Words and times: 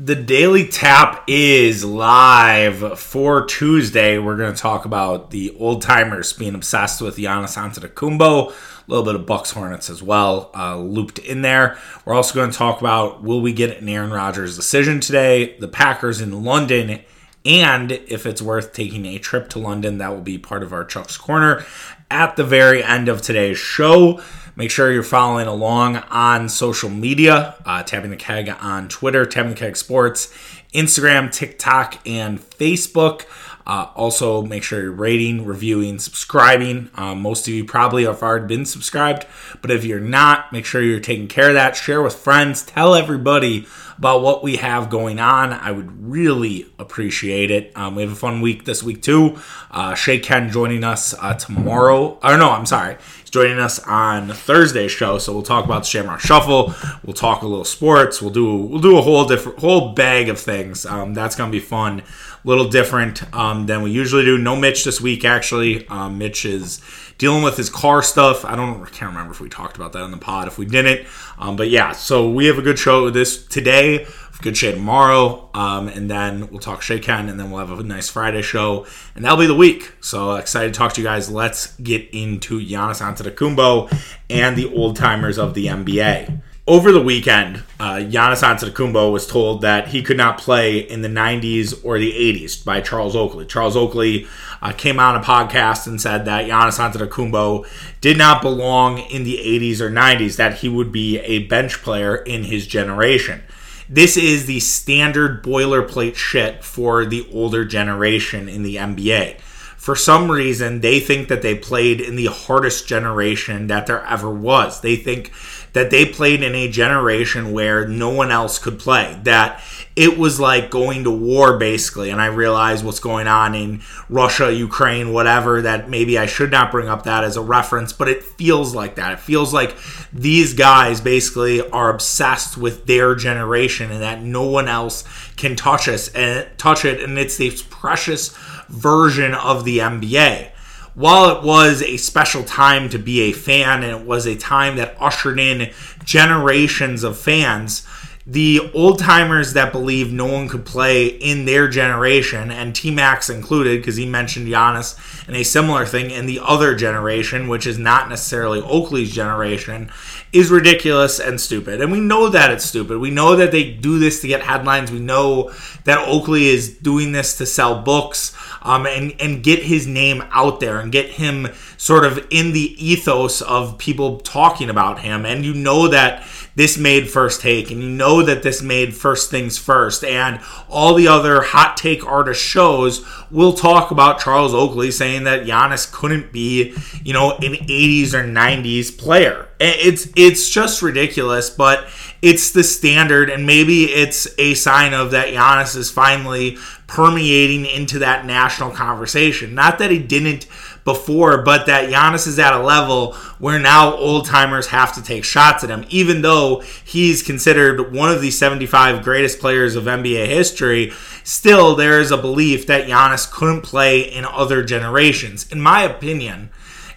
The 0.00 0.14
Daily 0.14 0.68
Tap 0.68 1.24
is 1.26 1.84
live 1.84 3.00
for 3.00 3.44
Tuesday. 3.46 4.16
We're 4.16 4.36
going 4.36 4.54
to 4.54 4.62
talk 4.62 4.84
about 4.84 5.32
the 5.32 5.56
old 5.58 5.82
timers 5.82 6.32
being 6.32 6.54
obsessed 6.54 7.02
with 7.02 7.16
Giannis 7.16 7.56
Antetokounmpo, 7.56 8.52
a 8.52 8.54
little 8.86 9.04
bit 9.04 9.16
of 9.16 9.26
Bucks 9.26 9.50
Hornets 9.50 9.90
as 9.90 10.00
well, 10.00 10.52
uh, 10.54 10.78
looped 10.78 11.18
in 11.18 11.42
there. 11.42 11.78
We're 12.04 12.14
also 12.14 12.36
going 12.36 12.52
to 12.52 12.56
talk 12.56 12.80
about 12.80 13.24
will 13.24 13.40
we 13.40 13.52
get 13.52 13.76
an 13.76 13.88
Aaron 13.88 14.12
Rodgers 14.12 14.54
decision 14.54 15.00
today, 15.00 15.56
the 15.58 15.66
Packers 15.66 16.20
in 16.20 16.44
London, 16.44 17.00
and 17.44 17.90
if 17.90 18.24
it's 18.24 18.40
worth 18.40 18.72
taking 18.72 19.04
a 19.04 19.18
trip 19.18 19.48
to 19.48 19.58
London, 19.58 19.98
that 19.98 20.10
will 20.10 20.20
be 20.20 20.38
part 20.38 20.62
of 20.62 20.72
our 20.72 20.84
Chuck's 20.84 21.16
Corner 21.16 21.64
at 22.08 22.36
the 22.36 22.44
very 22.44 22.84
end 22.84 23.08
of 23.08 23.20
today's 23.20 23.58
show. 23.58 24.22
Make 24.58 24.72
sure 24.72 24.90
you're 24.90 25.04
following 25.04 25.46
along 25.46 25.98
on 26.10 26.48
social 26.48 26.90
media, 26.90 27.54
uh, 27.64 27.84
Tapping 27.84 28.10
the 28.10 28.16
Keg 28.16 28.48
on 28.60 28.88
Twitter, 28.88 29.24
Tapping 29.24 29.50
the 29.50 29.56
Keg 29.56 29.76
Sports, 29.76 30.34
Instagram, 30.74 31.30
TikTok, 31.30 32.04
and 32.04 32.40
Facebook. 32.40 33.26
Uh, 33.64 33.88
also, 33.94 34.42
make 34.42 34.64
sure 34.64 34.82
you're 34.82 34.90
rating, 34.90 35.44
reviewing, 35.44 36.00
subscribing. 36.00 36.90
Uh, 36.96 37.14
most 37.14 37.46
of 37.46 37.54
you 37.54 37.64
probably 37.64 38.04
have 38.04 38.20
already 38.20 38.46
been 38.46 38.66
subscribed, 38.66 39.26
but 39.62 39.70
if 39.70 39.84
you're 39.84 40.00
not, 40.00 40.52
make 40.52 40.64
sure 40.64 40.82
you're 40.82 40.98
taking 40.98 41.28
care 41.28 41.50
of 41.50 41.54
that. 41.54 41.76
Share 41.76 42.02
with 42.02 42.16
friends. 42.16 42.64
Tell 42.64 42.96
everybody 42.96 43.64
about 43.98 44.22
what 44.22 44.42
we 44.42 44.56
have 44.56 44.88
going 44.88 45.18
on. 45.18 45.52
I 45.52 45.70
would 45.72 46.08
really 46.08 46.72
appreciate 46.78 47.50
it. 47.50 47.72
Um, 47.76 47.94
we 47.94 48.02
have 48.02 48.12
a 48.12 48.16
fun 48.16 48.40
week 48.40 48.64
this 48.64 48.82
week 48.82 49.02
too. 49.02 49.38
Uh, 49.70 49.94
Shay 49.94 50.18
Ken 50.18 50.50
joining 50.50 50.82
us 50.82 51.14
uh, 51.20 51.34
tomorrow. 51.34 52.18
Or 52.22 52.38
no, 52.38 52.50
I'm 52.50 52.64
sorry. 52.64 52.96
He's 53.28 53.32
joining 53.34 53.58
us 53.58 53.78
on 53.80 54.30
Thursday's 54.30 54.90
show, 54.90 55.18
so 55.18 55.34
we'll 55.34 55.42
talk 55.42 55.66
about 55.66 55.82
the 55.82 55.88
Shamrock 55.88 56.20
Shuffle. 56.20 56.74
We'll 57.04 57.12
talk 57.12 57.42
a 57.42 57.46
little 57.46 57.66
sports. 57.66 58.22
We'll 58.22 58.30
do 58.30 58.56
we'll 58.56 58.80
do 58.80 58.96
a 58.96 59.02
whole 59.02 59.26
different 59.26 59.58
whole 59.58 59.92
bag 59.92 60.30
of 60.30 60.40
things. 60.40 60.86
Um, 60.86 61.12
that's 61.12 61.36
gonna 61.36 61.52
be 61.52 61.60
fun. 61.60 62.00
A 62.00 62.48
little 62.48 62.70
different 62.70 63.22
um, 63.36 63.66
than 63.66 63.82
we 63.82 63.90
usually 63.90 64.24
do. 64.24 64.38
No 64.38 64.56
Mitch 64.56 64.82
this 64.82 64.98
week 64.98 65.26
actually. 65.26 65.86
Um, 65.88 66.16
Mitch 66.16 66.46
is 66.46 66.80
dealing 67.18 67.42
with 67.42 67.58
his 67.58 67.68
car 67.68 68.02
stuff. 68.02 68.46
I 68.46 68.56
don't, 68.56 68.80
I 68.80 68.88
can't 68.88 69.10
remember 69.10 69.32
if 69.32 69.40
we 69.40 69.50
talked 69.50 69.76
about 69.76 69.92
that 69.92 70.00
on 70.00 70.10
the 70.10 70.16
pod. 70.16 70.48
If 70.48 70.56
we 70.56 70.64
didn't, 70.64 71.06
um, 71.38 71.56
but 71.56 71.68
yeah. 71.68 71.92
So 71.92 72.30
we 72.30 72.46
have 72.46 72.56
a 72.56 72.62
good 72.62 72.78
show 72.78 73.10
this 73.10 73.44
today. 73.44 74.06
Good 74.40 74.56
shade 74.56 74.76
tomorrow, 74.76 75.50
um, 75.52 75.88
and 75.88 76.08
then 76.08 76.48
we'll 76.50 76.60
talk 76.60 76.80
Shaken, 76.80 77.28
and 77.28 77.40
then 77.40 77.50
we'll 77.50 77.66
have 77.66 77.76
a 77.76 77.82
nice 77.82 78.08
Friday 78.08 78.40
show, 78.40 78.86
and 79.16 79.24
that'll 79.24 79.36
be 79.36 79.46
the 79.46 79.54
week. 79.54 79.94
So 80.00 80.34
excited 80.34 80.72
to 80.72 80.78
talk 80.78 80.92
to 80.92 81.00
you 81.00 81.06
guys. 81.06 81.28
Let's 81.28 81.74
get 81.78 82.08
into 82.12 82.60
Giannis 82.60 83.02
Antetokounmpo 83.02 83.92
and 84.30 84.56
the 84.56 84.72
old 84.72 84.94
timers 84.94 85.38
of 85.38 85.54
the 85.54 85.66
NBA 85.66 86.40
over 86.68 86.92
the 86.92 87.00
weekend, 87.00 87.62
uh, 87.80 87.94
Giannis 87.94 88.42
Antetokounmpo 88.42 89.10
was 89.10 89.26
told 89.26 89.62
that 89.62 89.88
he 89.88 90.02
could 90.02 90.18
not 90.18 90.36
play 90.36 90.78
in 90.78 91.00
the 91.00 91.08
90s 91.08 91.82
or 91.82 91.98
the 91.98 92.12
80s 92.12 92.62
by 92.62 92.82
Charles 92.82 93.16
Oakley. 93.16 93.46
Charles 93.46 93.74
Oakley 93.74 94.26
uh, 94.60 94.72
came 94.72 95.00
on 95.00 95.16
a 95.16 95.20
podcast 95.20 95.86
and 95.86 95.98
said 95.98 96.26
that 96.26 96.44
Giannis 96.44 96.78
Antetokounmpo 96.78 97.66
did 98.02 98.18
not 98.18 98.42
belong 98.42 98.98
in 98.98 99.24
the 99.24 99.38
80s 99.38 99.80
or 99.80 99.90
90s, 99.90 100.36
that 100.36 100.58
he 100.58 100.68
would 100.68 100.92
be 100.92 101.18
a 101.20 101.44
bench 101.44 101.82
player 101.82 102.16
in 102.16 102.44
his 102.44 102.66
generation. 102.66 103.42
This 103.88 104.16
is 104.18 104.46
the 104.46 104.60
standard 104.60 105.42
boilerplate 105.42 106.16
shit 106.16 106.62
for 106.62 107.06
the 107.06 107.26
older 107.32 107.64
generation 107.64 108.48
in 108.48 108.62
the 108.62 108.76
NBA. 108.76 109.40
For 109.40 109.96
some 109.96 110.30
reason, 110.30 110.80
they 110.80 111.00
think 111.00 111.28
that 111.28 111.40
they 111.40 111.54
played 111.54 112.00
in 112.00 112.16
the 112.16 112.26
hardest 112.26 112.86
generation 112.86 113.68
that 113.68 113.86
there 113.86 114.04
ever 114.04 114.28
was. 114.28 114.82
They 114.82 114.96
think 114.96 115.32
that 115.72 115.90
they 115.90 116.06
played 116.06 116.42
in 116.42 116.54
a 116.54 116.68
generation 116.68 117.52
where 117.52 117.86
no 117.86 118.10
one 118.10 118.30
else 118.30 118.58
could 118.58 118.78
play. 118.78 119.18
That 119.24 119.62
it 119.98 120.16
was 120.16 120.38
like 120.38 120.70
going 120.70 121.02
to 121.02 121.10
war 121.10 121.58
basically. 121.58 122.10
And 122.10 122.20
I 122.20 122.26
realize 122.26 122.84
what's 122.84 123.00
going 123.00 123.26
on 123.26 123.56
in 123.56 123.82
Russia, 124.08 124.52
Ukraine, 124.52 125.12
whatever, 125.12 125.60
that 125.62 125.90
maybe 125.90 126.16
I 126.16 126.26
should 126.26 126.52
not 126.52 126.70
bring 126.70 126.88
up 126.88 127.02
that 127.02 127.24
as 127.24 127.36
a 127.36 127.42
reference, 127.42 127.92
but 127.92 128.08
it 128.08 128.22
feels 128.22 128.76
like 128.76 128.94
that. 128.94 129.12
It 129.12 129.18
feels 129.18 129.52
like 129.52 129.76
these 130.12 130.54
guys 130.54 131.00
basically 131.00 131.68
are 131.70 131.90
obsessed 131.90 132.56
with 132.56 132.86
their 132.86 133.16
generation 133.16 133.90
and 133.90 134.00
that 134.00 134.22
no 134.22 134.44
one 134.44 134.68
else 134.68 135.02
can 135.36 135.56
touch 135.56 135.88
us 135.88 136.08
and 136.14 136.46
touch 136.58 136.84
it. 136.84 137.02
And 137.02 137.18
it's 137.18 137.36
this 137.36 137.62
precious 137.62 138.28
version 138.68 139.34
of 139.34 139.64
the 139.64 139.78
NBA 139.78 140.52
while 140.98 141.30
it 141.30 141.44
was 141.44 141.80
a 141.80 141.96
special 141.96 142.42
time 142.42 142.88
to 142.88 142.98
be 142.98 143.20
a 143.20 143.32
fan 143.32 143.84
and 143.84 144.00
it 144.00 144.04
was 144.04 144.26
a 144.26 144.34
time 144.34 144.74
that 144.74 144.96
ushered 144.98 145.38
in 145.38 145.70
generations 146.02 147.04
of 147.04 147.16
fans, 147.16 147.86
the 148.26 148.70
old 148.74 148.98
timers 148.98 149.52
that 149.52 149.70
believe 149.70 150.12
no 150.12 150.26
one 150.26 150.48
could 150.48 150.66
play 150.66 151.06
in 151.06 151.44
their 151.44 151.68
generation, 151.68 152.50
and 152.50 152.74
T-Mac 152.74 153.26
included, 153.30 153.80
because 153.80 153.96
he 153.96 154.06
mentioned 154.06 154.48
Giannis 154.48 154.98
and 155.26 155.36
a 155.36 155.44
similar 155.44 155.86
thing 155.86 156.10
in 156.10 156.26
the 156.26 156.40
other 156.42 156.74
generation, 156.74 157.46
which 157.46 157.66
is 157.66 157.78
not 157.78 158.08
necessarily 158.08 158.60
Oakley's 158.60 159.12
generation, 159.12 159.90
is 160.32 160.50
ridiculous 160.50 161.20
and 161.20 161.40
stupid. 161.40 161.80
And 161.80 161.90
we 161.90 162.00
know 162.00 162.28
that 162.28 162.50
it's 162.50 162.64
stupid. 162.64 162.98
We 162.98 163.10
know 163.10 163.36
that 163.36 163.50
they 163.50 163.72
do 163.72 163.98
this 163.98 164.20
to 164.20 164.28
get 164.28 164.42
headlines. 164.42 164.90
We 164.90 164.98
know 164.98 165.52
that 165.84 166.06
Oakley 166.06 166.48
is 166.48 166.76
doing 166.78 167.12
this 167.12 167.36
to 167.38 167.46
sell 167.46 167.82
books 167.82 168.36
um, 168.62 168.86
and 168.86 169.14
and 169.20 169.42
get 169.42 169.62
his 169.62 169.86
name 169.86 170.22
out 170.30 170.60
there 170.60 170.80
and 170.80 170.92
get 170.92 171.10
him 171.10 171.48
sort 171.76 172.04
of 172.04 172.26
in 172.30 172.52
the 172.52 172.74
ethos 172.84 173.40
of 173.40 173.78
people 173.78 174.18
talking 174.20 174.68
about 174.68 175.00
him. 175.00 175.24
And 175.24 175.44
you 175.44 175.54
know 175.54 175.88
that 175.88 176.26
this 176.58 176.76
made 176.76 177.08
first 177.08 177.40
take, 177.40 177.70
and 177.70 177.80
you 177.80 177.88
know 177.88 178.20
that 178.20 178.42
this 178.42 178.60
made 178.60 178.92
first 178.92 179.30
things 179.30 179.56
first, 179.56 180.02
and 180.02 180.40
all 180.68 180.92
the 180.94 181.06
other 181.06 181.40
hot 181.40 181.76
take 181.76 182.04
artist 182.04 182.42
shows 182.42 183.06
will 183.30 183.52
talk 183.52 183.92
about 183.92 184.18
Charles 184.18 184.52
Oakley 184.52 184.90
saying 184.90 185.22
that 185.22 185.46
Giannis 185.46 185.90
couldn't 185.92 186.32
be, 186.32 186.74
you 187.04 187.12
know, 187.12 187.36
an 187.36 187.54
80s 187.54 188.12
or 188.12 188.24
90s 188.24 188.98
player. 188.98 189.48
It's 189.60 190.08
it's 190.16 190.50
just 190.50 190.82
ridiculous, 190.82 191.48
but 191.48 191.86
it's 192.22 192.50
the 192.50 192.64
standard, 192.64 193.30
and 193.30 193.46
maybe 193.46 193.84
it's 193.84 194.26
a 194.36 194.54
sign 194.54 194.94
of 194.94 195.12
that 195.12 195.28
Giannis 195.28 195.76
is 195.76 195.92
finally 195.92 196.58
permeating 196.88 197.66
into 197.66 198.00
that 198.00 198.26
national 198.26 198.72
conversation. 198.72 199.54
Not 199.54 199.78
that 199.78 199.92
he 199.92 200.00
didn't 200.00 200.48
before, 200.88 201.42
but 201.42 201.66
that 201.66 201.90
Giannis 201.90 202.26
is 202.26 202.38
at 202.38 202.54
a 202.54 202.62
level 202.62 203.12
where 203.38 203.58
now 203.58 203.94
old 203.94 204.24
timers 204.24 204.68
have 204.68 204.94
to 204.94 205.02
take 205.02 205.22
shots 205.22 205.62
at 205.62 205.68
him, 205.68 205.84
even 205.90 206.22
though 206.22 206.60
he's 206.82 207.22
considered 207.22 207.92
one 207.92 208.10
of 208.10 208.22
the 208.22 208.30
75 208.30 209.04
greatest 209.04 209.38
players 209.38 209.76
of 209.76 209.84
NBA 209.84 210.26
history. 210.28 210.92
Still, 211.24 211.76
there 211.76 212.00
is 212.00 212.10
a 212.10 212.16
belief 212.16 212.66
that 212.68 212.88
Giannis 212.88 213.30
couldn't 213.30 213.60
play 213.60 214.00
in 214.00 214.24
other 214.24 214.64
generations. 214.64 215.46
In 215.52 215.60
my 215.60 215.82
opinion, 215.82 216.48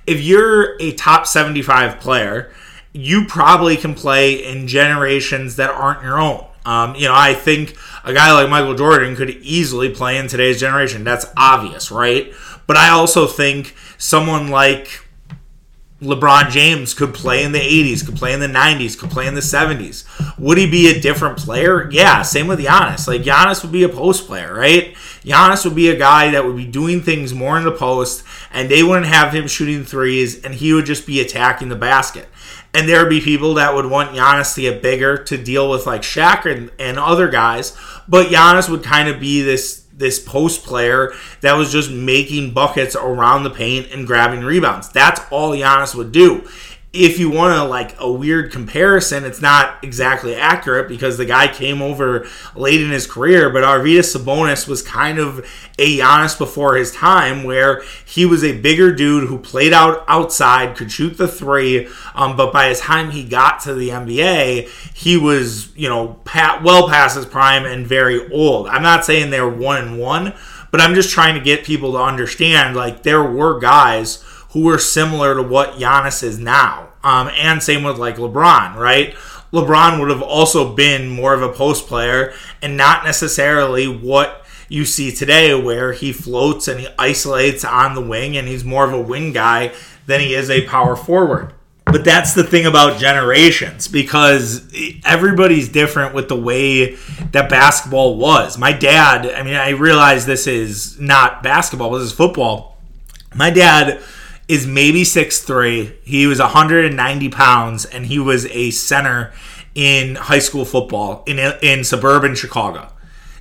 if 0.08 0.22
you're 0.22 0.82
a 0.82 0.94
top 0.94 1.28
75 1.28 2.00
player, 2.00 2.54
you 2.94 3.26
probably 3.26 3.76
can 3.76 3.94
play 3.94 4.34
in 4.34 4.68
generations 4.68 5.58
that 5.58 5.70
aren't 5.70 6.02
your 6.02 6.18
own. 6.18 6.46
Um, 6.66 6.96
you 6.96 7.08
know, 7.08 7.16
I 7.16 7.34
think 7.34 7.76
a 8.04 8.14
guy 8.14 8.32
like 8.34 8.50
Michael 8.50 8.76
Jordan 8.76 9.16
could 9.16 9.30
easily 9.30 9.90
play 9.90 10.18
in 10.18 10.28
today's 10.28 10.60
generation. 10.60 11.04
That's 11.04 11.26
obvious, 11.36 11.92
right? 11.92 12.32
But 12.72 12.78
I 12.78 12.88
also 12.92 13.28
think 13.28 13.76
someone 13.98 14.48
like 14.48 15.02
LeBron 16.02 16.52
James 16.52 16.94
could 16.94 17.14
play 17.14 17.44
in 17.44 17.52
the 17.52 17.60
80s, 17.60 18.06
could 18.06 18.16
play 18.16 18.32
in 18.32 18.40
the 18.40 18.48
90s, 18.48 18.98
could 18.98 19.10
play 19.10 19.28
in 19.28 19.36
the 19.36 19.42
70s. 19.42 20.06
Would 20.40 20.58
he 20.58 20.72
be 20.72 20.88
a 20.88 21.02
different 21.02 21.38
player? 21.38 21.92
Yeah, 21.92 22.22
same 22.22 22.48
with 22.48 22.62
Giannis. 22.62 23.10
Like 23.10 23.24
Giannis 23.24 23.62
would 23.62 23.74
be 23.74 23.84
a 23.84 23.90
post 23.90 24.26
player, 24.26 24.54
right? 24.54 24.94
Giannis 25.26 25.66
would 25.66 25.76
be 25.76 25.90
a 25.90 25.98
guy 25.98 26.32
that 26.32 26.46
would 26.46 26.56
be 26.56 26.66
doing 26.66 27.02
things 27.02 27.34
more 27.34 27.58
in 27.58 27.66
the 27.66 27.74
post, 27.74 28.24
and 28.54 28.72
they 28.72 28.84
wouldn't 28.84 29.08
have 29.08 29.34
him 29.34 29.50
shooting 29.50 29.84
threes, 29.84 30.42
and 30.42 30.54
he 30.54 30.72
would 30.72 30.86
just 30.86 31.06
be 31.06 31.20
attacking 31.20 31.68
the 31.68 31.76
basket. 31.76 32.30
And 32.74 32.88
there 32.88 33.02
would 33.02 33.10
be 33.10 33.20
people 33.20 33.56
that 33.56 33.76
would 33.76 33.88
want 33.88 34.16
Giannis 34.16 34.56
to 34.56 34.62
get 34.62 34.82
bigger 34.82 35.22
to 35.26 35.38
deal 35.38 35.70
with 35.70 35.86
like 35.86 36.04
Shaq 36.04 36.50
and, 36.50 36.72
and 36.80 36.98
other 36.98 37.28
guys, 37.28 37.78
but 38.08 38.28
Giannis 38.28 38.70
would 38.70 38.82
kind 38.82 39.10
of 39.10 39.20
be 39.20 39.42
this 39.42 39.81
this 40.02 40.20
post 40.20 40.66
player 40.66 41.14
that 41.40 41.54
was 41.54 41.72
just 41.72 41.90
making 41.90 42.52
buckets 42.52 42.98
around 42.98 43.44
the 43.44 43.50
paint 43.50 43.90
and 43.92 44.06
grabbing 44.06 44.42
rebounds. 44.42 44.90
That's 44.90 45.22
all 45.32 45.52
Giannis 45.52 45.96
would 45.96 46.12
do 46.12 46.46
if 46.94 47.18
you 47.20 47.30
want 47.30 47.56
to 47.56 47.64
like 47.64 47.96
a 48.00 48.12
weird 48.12 48.52
comparison, 48.52 49.24
it's 49.24 49.42
not 49.42 49.82
exactly 49.82 50.36
accurate 50.36 50.90
because 50.90 51.18
the 51.18 51.26
guy 51.26 51.48
came 51.48 51.82
over 51.82 52.28
late 52.54 52.82
in 52.82 52.92
his 52.92 53.08
career, 53.08 53.50
but 53.50 53.64
Arvydas 53.64 54.14
Sabonis 54.14 54.68
was 54.68 54.82
kind 54.82 55.18
of 55.18 55.40
a 55.80 56.00
Giannis 56.00 56.38
before 56.38 56.76
his 56.76 56.92
time, 56.92 57.46
where 57.46 57.82
he 58.06 58.26
was 58.26 58.44
a 58.44 58.60
bigger 58.60 58.94
dude 58.94 59.30
who 59.30 59.38
played 59.38 59.72
out 59.72 60.04
outside, 60.10 60.76
could 60.76 60.92
shoot 60.92 61.18
the 61.18 61.30
three, 61.30 61.88
um, 62.14 62.36
but 62.36 62.52
by 62.52 62.68
the 62.68 62.76
time 62.76 63.12
he 63.12 63.24
got 63.24 63.62
to 63.62 63.74
the 63.74 63.90
NBA, 63.90 64.68
he 64.94 65.16
was 65.16 65.74
you 65.78 65.88
know 65.88 66.20
pat, 66.26 66.62
well 66.62 66.90
past 66.90 67.16
his 67.16 67.26
prime 67.26 67.64
and 67.64 67.88
very 67.88 68.30
old. 68.34 68.68
I'm 68.68 68.84
not 68.84 69.06
saying 69.06 69.30
they're 69.30 69.48
one 69.48 69.82
and 69.82 69.98
one, 69.98 70.34
but 70.72 70.82
I'm 70.82 70.94
just 70.96 71.12
trying 71.12 71.36
to 71.36 71.42
get 71.42 71.64
people 71.64 71.94
to 71.94 72.00
understand 72.00 72.76
like 72.76 73.04
there 73.04 73.24
were 73.24 73.60
guys 73.60 74.22
who 74.52 74.62
were 74.64 74.78
similar 74.78 75.36
to 75.36 75.44
what 75.44 75.74
Giannis 75.74 76.24
is 76.24 76.38
now. 76.40 76.90
Um, 77.04 77.30
and 77.36 77.62
same 77.64 77.84
with 77.84 77.98
like 77.98 78.18
LeBron, 78.18 78.76
right? 78.76 79.14
LeBron 79.52 80.00
would 80.00 80.10
have 80.10 80.22
also 80.22 80.74
been 80.74 81.10
more 81.10 81.34
of 81.34 81.42
a 81.42 81.50
post 81.50 81.88
player 81.88 82.34
and 82.62 82.78
not 82.78 83.04
necessarily 83.04 83.88
what 83.88 84.46
you 84.70 84.86
see 84.86 85.12
today, 85.12 85.54
where 85.54 85.92
he 85.92 86.14
floats 86.14 86.68
and 86.68 86.80
he 86.80 86.88
isolates 86.98 87.66
on 87.66 87.94
the 87.94 88.02
wing 88.02 88.38
and 88.38 88.48
he's 88.48 88.64
more 88.64 88.86
of 88.86 88.94
a 88.94 89.02
wing 89.02 89.34
guy 89.34 89.74
than 90.06 90.22
he 90.22 90.34
is 90.34 90.50
a 90.50 90.66
power 90.68 90.96
forward. 90.96 91.54
But 91.86 92.06
that's 92.06 92.34
the 92.34 92.44
thing 92.44 92.66
about 92.66 93.00
generations 93.00 93.90
because 93.90 94.72
everybody's 95.04 95.68
different 95.68 96.14
with 96.14 96.30
the 96.30 96.40
way 96.40 96.96
that 97.32 97.50
basketball 97.50 98.18
was. 98.18 98.58
My 98.58 98.72
dad, 98.72 99.30
I 99.30 99.44
mean, 99.44 99.56
I 99.56 99.70
realize 99.70 100.26
this 100.26 100.48
is 100.48 100.98
not 101.00 101.44
basketball, 101.44 101.92
this 101.92 102.04
is 102.04 102.14
football. 102.14 102.78
My 103.36 103.50
dad 103.50 104.02
is 104.52 104.68
maybe 104.68 105.04
6'3. 105.04 105.96
He 106.04 106.28
was 106.28 106.40
190 106.40 107.30
pounds 107.30 107.86
and 107.86 108.06
he 108.06 108.20
was 108.20 108.46
a 108.48 108.70
center 108.72 109.32
in 109.74 110.16
high 110.16 110.40
school 110.40 110.66
football 110.66 111.24
in, 111.26 111.40
in 111.62 111.86
suburban 111.86 112.36
Chicago. 112.36 112.92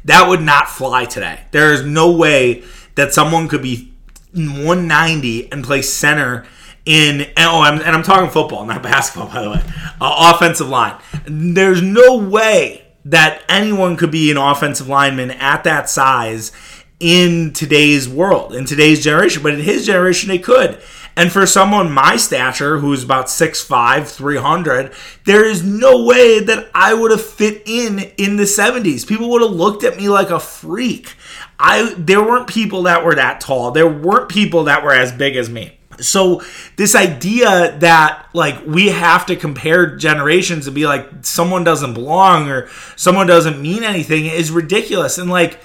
That 0.04 0.28
would 0.28 0.40
not 0.40 0.68
fly 0.68 1.06
today. 1.06 1.40
There 1.50 1.72
is 1.72 1.84
no 1.84 2.12
way 2.12 2.62
that 2.94 3.12
someone 3.12 3.48
could 3.48 3.60
be 3.60 3.92
190 4.34 5.50
and 5.50 5.64
play 5.64 5.82
center 5.82 6.46
in 6.86 7.26
oh 7.36 7.60
I'm, 7.60 7.80
and 7.80 7.88
I'm 7.88 8.04
talking 8.04 8.30
football, 8.30 8.64
not 8.64 8.80
basketball, 8.80 9.28
by 9.32 9.42
the 9.42 9.50
way. 9.50 9.62
Uh, 10.00 10.32
offensive 10.32 10.68
line. 10.68 10.96
There's 11.26 11.82
no 11.82 12.18
way 12.18 12.84
that 13.04 13.42
anyone 13.48 13.96
could 13.96 14.12
be 14.12 14.30
an 14.30 14.36
offensive 14.36 14.86
lineman 14.86 15.32
at 15.32 15.64
that 15.64 15.90
size 15.90 16.52
in 17.00 17.52
today's 17.52 18.08
world, 18.08 18.54
in 18.54 18.64
today's 18.64 19.02
generation. 19.02 19.42
But 19.42 19.54
in 19.54 19.60
his 19.60 19.84
generation, 19.84 20.28
they 20.28 20.38
could. 20.38 20.80
And 21.16 21.32
for 21.32 21.46
someone 21.46 21.92
my 21.92 22.16
stature, 22.16 22.78
who's 22.78 23.04
about 23.04 23.26
6'5, 23.26 24.08
300, 24.08 24.92
there 25.24 25.44
is 25.44 25.62
no 25.62 26.04
way 26.04 26.40
that 26.40 26.70
I 26.74 26.94
would 26.94 27.10
have 27.10 27.24
fit 27.24 27.62
in 27.66 28.00
in 28.16 28.36
the 28.36 28.44
70s. 28.44 29.06
People 29.06 29.30
would 29.30 29.42
have 29.42 29.50
looked 29.50 29.84
at 29.84 29.96
me 29.96 30.08
like 30.08 30.30
a 30.30 30.40
freak. 30.40 31.14
I 31.58 31.94
there 31.98 32.22
weren't 32.22 32.48
people 32.48 32.84
that 32.84 33.04
were 33.04 33.14
that 33.14 33.40
tall. 33.40 33.70
There 33.70 33.88
weren't 33.88 34.28
people 34.28 34.64
that 34.64 34.82
were 34.82 34.94
as 34.94 35.12
big 35.12 35.36
as 35.36 35.50
me. 35.50 35.76
So 36.00 36.42
this 36.76 36.94
idea 36.94 37.76
that 37.80 38.28
like 38.32 38.64
we 38.66 38.88
have 38.88 39.26
to 39.26 39.36
compare 39.36 39.96
generations 39.96 40.66
and 40.66 40.74
be 40.74 40.86
like 40.86 41.06
someone 41.22 41.64
doesn't 41.64 41.94
belong 41.94 42.48
or 42.48 42.68
someone 42.96 43.26
doesn't 43.26 43.60
mean 43.60 43.84
anything 43.84 44.26
is 44.26 44.50
ridiculous. 44.50 45.18
And 45.18 45.30
like 45.30 45.60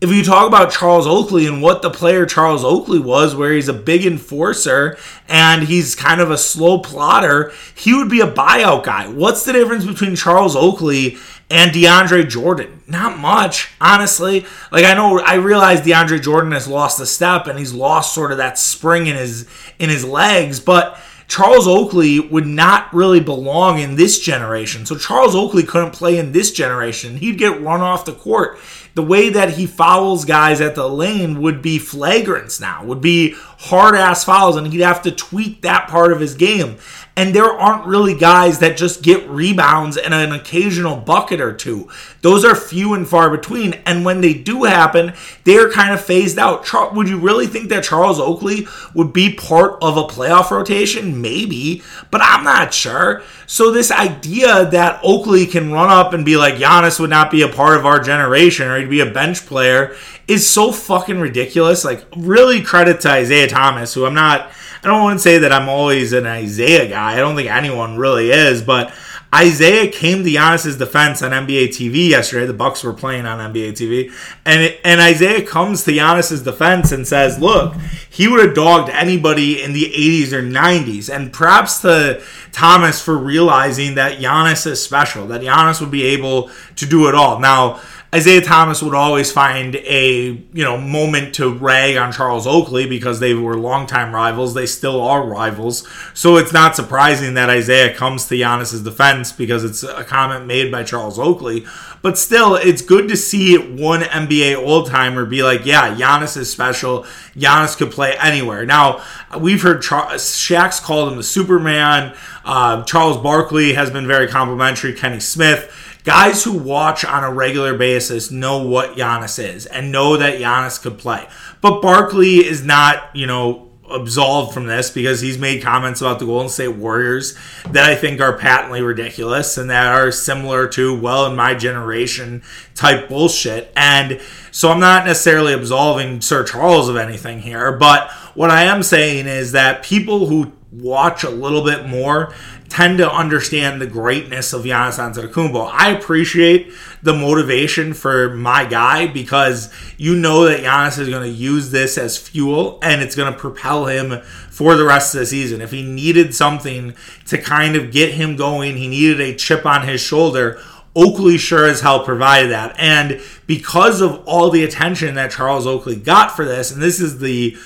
if 0.00 0.10
you 0.10 0.22
talk 0.22 0.46
about 0.46 0.70
Charles 0.70 1.08
Oakley 1.08 1.46
and 1.46 1.60
what 1.60 1.82
the 1.82 1.90
player 1.90 2.24
Charles 2.24 2.64
Oakley 2.64 3.00
was, 3.00 3.34
where 3.34 3.52
he's 3.52 3.68
a 3.68 3.72
big 3.72 4.06
enforcer 4.06 4.96
and 5.28 5.64
he's 5.64 5.96
kind 5.96 6.20
of 6.20 6.30
a 6.30 6.38
slow 6.38 6.78
plotter, 6.78 7.52
he 7.74 7.94
would 7.94 8.08
be 8.08 8.20
a 8.20 8.30
buyout 8.30 8.84
guy. 8.84 9.08
What's 9.08 9.44
the 9.44 9.52
difference 9.52 9.84
between 9.84 10.14
Charles 10.14 10.54
Oakley 10.54 11.16
and 11.50 11.72
DeAndre 11.72 12.28
Jordan? 12.28 12.80
Not 12.86 13.18
much, 13.18 13.72
honestly. 13.80 14.46
Like 14.70 14.84
I 14.84 14.94
know 14.94 15.18
I 15.18 15.34
realize 15.34 15.80
DeAndre 15.80 16.22
Jordan 16.22 16.52
has 16.52 16.68
lost 16.68 17.00
a 17.00 17.06
step 17.06 17.48
and 17.48 17.58
he's 17.58 17.74
lost 17.74 18.14
sort 18.14 18.30
of 18.30 18.38
that 18.38 18.56
spring 18.56 19.08
in 19.08 19.16
his 19.16 19.48
in 19.80 19.90
his 19.90 20.04
legs, 20.04 20.60
but 20.60 21.00
Charles 21.26 21.66
Oakley 21.68 22.20
would 22.20 22.46
not 22.46 22.92
really 22.94 23.20
belong 23.20 23.80
in 23.80 23.96
this 23.96 24.18
generation. 24.18 24.86
So 24.86 24.96
Charles 24.96 25.34
Oakley 25.34 25.62
couldn't 25.62 25.90
play 25.90 26.18
in 26.18 26.32
this 26.32 26.52
generation. 26.52 27.18
He'd 27.18 27.36
get 27.36 27.60
run 27.60 27.82
off 27.82 28.06
the 28.06 28.14
court 28.14 28.58
the 28.98 29.02
way 29.04 29.28
that 29.28 29.50
he 29.50 29.64
fouls 29.64 30.24
guys 30.24 30.60
at 30.60 30.74
the 30.74 30.88
lane 30.88 31.40
would 31.40 31.62
be 31.62 31.78
flagrants 31.78 32.60
now, 32.60 32.82
would 32.82 33.00
be 33.00 33.32
hard 33.60 33.94
ass 33.94 34.24
fouls, 34.24 34.56
and 34.56 34.66
he'd 34.66 34.80
have 34.80 35.02
to 35.02 35.12
tweak 35.12 35.62
that 35.62 35.86
part 35.86 36.10
of 36.10 36.18
his 36.18 36.34
game. 36.34 36.76
And 37.16 37.34
there 37.34 37.50
aren't 37.50 37.86
really 37.86 38.14
guys 38.14 38.60
that 38.60 38.76
just 38.76 39.02
get 39.02 39.28
rebounds 39.28 39.96
and 39.96 40.14
an 40.14 40.30
occasional 40.30 40.94
bucket 40.94 41.40
or 41.40 41.52
two. 41.52 41.88
Those 42.20 42.44
are 42.44 42.54
few 42.54 42.94
and 42.94 43.08
far 43.08 43.28
between. 43.28 43.74
And 43.86 44.04
when 44.04 44.20
they 44.20 44.34
do 44.34 44.62
happen, 44.62 45.14
they're 45.42 45.68
kind 45.68 45.92
of 45.92 46.04
phased 46.04 46.38
out. 46.38 46.64
Char- 46.64 46.92
would 46.94 47.08
you 47.08 47.18
really 47.18 47.48
think 47.48 47.70
that 47.70 47.82
Charles 47.82 48.20
Oakley 48.20 48.68
would 48.94 49.12
be 49.12 49.34
part 49.34 49.82
of 49.82 49.96
a 49.96 50.04
playoff 50.04 50.52
rotation? 50.52 51.20
Maybe, 51.20 51.82
but 52.12 52.20
I'm 52.22 52.44
not 52.44 52.72
sure. 52.72 53.22
So 53.48 53.72
this 53.72 53.90
idea 53.90 54.66
that 54.66 55.00
Oakley 55.02 55.44
can 55.44 55.72
run 55.72 55.90
up 55.90 56.12
and 56.12 56.24
be 56.24 56.36
like 56.36 56.54
Giannis 56.54 57.00
would 57.00 57.10
not 57.10 57.32
be 57.32 57.42
a 57.42 57.48
part 57.48 57.78
of 57.78 57.84
our 57.84 57.98
generation 57.98 58.68
or 58.68 58.76
he'd 58.88 59.04
be 59.04 59.08
a 59.08 59.12
bench 59.12 59.46
player 59.46 59.94
is 60.26 60.48
so 60.48 60.72
fucking 60.72 61.20
ridiculous. 61.20 61.84
Like 61.84 62.04
really 62.16 62.62
credit 62.62 63.00
to 63.02 63.18
Isiah 63.18 63.48
Thomas, 63.48 63.94
who 63.94 64.04
I'm 64.04 64.14
not 64.14 64.50
I 64.82 64.86
don't 64.86 65.02
want 65.02 65.18
to 65.18 65.22
say 65.22 65.38
that 65.38 65.52
I'm 65.52 65.68
always 65.68 66.12
an 66.12 66.26
Isiah 66.26 66.88
guy. 66.88 67.14
I 67.14 67.16
don't 67.16 67.34
think 67.34 67.50
anyone 67.50 67.96
really 67.96 68.30
is, 68.30 68.62
but 68.62 68.94
Isiah 69.34 69.88
came 69.88 70.24
to 70.24 70.30
Giannis's 70.30 70.78
defense 70.78 71.20
on 71.20 71.32
NBA 71.32 71.68
TV 71.68 72.08
yesterday. 72.08 72.46
The 72.46 72.54
Bucks 72.54 72.82
were 72.82 72.94
playing 72.94 73.26
on 73.26 73.52
NBA 73.52 73.72
TV, 73.72 74.10
and 74.46 74.62
it, 74.62 74.80
and 74.84 75.00
Isiah 75.00 75.42
comes 75.44 75.84
to 75.84 75.92
Giannis's 75.92 76.42
defense 76.42 76.92
and 76.92 77.06
says, 77.06 77.38
"Look, 77.38 77.74
he 78.08 78.26
would 78.26 78.42
have 78.42 78.54
dogged 78.54 78.88
anybody 78.88 79.62
in 79.62 79.74
the 79.74 79.92
80s 79.94 80.32
or 80.32 80.42
90s." 80.42 81.10
And 81.10 81.30
perhaps 81.30 81.80
to 81.80 82.22
Thomas 82.52 83.02
for 83.02 83.18
realizing 83.18 83.96
that 83.96 84.18
Giannis 84.18 84.66
is 84.66 84.82
special, 84.82 85.26
that 85.26 85.42
Giannis 85.42 85.80
would 85.80 85.90
be 85.90 86.04
able 86.04 86.50
to 86.76 86.86
do 86.86 87.06
it 87.08 87.14
all. 87.14 87.38
Now 87.38 87.80
Isiah 88.14 88.40
Thomas 88.40 88.82
would 88.82 88.94
always 88.94 89.30
find 89.30 89.76
a 89.76 90.28
you 90.30 90.64
know 90.64 90.78
moment 90.78 91.34
to 91.34 91.52
rag 91.52 91.98
on 91.98 92.10
Charles 92.10 92.46
Oakley 92.46 92.88
because 92.88 93.20
they 93.20 93.34
were 93.34 93.54
longtime 93.54 94.14
rivals. 94.14 94.54
They 94.54 94.64
still 94.64 95.02
are 95.02 95.26
rivals, 95.26 95.86
so 96.14 96.38
it's 96.38 96.52
not 96.52 96.74
surprising 96.74 97.34
that 97.34 97.50
Isiah 97.50 97.92
comes 97.92 98.26
to 98.28 98.34
Giannis's 98.34 98.82
defense 98.82 99.30
because 99.30 99.62
it's 99.62 99.82
a 99.82 100.04
comment 100.04 100.46
made 100.46 100.72
by 100.72 100.84
Charles 100.84 101.18
Oakley. 101.18 101.66
But 102.00 102.16
still, 102.16 102.54
it's 102.54 102.80
good 102.80 103.08
to 103.08 103.16
see 103.16 103.58
one 103.58 104.00
NBA 104.00 104.56
old 104.56 104.86
timer 104.86 105.26
be 105.26 105.42
like, 105.42 105.66
"Yeah, 105.66 105.94
Giannis 105.94 106.34
is 106.38 106.50
special. 106.50 107.04
Giannis 107.36 107.76
could 107.76 107.90
play 107.90 108.16
anywhere." 108.16 108.64
Now 108.64 109.02
we've 109.38 109.60
heard 109.60 109.82
Char- 109.82 110.12
Shaq's 110.12 110.80
called 110.80 111.10
him 111.12 111.18
the 111.18 111.22
Superman. 111.22 112.14
Uh, 112.42 112.82
Charles 112.84 113.18
Barkley 113.18 113.74
has 113.74 113.90
been 113.90 114.06
very 114.06 114.28
complimentary. 114.28 114.94
Kenny 114.94 115.20
Smith 115.20 115.70
Guys 116.04 116.44
who 116.44 116.56
watch 116.56 117.04
on 117.04 117.24
a 117.24 117.32
regular 117.32 117.76
basis 117.76 118.30
know 118.30 118.62
what 118.66 118.96
Giannis 118.96 119.38
is 119.42 119.66
and 119.66 119.92
know 119.92 120.16
that 120.16 120.40
Giannis 120.40 120.80
could 120.80 120.98
play. 120.98 121.28
But 121.60 121.82
Barkley 121.82 122.36
is 122.36 122.64
not, 122.64 123.14
you 123.14 123.26
know, 123.26 123.68
absolved 123.90 124.52
from 124.52 124.66
this 124.66 124.90
because 124.90 125.20
he's 125.20 125.38
made 125.38 125.62
comments 125.62 126.00
about 126.00 126.18
the 126.18 126.26
Golden 126.26 126.48
State 126.48 126.76
Warriors 126.76 127.36
that 127.70 127.90
I 127.90 127.94
think 127.94 128.20
are 128.20 128.36
patently 128.36 128.82
ridiculous 128.82 129.56
and 129.56 129.70
that 129.70 129.86
are 129.86 130.12
similar 130.12 130.68
to, 130.68 130.98
well, 130.98 131.26
in 131.26 131.36
my 131.36 131.54
generation 131.54 132.42
type 132.74 133.08
bullshit. 133.08 133.72
And 133.76 134.20
so 134.50 134.70
I'm 134.70 134.80
not 134.80 135.06
necessarily 135.06 135.52
absolving 135.52 136.20
Sir 136.20 136.44
Charles 136.44 136.88
of 136.88 136.96
anything 136.96 137.40
here, 137.40 137.72
but 137.72 138.10
what 138.34 138.50
I 138.50 138.64
am 138.64 138.82
saying 138.82 139.26
is 139.26 139.52
that 139.52 139.82
people 139.82 140.26
who 140.26 140.52
watch 140.70 141.24
a 141.24 141.30
little 141.30 141.64
bit 141.64 141.86
more 141.86 142.34
tend 142.68 142.98
to 142.98 143.10
understand 143.10 143.80
the 143.80 143.86
greatness 143.86 144.52
of 144.52 144.62
Giannis 144.62 144.98
Antetokounmpo. 144.98 145.70
I 145.72 145.90
appreciate 145.90 146.70
the 147.02 147.14
motivation 147.14 147.94
for 147.94 148.34
my 148.34 148.66
guy 148.66 149.06
because 149.06 149.72
you 149.96 150.14
know 150.14 150.44
that 150.44 150.60
Giannis 150.60 150.98
is 150.98 151.08
going 151.08 151.22
to 151.22 151.34
use 151.36 151.70
this 151.70 151.96
as 151.96 152.18
fuel 152.18 152.78
and 152.82 153.00
it's 153.00 153.16
going 153.16 153.32
to 153.32 153.38
propel 153.38 153.86
him 153.86 154.20
for 154.50 154.76
the 154.76 154.84
rest 154.84 155.14
of 155.14 155.20
the 155.20 155.26
season. 155.26 155.62
If 155.62 155.70
he 155.70 155.82
needed 155.82 156.34
something 156.34 156.94
to 157.26 157.38
kind 157.38 157.74
of 157.74 157.90
get 157.90 158.12
him 158.12 158.36
going, 158.36 158.76
he 158.76 158.88
needed 158.88 159.20
a 159.20 159.34
chip 159.34 159.64
on 159.64 159.86
his 159.88 160.02
shoulder. 160.02 160.60
Oakley 160.94 161.38
sure 161.38 161.66
as 161.66 161.80
hell 161.80 162.04
provided 162.04 162.50
that. 162.50 162.74
And 162.78 163.22
because 163.46 164.00
of 164.00 164.22
all 164.26 164.50
the 164.50 164.64
attention 164.64 165.14
that 165.14 165.30
Charles 165.30 165.66
Oakley 165.66 165.96
got 165.96 166.34
for 166.36 166.44
this, 166.44 166.70
and 166.70 166.82
this 166.82 167.00
is 167.00 167.20
the 167.20 167.56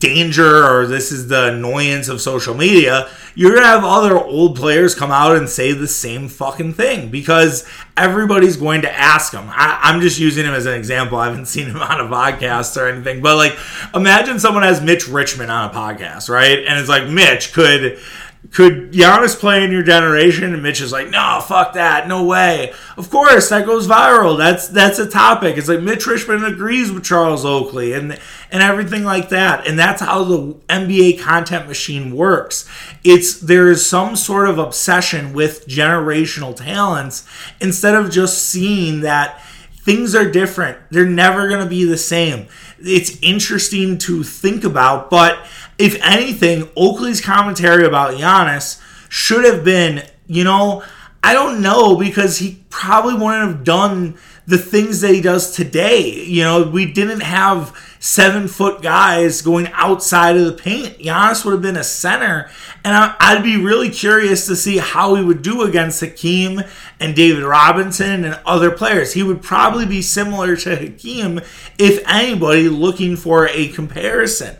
danger 0.00 0.64
or 0.66 0.86
this 0.86 1.12
is 1.12 1.28
the 1.28 1.54
annoyance 1.54 2.08
of 2.08 2.20
social 2.20 2.54
media, 2.54 3.08
you're 3.34 3.54
gonna 3.54 3.66
have 3.66 3.84
other 3.84 4.18
old 4.18 4.56
players 4.56 4.94
come 4.94 5.12
out 5.12 5.36
and 5.36 5.48
say 5.48 5.72
the 5.72 5.86
same 5.86 6.28
fucking 6.28 6.72
thing 6.72 7.10
because 7.10 7.68
everybody's 7.96 8.56
going 8.56 8.82
to 8.82 8.92
ask 8.92 9.32
him. 9.32 9.44
I, 9.48 9.90
am 9.92 10.00
just 10.00 10.18
using 10.18 10.44
him 10.44 10.54
as 10.54 10.66
an 10.66 10.74
example. 10.74 11.18
I 11.18 11.28
haven't 11.28 11.46
seen 11.46 11.66
him 11.66 11.80
on 11.80 12.00
a 12.00 12.04
podcast 12.04 12.76
or 12.80 12.88
anything, 12.88 13.22
but 13.22 13.36
like, 13.36 13.56
imagine 13.94 14.40
someone 14.40 14.64
has 14.64 14.80
Mitch 14.80 15.06
Richmond 15.06 15.52
on 15.52 15.70
a 15.70 15.72
podcast, 15.72 16.28
right? 16.28 16.58
And 16.58 16.80
it's 16.80 16.88
like, 16.88 17.08
Mitch, 17.08 17.52
could 17.52 18.00
could 18.50 18.92
Giannis 18.92 19.38
play 19.38 19.62
in 19.64 19.70
your 19.70 19.82
generation? 19.82 20.54
And 20.54 20.62
Mitch 20.62 20.80
is 20.80 20.90
like, 20.90 21.08
no, 21.08 21.40
fuck 21.46 21.74
that, 21.74 22.08
no 22.08 22.24
way. 22.24 22.72
Of 22.96 23.10
course, 23.10 23.50
that 23.50 23.66
goes 23.66 23.86
viral. 23.86 24.36
That's 24.36 24.66
that's 24.68 24.98
a 24.98 25.08
topic. 25.08 25.56
It's 25.56 25.68
like 25.68 25.80
Mitch 25.80 26.06
Richmond 26.06 26.44
agrees 26.44 26.90
with 26.90 27.04
Charles 27.04 27.44
Oakley 27.44 27.92
and 27.92 28.18
and 28.50 28.62
everything 28.62 29.04
like 29.04 29.28
that. 29.28 29.66
And 29.66 29.78
that's 29.78 30.00
how 30.00 30.24
the 30.24 30.54
NBA 30.68 31.20
content 31.20 31.68
machine 31.68 32.16
works. 32.16 32.68
It's 33.04 33.38
there 33.38 33.68
is 33.68 33.88
some 33.88 34.16
sort 34.16 34.48
of 34.48 34.58
obsession 34.58 35.32
with 35.32 35.68
generational 35.68 36.56
talents 36.56 37.26
instead 37.60 37.94
of 37.94 38.10
just 38.10 38.48
seeing 38.48 39.02
that 39.02 39.40
things 39.82 40.14
are 40.14 40.30
different. 40.30 40.78
They're 40.90 41.06
never 41.06 41.48
going 41.48 41.62
to 41.62 41.68
be 41.68 41.84
the 41.84 41.98
same. 41.98 42.46
It's 42.78 43.18
interesting 43.22 43.98
to 43.98 44.22
think 44.22 44.64
about, 44.64 45.10
but 45.10 45.38
if 45.80 46.00
anything, 46.02 46.68
Oakley's 46.76 47.20
commentary 47.20 47.84
about 47.84 48.14
Giannis 48.14 48.80
should 49.08 49.44
have 49.44 49.64
been, 49.64 50.04
you 50.26 50.44
know, 50.44 50.84
I 51.22 51.34
don't 51.34 51.60
know 51.60 51.96
because 51.96 52.38
he 52.38 52.64
probably 52.70 53.14
wouldn't 53.14 53.48
have 53.48 53.64
done 53.64 54.18
the 54.46 54.58
things 54.58 55.00
that 55.00 55.14
he 55.14 55.20
does 55.20 55.54
today. 55.54 56.24
You 56.24 56.42
know, 56.42 56.62
we 56.64 56.90
didn't 56.90 57.20
have 57.20 57.76
seven 58.00 58.48
foot 58.48 58.82
guys 58.82 59.42
going 59.42 59.68
outside 59.72 60.36
of 60.36 60.44
the 60.44 60.52
paint. 60.52 60.98
Giannis 60.98 61.44
would 61.44 61.52
have 61.52 61.62
been 61.62 61.76
a 61.76 61.84
center, 61.84 62.50
and 62.84 62.94
I, 63.20 63.34
would 63.34 63.44
be 63.44 63.56
really 63.56 63.90
curious 63.90 64.46
to 64.46 64.56
see 64.56 64.78
how 64.78 65.14
he 65.14 65.22
would 65.22 65.42
do 65.42 65.62
against 65.62 66.00
Hakeem 66.00 66.62
and 66.98 67.14
David 67.14 67.44
Robinson 67.44 68.24
and 68.24 68.40
other 68.46 68.70
players. 68.70 69.12
He 69.12 69.22
would 69.22 69.42
probably 69.42 69.86
be 69.86 70.02
similar 70.02 70.56
to 70.56 70.76
Hakeem, 70.76 71.40
if 71.78 72.02
anybody, 72.08 72.68
looking 72.68 73.16
for 73.16 73.46
a 73.48 73.68
comparison. 73.68 74.56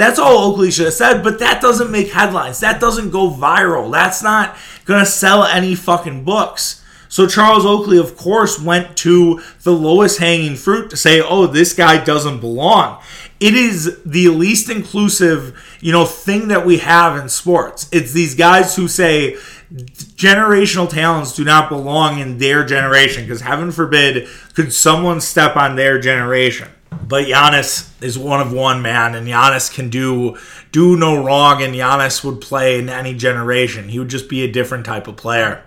That's 0.00 0.18
all 0.18 0.50
Oakley 0.50 0.70
should 0.70 0.86
have 0.86 0.94
said, 0.94 1.22
but 1.22 1.40
that 1.40 1.60
doesn't 1.60 1.90
make 1.90 2.10
headlines. 2.10 2.60
That 2.60 2.80
doesn't 2.80 3.10
go 3.10 3.30
viral. 3.30 3.92
That's 3.92 4.22
not 4.22 4.56
going 4.86 5.00
to 5.00 5.04
sell 5.04 5.44
any 5.44 5.74
fucking 5.74 6.24
books. 6.24 6.82
So 7.10 7.26
Charles 7.26 7.66
Oakley, 7.66 7.98
of 7.98 8.16
course, 8.16 8.58
went 8.58 8.96
to 8.98 9.42
the 9.62 9.72
lowest 9.72 10.18
hanging 10.18 10.56
fruit 10.56 10.88
to 10.88 10.96
say, 10.96 11.20
oh, 11.20 11.46
this 11.46 11.74
guy 11.74 12.02
doesn't 12.02 12.40
belong. 12.40 13.02
It 13.40 13.52
is 13.52 14.00
the 14.06 14.28
least 14.28 14.70
inclusive, 14.70 15.54
you 15.80 15.92
know, 15.92 16.06
thing 16.06 16.48
that 16.48 16.64
we 16.64 16.78
have 16.78 17.20
in 17.20 17.28
sports. 17.28 17.86
It's 17.92 18.12
these 18.12 18.34
guys 18.34 18.76
who 18.76 18.88
say 18.88 19.34
generational 19.70 20.88
talents 20.88 21.34
do 21.34 21.44
not 21.44 21.68
belong 21.68 22.20
in 22.20 22.38
their 22.38 22.64
generation 22.64 23.24
because 23.24 23.42
heaven 23.42 23.70
forbid 23.70 24.28
could 24.54 24.72
someone 24.72 25.20
step 25.20 25.56
on 25.56 25.76
their 25.76 26.00
generation. 26.00 26.70
But 26.90 27.26
Giannis 27.26 27.90
is 28.02 28.18
one 28.18 28.40
of 28.40 28.52
one 28.52 28.82
man, 28.82 29.14
and 29.14 29.26
Giannis 29.26 29.72
can 29.72 29.90
do 29.90 30.38
do 30.72 30.96
no 30.96 31.22
wrong, 31.24 31.62
and 31.62 31.74
Giannis 31.74 32.24
would 32.24 32.40
play 32.40 32.78
in 32.78 32.88
any 32.88 33.14
generation. 33.14 33.88
He 33.88 33.98
would 33.98 34.10
just 34.10 34.28
be 34.28 34.42
a 34.42 34.50
different 34.50 34.86
type 34.86 35.08
of 35.08 35.16
player. 35.16 35.62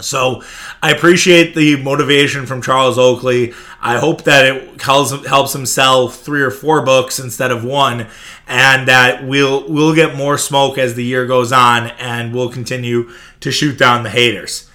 So 0.00 0.42
I 0.82 0.90
appreciate 0.90 1.54
the 1.54 1.82
motivation 1.82 2.46
from 2.46 2.62
Charles 2.62 2.98
Oakley. 2.98 3.54
I 3.80 3.98
hope 3.98 4.22
that 4.24 4.44
it 4.44 4.82
helps, 4.82 5.54
him 5.54 5.66
sell 5.66 6.08
three 6.08 6.42
or 6.42 6.50
four 6.50 6.82
books 6.84 7.18
instead 7.18 7.50
of 7.50 7.64
one, 7.64 8.08
and 8.46 8.88
that 8.88 9.24
we'll 9.26 9.68
we'll 9.68 9.94
get 9.94 10.14
more 10.14 10.38
smoke 10.38 10.78
as 10.78 10.94
the 10.94 11.04
year 11.04 11.26
goes 11.26 11.52
on, 11.52 11.88
and 11.98 12.34
we'll 12.34 12.50
continue 12.50 13.10
to 13.40 13.50
shoot 13.50 13.78
down 13.78 14.02
the 14.02 14.10
haters. 14.10 14.70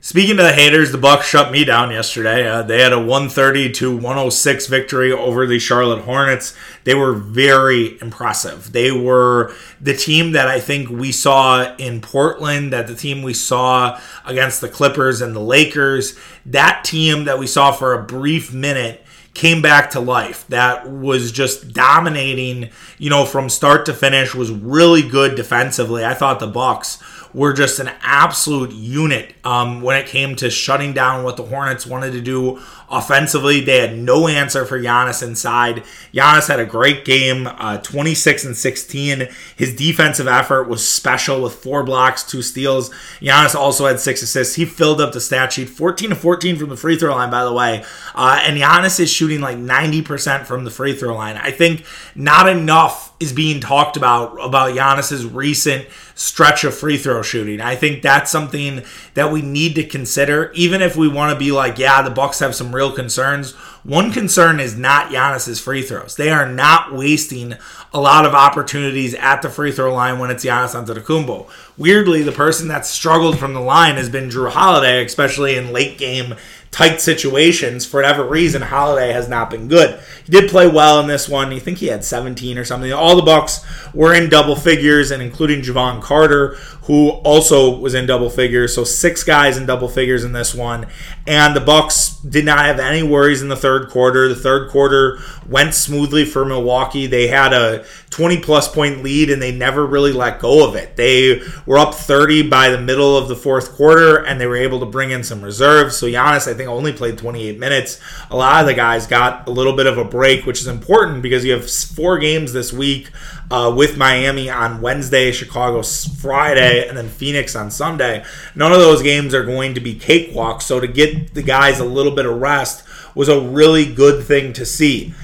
Speaking 0.00 0.36
to 0.36 0.44
the 0.44 0.52
haters, 0.52 0.92
the 0.92 0.98
Bucks 0.98 1.26
shut 1.26 1.50
me 1.50 1.64
down 1.64 1.90
yesterday. 1.90 2.46
Uh, 2.46 2.62
they 2.62 2.80
had 2.80 2.92
a 2.92 2.98
130 2.98 3.72
to 3.72 3.96
106 3.96 4.66
victory 4.68 5.10
over 5.10 5.44
the 5.44 5.58
Charlotte 5.58 6.04
Hornets. 6.04 6.56
They 6.84 6.94
were 6.94 7.14
very 7.14 8.00
impressive. 8.00 8.70
They 8.70 8.92
were 8.92 9.52
the 9.80 9.96
team 9.96 10.32
that 10.32 10.46
I 10.46 10.60
think 10.60 10.88
we 10.88 11.10
saw 11.10 11.74
in 11.78 12.00
Portland, 12.00 12.72
that 12.72 12.86
the 12.86 12.94
team 12.94 13.22
we 13.22 13.34
saw 13.34 14.00
against 14.24 14.60
the 14.60 14.68
Clippers 14.68 15.20
and 15.20 15.34
the 15.34 15.40
Lakers, 15.40 16.16
that 16.46 16.84
team 16.84 17.24
that 17.24 17.40
we 17.40 17.48
saw 17.48 17.72
for 17.72 17.92
a 17.92 18.02
brief 18.04 18.54
minute 18.54 19.04
came 19.34 19.62
back 19.62 19.90
to 19.90 20.00
life. 20.00 20.46
That 20.48 20.88
was 20.88 21.32
just 21.32 21.72
dominating, 21.72 22.70
you 22.98 23.10
know, 23.10 23.24
from 23.24 23.48
start 23.48 23.84
to 23.86 23.94
finish 23.94 24.32
was 24.34 24.50
really 24.52 25.02
good 25.02 25.34
defensively. 25.34 26.04
I 26.04 26.14
thought 26.14 26.38
the 26.38 26.46
Bucks 26.46 27.02
were 27.34 27.52
just 27.52 27.78
an 27.78 27.90
absolute 28.02 28.72
unit 28.72 29.34
um, 29.44 29.82
when 29.82 29.96
it 29.96 30.06
came 30.06 30.34
to 30.36 30.50
shutting 30.50 30.92
down 30.92 31.24
what 31.24 31.36
the 31.36 31.44
Hornets 31.44 31.86
wanted 31.86 32.12
to 32.12 32.20
do 32.20 32.60
offensively. 32.90 33.60
They 33.60 33.80
had 33.80 33.96
no 33.96 34.28
answer 34.28 34.64
for 34.64 34.78
Giannis 34.80 35.22
inside. 35.22 35.82
Giannis 36.12 36.48
had 36.48 36.60
a 36.60 36.66
great 36.66 37.04
game, 37.04 37.46
uh, 37.46 37.78
26 37.78 38.44
and 38.44 38.56
16. 38.56 39.28
His 39.56 39.74
defensive 39.74 40.26
effort 40.26 40.68
was 40.68 40.88
special 40.88 41.42
with 41.42 41.54
four 41.54 41.82
blocks, 41.84 42.24
two 42.24 42.42
steals. 42.42 42.90
Giannis 43.20 43.54
also 43.54 43.86
had 43.86 44.00
six 44.00 44.22
assists. 44.22 44.54
He 44.54 44.64
filled 44.64 45.00
up 45.00 45.12
the 45.12 45.20
stat 45.20 45.52
sheet, 45.52 45.68
14 45.68 46.10
to 46.10 46.16
14 46.16 46.56
from 46.56 46.68
the 46.68 46.76
free 46.76 46.96
throw 46.96 47.14
line, 47.14 47.30
by 47.30 47.44
the 47.44 47.52
way. 47.52 47.84
Uh, 48.14 48.40
and 48.42 48.58
Giannis 48.58 48.98
is 49.00 49.10
shooting 49.10 49.40
like 49.40 49.58
90% 49.58 50.46
from 50.46 50.64
the 50.64 50.70
free 50.70 50.94
throw 50.94 51.14
line. 51.14 51.36
I 51.36 51.50
think 51.50 51.84
not 52.14 52.48
enough 52.48 53.07
is 53.20 53.32
being 53.32 53.60
talked 53.60 53.96
about 53.96 54.36
about 54.40 54.74
Giannis's 54.74 55.26
recent 55.26 55.88
stretch 56.14 56.64
of 56.64 56.74
free 56.74 56.96
throw 56.96 57.22
shooting. 57.22 57.60
I 57.60 57.76
think 57.76 58.02
that's 58.02 58.30
something 58.30 58.82
that 59.14 59.32
we 59.32 59.42
need 59.42 59.74
to 59.76 59.84
consider, 59.84 60.52
even 60.54 60.82
if 60.82 60.96
we 60.96 61.08
want 61.08 61.32
to 61.32 61.38
be 61.38 61.52
like, 61.52 61.78
yeah, 61.78 62.02
the 62.02 62.10
Bucks 62.10 62.38
have 62.40 62.54
some 62.54 62.74
real 62.74 62.92
concerns. 62.92 63.52
One 63.84 64.12
concern 64.12 64.60
is 64.60 64.76
not 64.76 65.10
Giannis's 65.10 65.60
free 65.60 65.82
throws. 65.82 66.16
They 66.16 66.30
are 66.30 66.48
not 66.48 66.92
wasting 66.92 67.54
a 67.92 68.00
lot 68.00 68.26
of 68.26 68.34
opportunities 68.34 69.14
at 69.14 69.42
the 69.42 69.48
free 69.48 69.72
throw 69.72 69.94
line 69.94 70.18
when 70.18 70.30
it's 70.30 70.44
Giannis 70.44 70.74
Antetokounmpo. 70.74 71.48
Weirdly, 71.76 72.22
the 72.22 72.32
person 72.32 72.68
that 72.68 72.84
struggled 72.84 73.38
from 73.38 73.54
the 73.54 73.60
line 73.60 73.94
has 73.94 74.08
been 74.08 74.28
Jrue 74.28 74.50
Holiday, 74.50 75.04
especially 75.04 75.56
in 75.56 75.72
late 75.72 75.96
game 75.96 76.34
tight 76.70 77.00
situations. 77.00 77.86
For 77.86 77.98
whatever 77.98 78.24
reason, 78.24 78.62
Holiday 78.62 79.12
has 79.12 79.28
not 79.28 79.50
been 79.50 79.68
good. 79.68 80.00
He 80.24 80.32
did 80.32 80.50
play 80.50 80.68
well 80.68 81.00
in 81.00 81.06
this 81.06 81.28
one. 81.28 81.52
You 81.52 81.60
think 81.60 81.78
he 81.78 81.86
had 81.86 82.04
17 82.04 82.58
or 82.58 82.64
something. 82.64 82.92
All 82.92 83.16
the 83.16 83.22
Bucks 83.22 83.64
were 83.94 84.14
in 84.14 84.28
double 84.28 84.56
figures, 84.56 85.10
and 85.10 85.22
including 85.22 85.62
Jevon 85.62 86.02
Carter, 86.02 86.56
who 86.88 87.10
also 87.10 87.78
was 87.78 87.92
in 87.92 88.06
double 88.06 88.30
figures. 88.30 88.74
So 88.74 88.82
six 88.82 89.22
guys 89.22 89.58
in 89.58 89.66
double 89.66 89.88
figures 89.88 90.24
in 90.24 90.32
this 90.32 90.54
one. 90.54 90.86
And 91.26 91.54
the 91.54 91.60
Bucks 91.60 92.16
did 92.20 92.46
not 92.46 92.64
have 92.64 92.80
any 92.80 93.02
worries 93.02 93.42
in 93.42 93.48
the 93.48 93.56
third 93.56 93.90
quarter. 93.90 94.26
The 94.26 94.34
third 94.34 94.70
quarter 94.70 95.18
went 95.46 95.74
smoothly 95.74 96.24
for 96.24 96.46
Milwaukee. 96.46 97.06
They 97.06 97.28
had 97.28 97.52
a 97.52 97.84
20 98.08 98.40
plus 98.40 98.72
point 98.72 99.02
lead 99.02 99.30
and 99.30 99.40
they 99.40 99.52
never 99.52 99.84
really 99.86 100.12
let 100.12 100.40
go 100.40 100.66
of 100.66 100.76
it. 100.76 100.96
They 100.96 101.42
were 101.66 101.76
up 101.76 101.94
30 101.94 102.48
by 102.48 102.70
the 102.70 102.80
middle 102.80 103.18
of 103.18 103.28
the 103.28 103.36
fourth 103.36 103.72
quarter 103.72 104.24
and 104.24 104.40
they 104.40 104.46
were 104.46 104.56
able 104.56 104.80
to 104.80 104.86
bring 104.86 105.10
in 105.10 105.22
some 105.22 105.42
reserves. 105.42 105.98
So 105.98 106.06
Giannis, 106.06 106.50
I 106.50 106.54
think, 106.58 106.68
only 106.68 106.92
played 106.92 107.16
28 107.16 107.58
minutes. 107.58 108.00
A 108.30 108.36
lot 108.36 108.60
of 108.60 108.66
the 108.66 108.74
guys 108.74 109.06
got 109.06 109.48
a 109.48 109.50
little 109.50 109.74
bit 109.74 109.86
of 109.86 109.96
a 109.96 110.04
break, 110.04 110.44
which 110.44 110.60
is 110.60 110.66
important 110.66 111.22
because 111.22 111.44
you 111.44 111.52
have 111.52 111.70
four 111.70 112.18
games 112.18 112.52
this 112.52 112.72
week 112.72 113.10
uh, 113.50 113.72
with 113.74 113.96
Miami 113.96 114.50
on 114.50 114.82
Wednesday, 114.82 115.32
Chicago 115.32 115.82
Friday, 115.82 116.86
and 116.86 116.96
then 116.96 117.08
Phoenix 117.08 117.56
on 117.56 117.70
Sunday. 117.70 118.24
None 118.54 118.72
of 118.72 118.78
those 118.78 119.02
games 119.02 119.32
are 119.32 119.44
going 119.44 119.74
to 119.74 119.80
be 119.80 119.94
cakewalks. 119.94 120.62
So 120.62 120.80
to 120.80 120.86
get 120.86 121.34
the 121.34 121.42
guys 121.42 121.80
a 121.80 121.84
little 121.84 122.14
bit 122.14 122.26
of 122.26 122.40
rest 122.40 122.84
was 123.14 123.28
a 123.28 123.40
really 123.40 123.92
good 123.92 124.24
thing 124.24 124.52
to 124.52 124.66
see. 124.66 125.14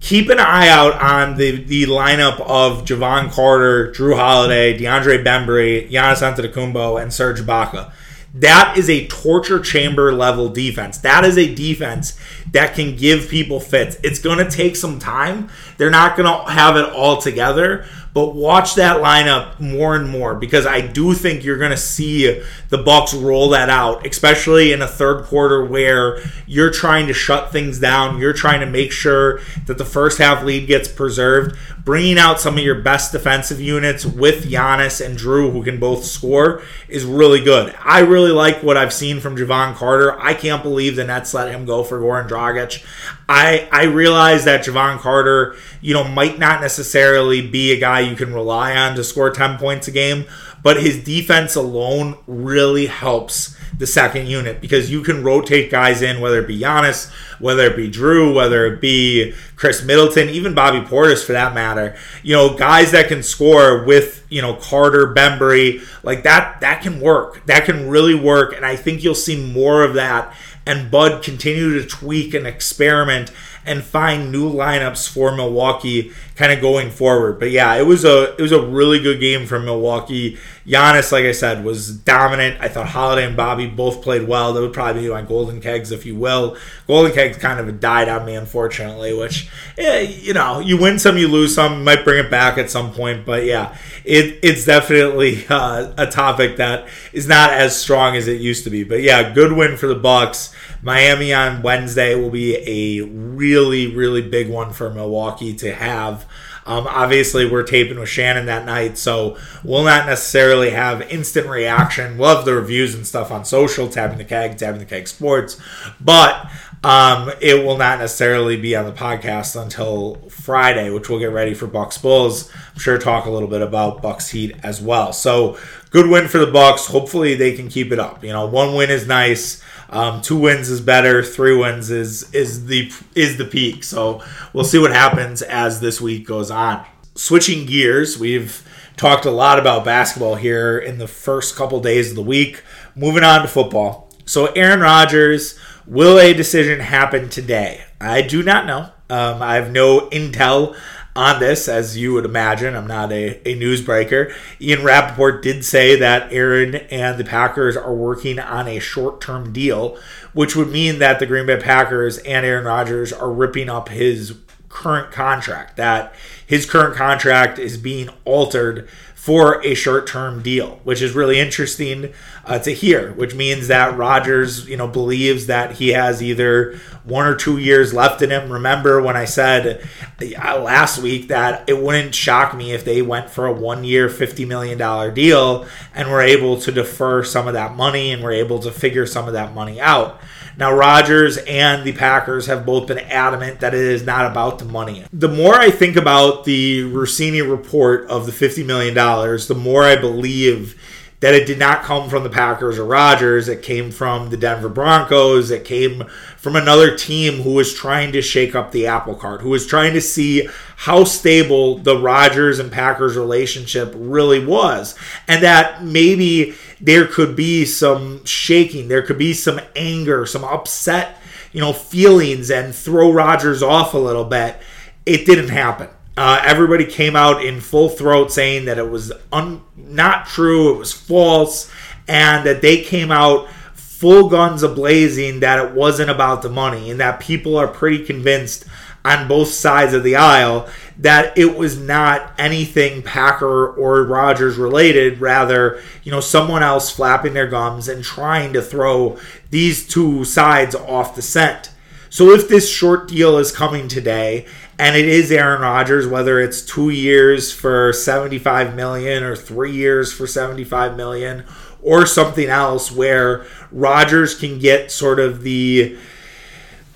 Keep 0.00 0.30
an 0.30 0.38
eye 0.38 0.68
out 0.68 0.94
on 1.00 1.36
the, 1.36 1.62
the 1.64 1.84
lineup 1.84 2.40
of 2.40 2.84
Jevon 2.84 3.32
Carter, 3.32 3.92
Jrue 3.92 4.14
Holiday, 4.16 4.78
DeAndre 4.78 5.24
Bembry, 5.24 5.90
Giannis 5.90 6.22
Antetokounmpo, 6.22 7.02
and 7.02 7.12
Serge 7.12 7.40
Ibaka. 7.40 7.90
That 8.34 8.76
is 8.76 8.90
a 8.90 9.06
torture 9.06 9.58
chamber 9.58 10.12
level 10.12 10.48
defense. 10.48 10.98
That 10.98 11.24
is 11.24 11.38
a 11.38 11.54
defense 11.54 12.18
that 12.52 12.74
can 12.74 12.94
give 12.94 13.28
people 13.28 13.58
fits. 13.58 13.96
It's 14.02 14.18
going 14.18 14.38
to 14.38 14.50
take 14.50 14.76
some 14.76 14.98
time. 14.98 15.48
They're 15.76 15.90
not 15.90 16.16
going 16.16 16.26
to 16.26 16.50
have 16.50 16.76
it 16.76 16.90
all 16.90 17.20
together, 17.20 17.86
but 18.14 18.34
watch 18.34 18.74
that 18.74 18.98
lineup 18.98 19.58
more 19.60 19.96
and 19.96 20.08
more 20.08 20.34
because 20.34 20.66
I 20.66 20.80
do 20.80 21.14
think 21.14 21.44
you're 21.44 21.58
going 21.58 21.70
to 21.70 21.76
see 21.76 22.42
the 22.68 22.78
Bucks 22.78 23.14
roll 23.14 23.50
that 23.50 23.68
out, 23.68 24.06
especially 24.06 24.72
in 24.72 24.82
a 24.82 24.86
third 24.86 25.24
quarter 25.24 25.64
where 25.64 26.20
you're 26.46 26.70
trying 26.70 27.06
to 27.08 27.12
shut 27.12 27.52
things 27.52 27.78
down. 27.78 28.18
You're 28.18 28.32
trying 28.32 28.60
to 28.60 28.66
make 28.66 28.92
sure 28.92 29.40
that 29.66 29.78
the 29.78 29.84
first 29.84 30.18
half 30.18 30.44
lead 30.44 30.66
gets 30.66 30.88
preserved. 30.88 31.56
Bringing 31.84 32.18
out 32.18 32.38
some 32.38 32.58
of 32.58 32.64
your 32.64 32.82
best 32.82 33.12
defensive 33.12 33.60
units 33.60 34.04
with 34.04 34.44
Giannis 34.50 35.04
and 35.04 35.18
Jrue 35.18 35.52
who 35.52 35.62
can 35.62 35.78
both 35.78 36.04
score, 36.04 36.62
is 36.88 37.04
really 37.04 37.42
good. 37.42 37.74
I 37.82 38.00
really 38.00 38.32
like 38.32 38.62
what 38.62 38.76
I've 38.76 38.92
seen 38.92 39.20
from 39.20 39.36
Jevon 39.36 39.74
Carter. 39.74 40.18
I 40.20 40.34
can't 40.34 40.62
believe 40.62 40.96
the 40.96 41.04
Nets 41.04 41.34
let 41.34 41.50
him 41.50 41.64
go 41.64 41.82
for 41.82 42.00
Goran 42.00 42.28
Dragic. 42.28 42.84
I 43.28 43.68
I 43.70 43.84
realize 43.84 44.44
that 44.44 44.64
Jevon 44.64 44.98
Carter, 44.98 45.56
you 45.80 45.92
know, 45.92 46.04
might 46.04 46.38
not 46.38 46.60
necessarily 46.60 47.46
be 47.46 47.72
a 47.72 47.78
guy 47.78 48.00
you 48.00 48.16
can 48.16 48.32
rely 48.32 48.74
on 48.74 48.96
to 48.96 49.04
score 49.04 49.30
10 49.30 49.58
points 49.58 49.86
a 49.86 49.90
game, 49.90 50.24
but 50.62 50.82
his 50.82 51.02
defense 51.02 51.54
alone 51.54 52.16
really 52.26 52.86
helps 52.86 53.56
the 53.78 53.86
second 53.86 54.26
unit 54.26 54.60
because 54.60 54.90
you 54.90 55.02
can 55.02 55.22
rotate 55.22 55.70
guys 55.70 56.02
in, 56.02 56.20
whether 56.20 56.40
it 56.40 56.48
be 56.48 56.58
Giannis, 56.58 57.10
whether 57.38 57.64
it 57.64 57.76
be 57.76 57.90
Jrue, 57.90 58.34
whether 58.34 58.66
it 58.66 58.80
be 58.80 59.32
Khris 59.56 59.84
Middleton, 59.84 60.28
even 60.28 60.54
Bobby 60.54 60.80
Portis 60.80 61.24
for 61.24 61.32
that 61.32 61.54
matter. 61.54 61.96
You 62.22 62.34
know, 62.34 62.56
guys 62.56 62.90
that 62.90 63.08
can 63.08 63.22
score 63.22 63.84
with, 63.84 64.26
you 64.28 64.42
know, 64.42 64.54
Carter, 64.54 65.14
Bembry, 65.14 65.80
like 66.02 66.24
that, 66.24 66.60
that 66.60 66.82
can 66.82 67.00
work. 67.00 67.44
That 67.46 67.64
can 67.64 67.88
really 67.88 68.14
work. 68.14 68.54
And 68.54 68.66
I 68.66 68.74
think 68.74 69.04
you'll 69.04 69.14
see 69.14 69.52
more 69.52 69.84
of 69.84 69.94
that 69.94 70.34
and 70.68 70.90
Bud 70.90 71.22
continue 71.22 71.80
to 71.80 71.88
tweak 71.88 72.34
and 72.34 72.46
experiment 72.46 73.32
and 73.68 73.84
find 73.84 74.32
new 74.32 74.50
lineups 74.50 75.08
for 75.08 75.34
Milwaukee 75.34 76.12
kind 76.36 76.52
of 76.52 76.60
going 76.60 76.90
forward. 76.90 77.38
But 77.38 77.50
yeah, 77.50 77.74
it 77.76 77.86
was 77.86 78.04
a 78.04 78.34
it 78.36 78.42
was 78.42 78.52
a 78.52 78.60
really 78.60 79.00
good 79.00 79.20
game 79.20 79.46
from 79.46 79.64
Milwaukee. 79.64 80.38
Giannis, 80.68 81.12
like 81.12 81.24
I 81.24 81.32
said, 81.32 81.64
was 81.64 81.90
dominant. 81.90 82.60
I 82.60 82.68
thought 82.68 82.88
Holiday 82.88 83.24
and 83.24 83.34
Bobby 83.34 83.66
both 83.66 84.02
played 84.02 84.28
well. 84.28 84.52
That 84.52 84.60
would 84.60 84.74
probably 84.74 85.02
be 85.02 85.08
my 85.08 85.22
golden 85.22 85.62
kegs, 85.62 85.90
if 85.90 86.04
you 86.04 86.14
will. 86.14 86.58
Golden 86.86 87.10
kegs 87.12 87.38
kind 87.38 87.58
of 87.58 87.80
died 87.80 88.10
on 88.10 88.26
me, 88.26 88.34
unfortunately. 88.34 89.14
Which, 89.14 89.48
eh, 89.78 90.00
you 90.00 90.34
know, 90.34 90.60
you 90.60 90.76
win 90.76 90.98
some, 90.98 91.16
you 91.16 91.26
lose 91.26 91.54
some. 91.54 91.84
Might 91.84 92.04
bring 92.04 92.22
it 92.22 92.30
back 92.30 92.58
at 92.58 92.68
some 92.68 92.92
point, 92.92 93.24
but 93.24 93.46
yeah, 93.46 93.78
it, 94.04 94.40
it's 94.42 94.66
definitely 94.66 95.46
uh, 95.50 95.94
a 95.96 96.06
topic 96.06 96.58
that 96.58 96.86
is 97.14 97.26
not 97.26 97.50
as 97.50 97.74
strong 97.74 98.14
as 98.14 98.28
it 98.28 98.40
used 98.40 98.64
to 98.64 98.70
be. 98.70 98.84
But 98.84 99.00
yeah, 99.00 99.32
good 99.32 99.52
win 99.52 99.78
for 99.78 99.86
the 99.86 99.94
Bucks. 99.94 100.54
Miami 100.82 101.32
on 101.32 101.62
Wednesday 101.62 102.14
will 102.14 102.30
be 102.30 102.56
a 102.56 103.06
really, 103.06 103.94
really 103.94 104.22
big 104.22 104.50
one 104.50 104.74
for 104.74 104.90
Milwaukee 104.90 105.54
to 105.56 105.74
have. 105.74 106.26
Um, 106.68 106.86
obviously, 106.86 107.50
we're 107.50 107.62
taping 107.62 107.98
with 107.98 108.10
Shannon 108.10 108.46
that 108.46 108.66
night, 108.66 108.98
so 108.98 109.38
we'll 109.64 109.84
not 109.84 110.06
necessarily 110.06 110.70
have 110.70 111.00
instant 111.10 111.48
reaction. 111.48 112.18
We'll 112.18 112.36
have 112.36 112.44
the 112.44 112.54
reviews 112.54 112.94
and 112.94 113.06
stuff 113.06 113.30
on 113.30 113.46
social, 113.46 113.88
tapping 113.88 114.18
the 114.18 114.24
keg, 114.24 114.58
tapping 114.58 114.78
the 114.78 114.84
keg 114.84 115.08
sports, 115.08 115.58
but 115.98 116.46
um, 116.84 117.32
it 117.40 117.64
will 117.64 117.76
not 117.76 117.98
necessarily 117.98 118.56
be 118.56 118.76
on 118.76 118.84
the 118.84 118.92
podcast 118.92 119.60
until 119.60 120.16
Friday, 120.28 120.90
which 120.90 121.08
we'll 121.08 121.18
get 121.18 121.32
ready 121.32 121.54
for 121.54 121.66
Bucks 121.66 121.98
Bulls. 121.98 122.52
I'm 122.74 122.78
sure 122.78 122.98
talk 122.98 123.24
a 123.24 123.30
little 123.30 123.48
bit 123.48 123.62
about 123.62 124.02
Bucks 124.02 124.28
Heat 124.28 124.54
as 124.62 124.80
well. 124.80 125.12
So 125.12 125.58
good 125.90 126.08
win 126.08 126.28
for 126.28 126.38
the 126.38 126.46
Bucks. 126.46 126.86
Hopefully 126.86 127.34
they 127.34 127.56
can 127.56 127.68
keep 127.68 127.90
it 127.92 127.98
up. 127.98 128.22
You 128.22 128.32
know, 128.32 128.46
one 128.46 128.74
win 128.74 128.90
is 128.90 129.08
nice. 129.08 129.62
Um, 129.90 130.20
two 130.20 130.38
wins 130.38 130.68
is 130.68 130.80
better. 130.80 131.22
Three 131.22 131.56
wins 131.56 131.90
is 131.90 132.32
is 132.34 132.66
the 132.66 132.92
is 133.14 133.38
the 133.38 133.44
peak. 133.44 133.84
So 133.84 134.22
we'll 134.52 134.64
see 134.64 134.78
what 134.78 134.92
happens 134.92 135.42
as 135.42 135.80
this 135.80 136.00
week 136.00 136.26
goes 136.26 136.50
on. 136.50 136.84
Switching 137.14 137.66
gears, 137.66 138.18
we've 138.18 138.62
talked 138.96 139.24
a 139.24 139.30
lot 139.30 139.58
about 139.58 139.84
basketball 139.84 140.34
here 140.34 140.78
in 140.78 140.98
the 140.98 141.08
first 141.08 141.56
couple 141.56 141.80
days 141.80 142.10
of 142.10 142.16
the 142.16 142.22
week. 142.22 142.62
Moving 142.94 143.24
on 143.24 143.42
to 143.42 143.48
football. 143.48 144.10
So 144.24 144.46
Aaron 144.46 144.80
Rodgers, 144.80 145.58
will 145.86 146.18
a 146.18 146.34
decision 146.34 146.80
happen 146.80 147.28
today? 147.28 147.84
I 148.00 148.22
do 148.22 148.42
not 148.42 148.66
know. 148.66 148.90
Um, 149.10 149.40
I 149.40 149.54
have 149.54 149.72
no 149.72 150.10
intel 150.10 150.76
on 151.18 151.40
this, 151.40 151.66
as 151.66 151.98
you 151.98 152.12
would 152.12 152.24
imagine. 152.24 152.76
I'm 152.76 152.86
not 152.86 153.10
a, 153.10 153.40
a 153.48 153.58
newsbreaker. 153.58 154.32
Ian 154.60 154.84
Rapoport 154.84 155.42
did 155.42 155.64
say 155.64 155.96
that 155.96 156.32
Aaron 156.32 156.76
and 156.76 157.18
the 157.18 157.24
Packers 157.24 157.76
are 157.76 157.92
working 157.92 158.38
on 158.38 158.68
a 158.68 158.78
short 158.78 159.20
term 159.20 159.52
deal, 159.52 159.98
which 160.32 160.54
would 160.54 160.68
mean 160.68 161.00
that 161.00 161.18
the 161.18 161.26
Green 161.26 161.46
Bay 161.46 161.60
Packers 161.60 162.18
and 162.18 162.46
Aaron 162.46 162.64
Rodgers 162.64 163.12
are 163.12 163.32
ripping 163.32 163.68
up 163.68 163.88
his 163.88 164.36
current 164.68 165.10
contract, 165.10 165.76
that 165.76 166.14
his 166.46 166.66
current 166.66 166.94
contract 166.94 167.58
is 167.58 167.76
being 167.76 168.10
altered 168.24 168.88
for 169.18 169.60
a 169.66 169.74
short-term 169.74 170.42
deal, 170.42 170.80
which 170.84 171.02
is 171.02 171.12
really 171.12 171.40
interesting 171.40 172.14
uh, 172.46 172.58
to 172.60 172.72
hear. 172.72 173.12
Which 173.14 173.34
means 173.34 173.66
that 173.66 173.98
Rodgers, 173.98 174.66
you 174.68 174.76
know, 174.76 174.86
believes 174.86 175.46
that 175.48 175.72
he 175.72 175.88
has 175.88 176.22
either 176.22 176.78
one 177.02 177.26
or 177.26 177.34
two 177.34 177.58
years 177.58 177.92
left 177.92 178.22
in 178.22 178.30
him. 178.30 178.50
Remember 178.50 179.02
when 179.02 179.16
I 179.16 179.24
said 179.24 179.86
uh, 180.22 180.60
last 180.60 181.02
week 181.02 181.28
that 181.28 181.68
it 181.68 181.82
wouldn't 181.82 182.14
shock 182.14 182.56
me 182.56 182.72
if 182.72 182.84
they 182.84 183.02
went 183.02 183.28
for 183.28 183.46
a 183.46 183.52
one-year, 183.52 184.08
fifty 184.08 184.44
million 184.44 184.78
dollar 184.78 185.10
deal 185.10 185.66
and 185.94 186.08
were 186.08 186.22
able 186.22 186.58
to 186.60 186.70
defer 186.70 187.24
some 187.24 187.48
of 187.48 187.54
that 187.54 187.74
money 187.74 188.12
and 188.12 188.22
were 188.22 188.32
able 188.32 188.60
to 188.60 188.70
figure 188.70 189.04
some 189.04 189.26
of 189.26 189.34
that 189.34 189.52
money 189.52 189.80
out. 189.80 190.20
Now, 190.58 190.74
Rodgers 190.74 191.36
and 191.36 191.84
the 191.84 191.92
Packers 191.92 192.46
have 192.46 192.66
both 192.66 192.88
been 192.88 192.98
adamant 192.98 193.60
that 193.60 193.74
it 193.74 193.80
is 193.80 194.04
not 194.04 194.28
about 194.28 194.58
the 194.58 194.64
money. 194.64 195.04
The 195.12 195.28
more 195.28 195.54
I 195.54 195.70
think 195.70 195.94
about 195.94 196.44
the 196.44 196.82
Russini 196.82 197.48
report 197.48 198.10
of 198.10 198.26
the 198.26 198.32
$50 198.32 198.66
million, 198.66 198.92
the 198.92 199.54
more 199.56 199.84
I 199.84 199.94
believe 199.94 200.76
that 201.20 201.34
it 201.34 201.46
did 201.46 201.58
not 201.58 201.82
come 201.82 202.08
from 202.08 202.22
the 202.22 202.30
Packers 202.30 202.78
or 202.78 202.84
Rodgers. 202.84 203.48
It 203.48 203.62
came 203.62 203.90
from 203.90 204.30
the 204.30 204.36
Denver 204.36 204.68
Broncos. 204.68 205.50
It 205.50 205.64
came 205.64 206.04
from 206.36 206.54
another 206.54 206.96
team 206.96 207.42
who 207.42 207.54
was 207.54 207.74
trying 207.74 208.12
to 208.12 208.22
shake 208.22 208.54
up 208.54 208.70
the 208.70 208.86
apple 208.86 209.16
cart, 209.16 209.40
who 209.40 209.50
was 209.50 209.66
trying 209.66 209.94
to 209.94 210.00
see 210.00 210.48
how 210.76 211.02
stable 211.02 211.78
the 211.78 211.98
Rodgers 211.98 212.60
and 212.60 212.70
Packers 212.70 213.16
relationship 213.16 213.92
really 213.96 214.44
was. 214.44 214.94
And 215.26 215.42
that 215.42 215.82
maybe 215.82 216.54
there 216.80 217.06
could 217.06 217.34
be 217.34 217.64
some 217.64 218.24
shaking, 218.24 218.86
there 218.86 219.02
could 219.02 219.18
be 219.18 219.32
some 219.32 219.60
anger, 219.74 220.24
some 220.24 220.44
upset, 220.44 221.20
you 221.52 221.60
know, 221.60 221.72
feelings 221.72 222.48
and 222.48 222.72
throw 222.72 223.12
Rodgers 223.12 223.60
off 223.60 223.92
a 223.92 223.98
little 223.98 224.24
bit. 224.24 224.56
It 225.04 225.26
didn't 225.26 225.48
happen. 225.48 225.88
Uh, 226.18 226.42
everybody 226.44 226.84
came 226.84 227.14
out 227.14 227.44
in 227.44 227.60
full 227.60 227.88
throat 227.88 228.32
saying 228.32 228.64
that 228.64 228.76
it 228.76 228.90
was 228.90 229.12
un- 229.32 229.62
not 229.76 230.26
true, 230.26 230.74
it 230.74 230.76
was 230.76 230.92
false, 230.92 231.70
and 232.08 232.44
that 232.44 232.60
they 232.60 232.82
came 232.82 233.12
out 233.12 233.48
full 233.72 234.28
guns 234.28 234.64
ablazing 234.64 235.38
that 235.38 235.64
it 235.64 235.72
wasn't 235.72 236.10
about 236.10 236.42
the 236.42 236.48
money, 236.48 236.90
and 236.90 236.98
that 236.98 237.20
people 237.20 237.56
are 237.56 237.68
pretty 237.68 238.04
convinced 238.04 238.64
on 239.04 239.28
both 239.28 239.46
sides 239.46 239.94
of 239.94 240.02
the 240.02 240.16
aisle 240.16 240.68
that 240.98 241.38
it 241.38 241.56
was 241.56 241.78
not 241.78 242.32
anything 242.36 243.00
Packer 243.00 243.68
or 243.68 244.02
Rodgers 244.02 244.56
related, 244.56 245.20
rather, 245.20 245.80
you 246.02 246.10
know, 246.10 246.20
someone 246.20 246.64
else 246.64 246.90
flapping 246.90 247.34
their 247.34 247.46
gums 247.46 247.86
and 247.86 248.02
trying 248.02 248.52
to 248.54 248.60
throw 248.60 249.16
these 249.50 249.86
two 249.86 250.24
sides 250.24 250.74
off 250.74 251.14
the 251.14 251.22
scent. 251.22 251.70
So 252.10 252.30
if 252.30 252.48
this 252.48 252.68
short 252.68 253.06
deal 253.06 253.38
is 253.38 253.52
coming 253.52 253.86
today 253.86 254.46
and 254.78 254.96
it 254.96 255.08
is 255.08 255.32
Aaron 255.32 255.60
Rodgers, 255.60 256.06
whether 256.06 256.40
it's 256.40 256.62
two 256.62 256.90
years 256.90 257.52
for 257.52 257.92
75 257.92 258.76
million 258.76 259.24
or 259.24 259.34
three 259.34 259.72
years 259.72 260.12
for 260.12 260.26
75 260.26 260.96
million 260.96 261.44
or 261.82 262.06
something 262.06 262.48
else 262.48 262.92
where 262.92 263.44
Rodgers 263.72 264.34
can 264.34 264.58
get 264.58 264.90
sort 264.90 265.18
of 265.18 265.42
the 265.42 265.96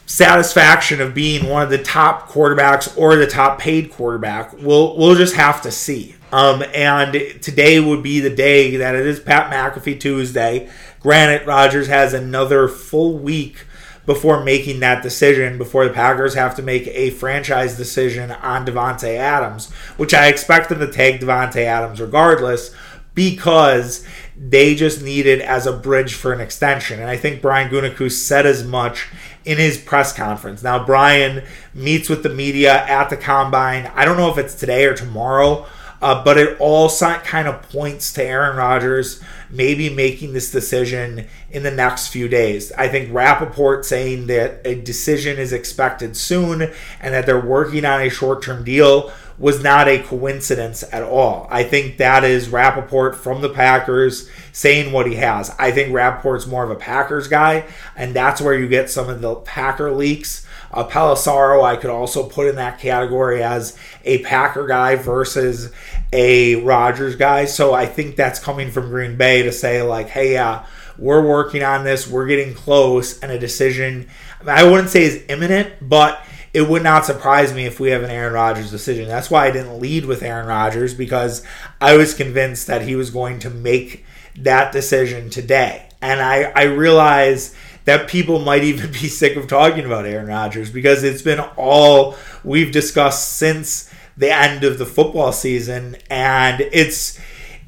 satisfaction 0.07 1.01
of 1.01 1.15
being 1.15 1.49
one 1.49 1.63
of 1.63 1.71
the 1.71 1.83
top 1.83 2.29
quarterbacks 2.29 2.97
or 2.99 3.17
the 3.17 3.27
top 3.27 3.59
paid 3.59 3.91
quarterback. 3.91 4.53
We'll 4.53 4.97
we'll 4.97 5.15
just 5.15 5.35
have 5.35 5.63
to 5.63 5.71
see. 5.71 6.15
Um, 6.31 6.63
and 6.75 7.13
today 7.43 7.79
would 7.79 8.03
be 8.03 8.21
the 8.21 8.35
day 8.35 8.77
that 8.77 8.95
it 8.95 9.07
is 9.07 9.21
Pat 9.21 9.53
McAfee 9.53 10.01
Tuesday. 10.01 10.71
Granted, 11.01 11.47
Rodgers 11.47 11.89
has 11.89 12.15
another 12.15 12.69
full 12.69 13.19
week 13.19 13.67
before 14.07 14.43
making 14.43 14.81
that 14.81 15.03
decision, 15.03 15.59
before 15.59 15.85
the 15.85 15.93
Packers 15.93 16.35
have 16.35 16.55
to 16.57 16.63
make 16.63 16.87
a 16.89 17.11
franchise 17.11 17.77
decision 17.77 18.31
on 18.31 18.67
Davante 18.67 19.17
Adams, 19.17 19.71
which 19.97 20.15
I 20.15 20.27
expect 20.27 20.69
them 20.69 20.81
to 20.81 20.91
take 20.91 21.21
Davante 21.21 21.65
Adams 21.65 22.01
regardless 22.01 22.75
because 23.15 24.07
they 24.37 24.75
just 24.75 25.03
need 25.03 25.27
it 25.27 25.41
as 25.41 25.67
a 25.67 25.73
bridge 25.73 26.15
for 26.15 26.33
an 26.33 26.41
extension. 26.41 26.99
And 27.01 27.11
I 27.11 27.17
think 27.17 27.43
Brian 27.43 27.71
Gutekunst 27.71 28.13
said 28.13 28.47
as 28.47 28.65
much 28.65 29.09
in 29.45 29.59
his 29.59 29.77
press 29.77 30.13
conference. 30.13 30.63
Now, 30.63 30.85
Brian 30.85 31.45
meets 31.75 32.09
with 32.09 32.23
the 32.23 32.29
media 32.29 32.85
at 32.87 33.11
the 33.11 33.17
combine. 33.17 33.91
I 33.95 34.05
don't 34.05 34.17
know 34.17 34.31
if 34.31 34.39
it's 34.39 34.55
today 34.55 34.87
or 34.87 34.95
tomorrow, 34.95 35.67
uh, 36.03 36.23
but 36.23 36.37
it 36.37 36.57
all 36.61 36.91
kind 36.91 37.47
of 37.47 37.63
points 37.71 38.13
to 38.13 38.25
Aaron 38.25 38.57
Rodgers 38.57 39.23
maybe 39.49 39.89
making 39.89 40.33
this 40.33 40.51
decision 40.51 41.29
in 41.51 41.63
the 41.63 41.71
next 41.71 42.09
few 42.09 42.27
days. 42.27 42.73
I 42.73 42.89
think 42.89 43.15
Rapoport 43.15 43.85
saying 43.85 44.27
that 44.27 44.61
a 44.65 44.75
decision 44.75 45.39
is 45.39 45.53
expected 45.53 46.17
soon 46.17 46.63
and 47.01 47.15
that 47.15 47.25
they're 47.25 47.41
working 47.41 47.85
on 47.85 48.01
a 48.01 48.09
short 48.09 48.43
term 48.43 48.65
deal 48.65 49.13
was 49.39 49.63
not 49.63 49.89
a 49.89 50.03
coincidence 50.03 50.85
at 50.93 51.03
all. 51.03 51.47
I 51.51 51.63
think 51.63 51.99
that 51.99 52.25
is 52.25 52.49
Rapoport 52.49 53.17
from 53.17 53.41
the 53.41 53.49
Packers 53.49 54.29
saying 54.53 54.93
what 54.93 55.07
he 55.07 55.15
has. 55.17 55.51
I 55.59 55.71
think 55.71 55.93
Rapoport's 55.93 56.47
more 56.47 56.65
of 56.65 56.71
a 56.71 56.77
Packers 56.77 57.29
guy, 57.29 57.65
and 57.97 58.15
that's 58.15 58.41
where 58.41 58.55
you 58.55 58.69
get 58.69 58.91
some 58.91 59.09
of 59.09 59.21
the 59.21 59.37
Packer 59.37 59.91
leaks. 59.91 60.47
Uh, 60.73 60.89
Pelissero, 60.89 61.63
I 61.63 61.77
could 61.77 61.91
also 61.91 62.29
put 62.29 62.49
in 62.49 62.57
that 62.57 62.79
category 62.79 63.43
as 63.43 63.77
a 64.05 64.23
Packer 64.23 64.67
guy 64.67 64.97
versus 64.97 65.73
a 66.13 66.57
Rodgers 66.57 67.17
guy. 67.17 67.45
So 67.45 67.75
I 67.75 67.87
think 67.87 68.17
that's 68.17 68.39
coming 68.39 68.71
from 68.71 68.89
Green 68.89 69.17
Bay 69.17 69.43
to 69.43 69.53
say, 69.53 69.83
like, 69.83 70.09
hey, 70.09 70.33
yeah, 70.33 70.67
we're 70.99 71.27
working 71.27 71.63
on 71.63 71.85
this, 71.85 72.09
we're 72.09 72.27
getting 72.27 72.55
close, 72.55 73.19
and 73.21 73.33
a 73.33 73.39
decision, 73.39 74.09
I 74.47 74.65
wouldn't 74.65 74.91
say 74.91 75.03
is 75.03 75.25
imminent, 75.29 75.75
but 75.81 76.23
it 76.55 76.69
would 76.69 76.83
not 76.83 77.07
surprise 77.07 77.55
me 77.55 77.65
if 77.65 77.81
we 77.81 77.91
have 77.91 78.03
an 78.03 78.11
Aaron 78.11 78.35
Rodgers 78.35 78.71
decision. 78.71 79.09
That's 79.09 79.31
why 79.31 79.47
I 79.47 79.51
didn't 79.51 79.81
lead 79.81 80.05
with 80.05 80.23
Aaron 80.23 80.47
Rodgers 80.47 80.93
because 80.93 81.45
I 81.81 81.97
was 81.97 82.13
convinced 82.15 82.67
that 82.67 82.83
he 82.83 82.95
was 82.95 83.11
going 83.11 83.39
to 83.41 83.51
make 83.51 84.05
that 84.37 84.73
decision 84.73 85.31
today. 85.31 85.89
And 86.03 86.21
I, 86.21 86.53
I 86.55 86.65
realize 86.65 87.55
that 87.85 88.09
people 88.09 88.39
might 88.39 88.65
even 88.65 88.93
be 88.93 89.09
sick 89.09 89.37
of 89.37 89.47
talking 89.47 89.85
about 89.85 90.07
Aaron 90.07 90.27
Rodgers 90.27 90.71
because 90.71 91.03
it's 91.03 91.23
been 91.23 91.41
all 91.57 92.17
we've 92.45 92.73
discussed 92.73 93.37
since 93.37 93.93
the 94.17 94.31
end 94.31 94.65
of 94.65 94.79
the 94.79 94.87
football 94.87 95.33
season 95.33 95.97
and 96.11 96.61
it's 96.61 97.19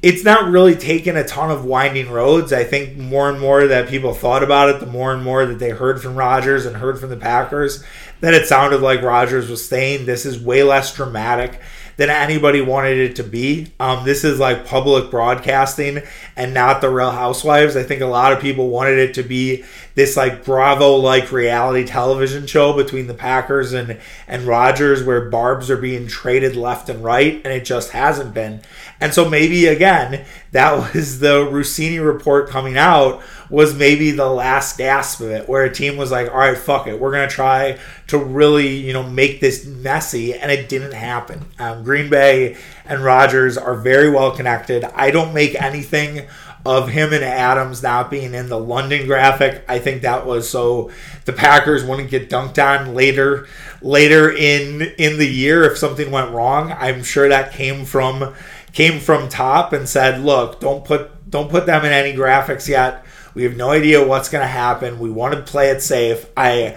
it's 0.01 0.23
not 0.23 0.51
really 0.51 0.75
taken 0.75 1.17
a 1.17 1.23
ton 1.23 1.49
of 1.49 1.65
winding 1.65 2.11
roads. 2.11 2.53
I 2.53 2.63
think 2.63 2.95
more 2.95 3.27
and 3.27 3.39
more 3.39 3.65
that 3.65 3.89
people 3.89 4.13
thought 4.13 4.43
about 4.43 4.69
it, 4.69 4.79
the 4.79 4.85
more 4.85 5.11
and 5.11 5.23
more 5.23 5.47
that 5.47 5.57
they 5.57 5.71
heard 5.71 5.99
from 5.99 6.15
Rodgers 6.15 6.67
and 6.67 6.75
heard 6.75 6.99
from 6.99 7.09
the 7.09 7.17
Packers, 7.17 7.83
that 8.19 8.35
it 8.35 8.45
sounded 8.45 8.81
like 8.81 9.01
Rodgers 9.01 9.49
was 9.49 9.67
saying 9.67 10.05
this 10.05 10.23
is 10.23 10.39
way 10.39 10.61
less 10.61 10.93
dramatic 10.93 11.59
than 11.97 12.09
anybody 12.09 12.61
wanted 12.61 12.97
it 12.97 13.15
to 13.15 13.23
be. 13.23 13.67
Um, 13.79 14.05
this 14.05 14.23
is 14.23 14.39
like 14.39 14.67
public 14.67 15.09
broadcasting 15.09 16.01
and 16.35 16.53
not 16.53 16.81
the 16.81 16.89
Real 16.89 17.11
Housewives. 17.11 17.75
I 17.75 17.83
think 17.83 18.01
a 18.01 18.05
lot 18.05 18.33
of 18.33 18.39
people 18.39 18.69
wanted 18.69 18.99
it 18.99 19.13
to 19.15 19.23
be 19.23 19.63
this 19.95 20.17
like 20.17 20.43
Bravo 20.43 20.95
like 20.97 21.31
reality 21.31 21.85
television 21.85 22.45
show 22.45 22.73
between 22.73 23.07
the 23.07 23.13
Packers 23.13 23.73
and 23.73 23.99
and 24.27 24.43
Rodgers, 24.43 25.03
where 25.03 25.29
barbs 25.29 25.71
are 25.71 25.77
being 25.77 26.07
traded 26.07 26.55
left 26.55 26.89
and 26.89 27.03
right, 27.03 27.35
and 27.43 27.53
it 27.53 27.65
just 27.65 27.91
hasn't 27.91 28.33
been. 28.33 28.61
And 28.99 29.13
so 29.13 29.29
maybe 29.29 29.65
again, 29.65 30.25
that 30.51 30.73
was 30.93 31.19
the 31.19 31.45
Russini 31.45 32.05
report 32.05 32.49
coming 32.49 32.77
out 32.77 33.23
was 33.49 33.75
maybe 33.75 34.11
the 34.11 34.29
last 34.29 34.77
gasp 34.77 35.21
of 35.21 35.29
it, 35.29 35.47
where 35.47 35.63
a 35.63 35.73
team 35.73 35.97
was 35.97 36.11
like, 36.11 36.29
"All 36.29 36.37
right, 36.39 36.57
fuck 36.57 36.87
it, 36.87 36.99
we're 36.99 37.11
gonna 37.11 37.27
try 37.27 37.77
to 38.07 38.17
really, 38.17 38.67
you 38.67 38.91
know, 38.91 39.03
make 39.03 39.39
this 39.39 39.65
messy," 39.65 40.33
and 40.33 40.51
it 40.51 40.67
didn't 40.67 40.93
happen. 40.93 41.45
Um, 41.57 41.83
Green 41.83 42.09
Bay 42.09 42.57
and 42.85 43.03
Rodgers 43.03 43.57
are 43.57 43.75
very 43.75 44.09
well 44.09 44.31
connected. 44.31 44.83
I 44.83 45.11
don't 45.11 45.33
make 45.33 45.59
anything 45.61 46.27
of 46.65 46.89
him 46.89 47.13
and 47.13 47.23
Adams 47.23 47.83
not 47.83 48.09
being 48.09 48.33
in 48.33 48.49
the 48.49 48.59
London 48.59 49.05
graphic. 49.05 49.63
I 49.67 49.77
think 49.79 50.01
that 50.01 50.25
was 50.25 50.49
so 50.49 50.89
the 51.25 51.33
Packers 51.33 51.83
wouldn't 51.83 52.09
get 52.09 52.29
dunked 52.29 52.57
on 52.57 52.95
later 52.95 53.47
later 53.81 54.31
in 54.31 54.81
in 54.97 55.19
the 55.19 55.27
year 55.27 55.63
if 55.63 55.77
something 55.77 56.09
went 56.09 56.31
wrong. 56.31 56.71
I'm 56.71 57.03
sure 57.03 57.29
that 57.29 57.53
came 57.53 57.85
from 57.85 58.33
came 58.73 58.99
from 58.99 59.29
top 59.29 59.73
and 59.73 59.87
said, 59.87 60.21
"Look, 60.21 60.59
don't 60.59 60.83
put 60.83 61.29
don't 61.29 61.49
put 61.49 61.67
them 61.67 61.85
in 61.85 61.91
any 61.91 62.13
graphics 62.13 62.67
yet. 62.67 63.05
We 63.35 63.43
have 63.43 63.55
no 63.55 63.71
idea 63.71 64.05
what's 64.05 64.29
going 64.29 64.41
to 64.43 64.47
happen. 64.47 64.97
We 64.99 65.09
want 65.09 65.35
to 65.35 65.41
play 65.41 65.69
it 65.69 65.81
safe." 65.81 66.25
I 66.35 66.75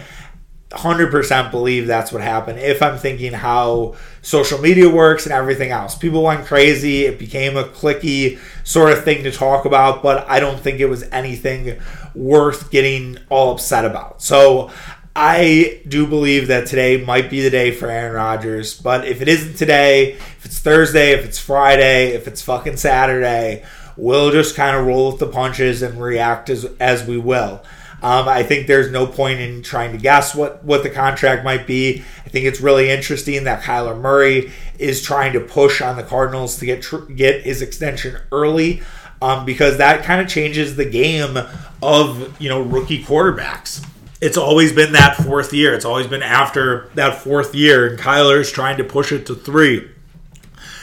100% 0.70 1.50
believe 1.50 1.87
that's 1.87 2.12
what 2.12 2.20
happened. 2.20 2.59
If 2.59 2.83
I'm 2.83 2.98
thinking 2.98 3.33
how 3.33 3.96
social 4.20 4.59
media 4.59 4.88
works 4.88 5.24
and 5.24 5.33
everything 5.33 5.70
else, 5.70 5.94
people 5.94 6.22
went 6.22 6.44
crazy. 6.44 7.07
It 7.07 7.18
became 7.18 7.57
a 7.57 7.64
clicky 7.64 8.38
sort 8.64 8.92
of 8.92 9.02
thing 9.02 9.24
to 9.24 9.33
talk 9.33 9.64
about, 9.64 10.02
but 10.02 10.28
I 10.28 10.40
don't 10.40 10.61
think 10.61 10.81
it 10.81 10.87
was 10.87 11.04
anything 11.04 11.78
worth 12.14 12.70
getting 12.70 13.16
all 13.31 13.52
upset 13.52 13.87
about. 13.87 14.20
So 14.20 14.70
I 15.16 15.81
do 15.88 16.07
believe 16.07 16.48
that 16.48 16.66
today 16.66 17.02
might 17.02 17.31
be 17.31 17.40
the 17.40 17.50
day 17.50 17.70
for 17.70 17.88
Aaron 17.88 18.14
Rodgers, 18.14 18.78
but 18.78 19.07
if 19.07 19.22
it 19.22 19.28
isn't 19.28 19.57
today, 19.57 20.12
if 20.12 20.44
it's 20.44 20.59
Thursday, 20.59 21.12
if 21.12 21.24
it's 21.24 21.38
Friday, 21.38 22.09
if 22.12 22.28
it's 22.28 22.42
fucking 22.42 22.76
Saturday, 22.76 23.64
we'll 23.96 24.31
just 24.31 24.54
kind 24.54 24.76
of 24.76 24.87
roll 24.87 25.11
with 25.11 25.18
the 25.18 25.26
punches 25.26 25.81
and 25.81 26.00
react 26.00 26.50
as, 26.50 26.66
as 26.78 27.07
we 27.07 27.16
will. 27.16 27.62
Um, 28.00 28.28
I 28.28 28.44
think 28.44 28.66
there's 28.66 28.92
no 28.92 29.06
point 29.06 29.40
in 29.40 29.62
trying 29.62 29.90
to 29.92 29.98
guess 29.98 30.34
what, 30.34 30.62
what 30.62 30.84
the 30.84 30.90
contract 30.90 31.44
might 31.44 31.66
be. 31.66 32.04
I 32.24 32.28
think 32.28 32.44
it's 32.44 32.61
really 32.61 32.90
interesting 32.90 33.44
that 33.44 33.62
Kyler 33.62 34.00
Murray 34.00 34.52
is 34.78 35.02
trying 35.02 35.32
to 35.32 35.40
push 35.40 35.80
on 35.80 35.96
the 35.96 36.04
Cardinals 36.04 36.58
to 36.58 36.66
get 36.66 36.82
tr- 36.82 36.98
get 36.98 37.42
his 37.42 37.61
extension 37.61 38.16
early, 38.30 38.82
um, 39.20 39.44
because 39.44 39.78
that 39.78 40.04
kind 40.04 40.20
of 40.20 40.28
changes 40.28 40.76
the 40.76 40.84
game 40.84 41.37
of 41.82 42.40
you 42.40 42.48
know 42.48 42.62
rookie 42.62 43.02
quarterbacks. 43.02 43.84
It's 44.20 44.37
always 44.37 44.72
been 44.72 44.92
that 44.92 45.16
fourth 45.16 45.52
year. 45.52 45.74
It's 45.74 45.84
always 45.84 46.06
been 46.06 46.22
after 46.22 46.90
that 46.94 47.18
fourth 47.18 47.54
year, 47.54 47.88
and 47.88 47.98
Kyler 47.98 48.40
is 48.40 48.50
trying 48.50 48.76
to 48.78 48.84
push 48.84 49.11
it 49.11 49.26
to 49.26 49.34
three. 49.34 49.88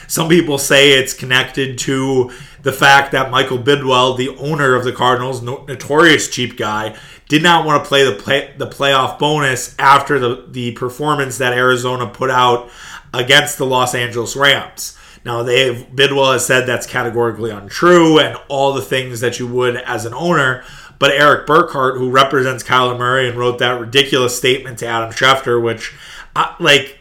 Some 0.07 0.29
people 0.29 0.57
say 0.57 0.93
it's 0.93 1.13
connected 1.13 1.77
to 1.79 2.31
the 2.61 2.73
fact 2.73 3.11
that 3.11 3.29
Michael 3.29 3.59
Bidwill, 3.59 4.17
the 4.17 4.29
owner 4.37 4.75
of 4.75 4.83
the 4.83 4.91
Cardinals, 4.91 5.41
notorious 5.41 6.29
cheap 6.29 6.57
guy, 6.57 6.97
did 7.27 7.43
not 7.43 7.65
want 7.65 7.83
to 7.83 7.87
play 7.87 8.03
the 8.03 8.15
play, 8.15 8.53
the 8.57 8.67
playoff 8.67 9.19
bonus 9.19 9.75
after 9.79 10.19
the, 10.19 10.45
the 10.49 10.71
performance 10.71 11.37
that 11.37 11.53
Arizona 11.53 12.07
put 12.07 12.29
out 12.29 12.69
against 13.13 13.57
the 13.57 13.65
Los 13.65 13.95
Angeles 13.95 14.35
Rams. 14.35 14.97
Now 15.23 15.41
they've 15.41 15.87
Bidwill 15.93 16.33
has 16.33 16.45
said 16.45 16.67
that's 16.67 16.85
categorically 16.85 17.49
untrue 17.49 18.19
and 18.19 18.37
all 18.47 18.73
the 18.73 18.81
things 18.81 19.21
that 19.21 19.39
you 19.39 19.47
would 19.47 19.75
as 19.77 20.05
an 20.05 20.13
owner. 20.13 20.63
But 20.97 21.11
Erik 21.11 21.45
Burkhardt, 21.45 21.97
who 21.97 22.09
represents 22.09 22.63
Kyler 22.63 22.97
Murray 22.97 23.27
and 23.27 23.37
wrote 23.37 23.59
that 23.59 23.79
ridiculous 23.79 24.37
statement 24.37 24.79
to 24.79 24.87
Adam 24.87 25.11
Schefter, 25.11 25.61
which 25.61 25.93
I, 26.35 26.55
like 26.59 26.99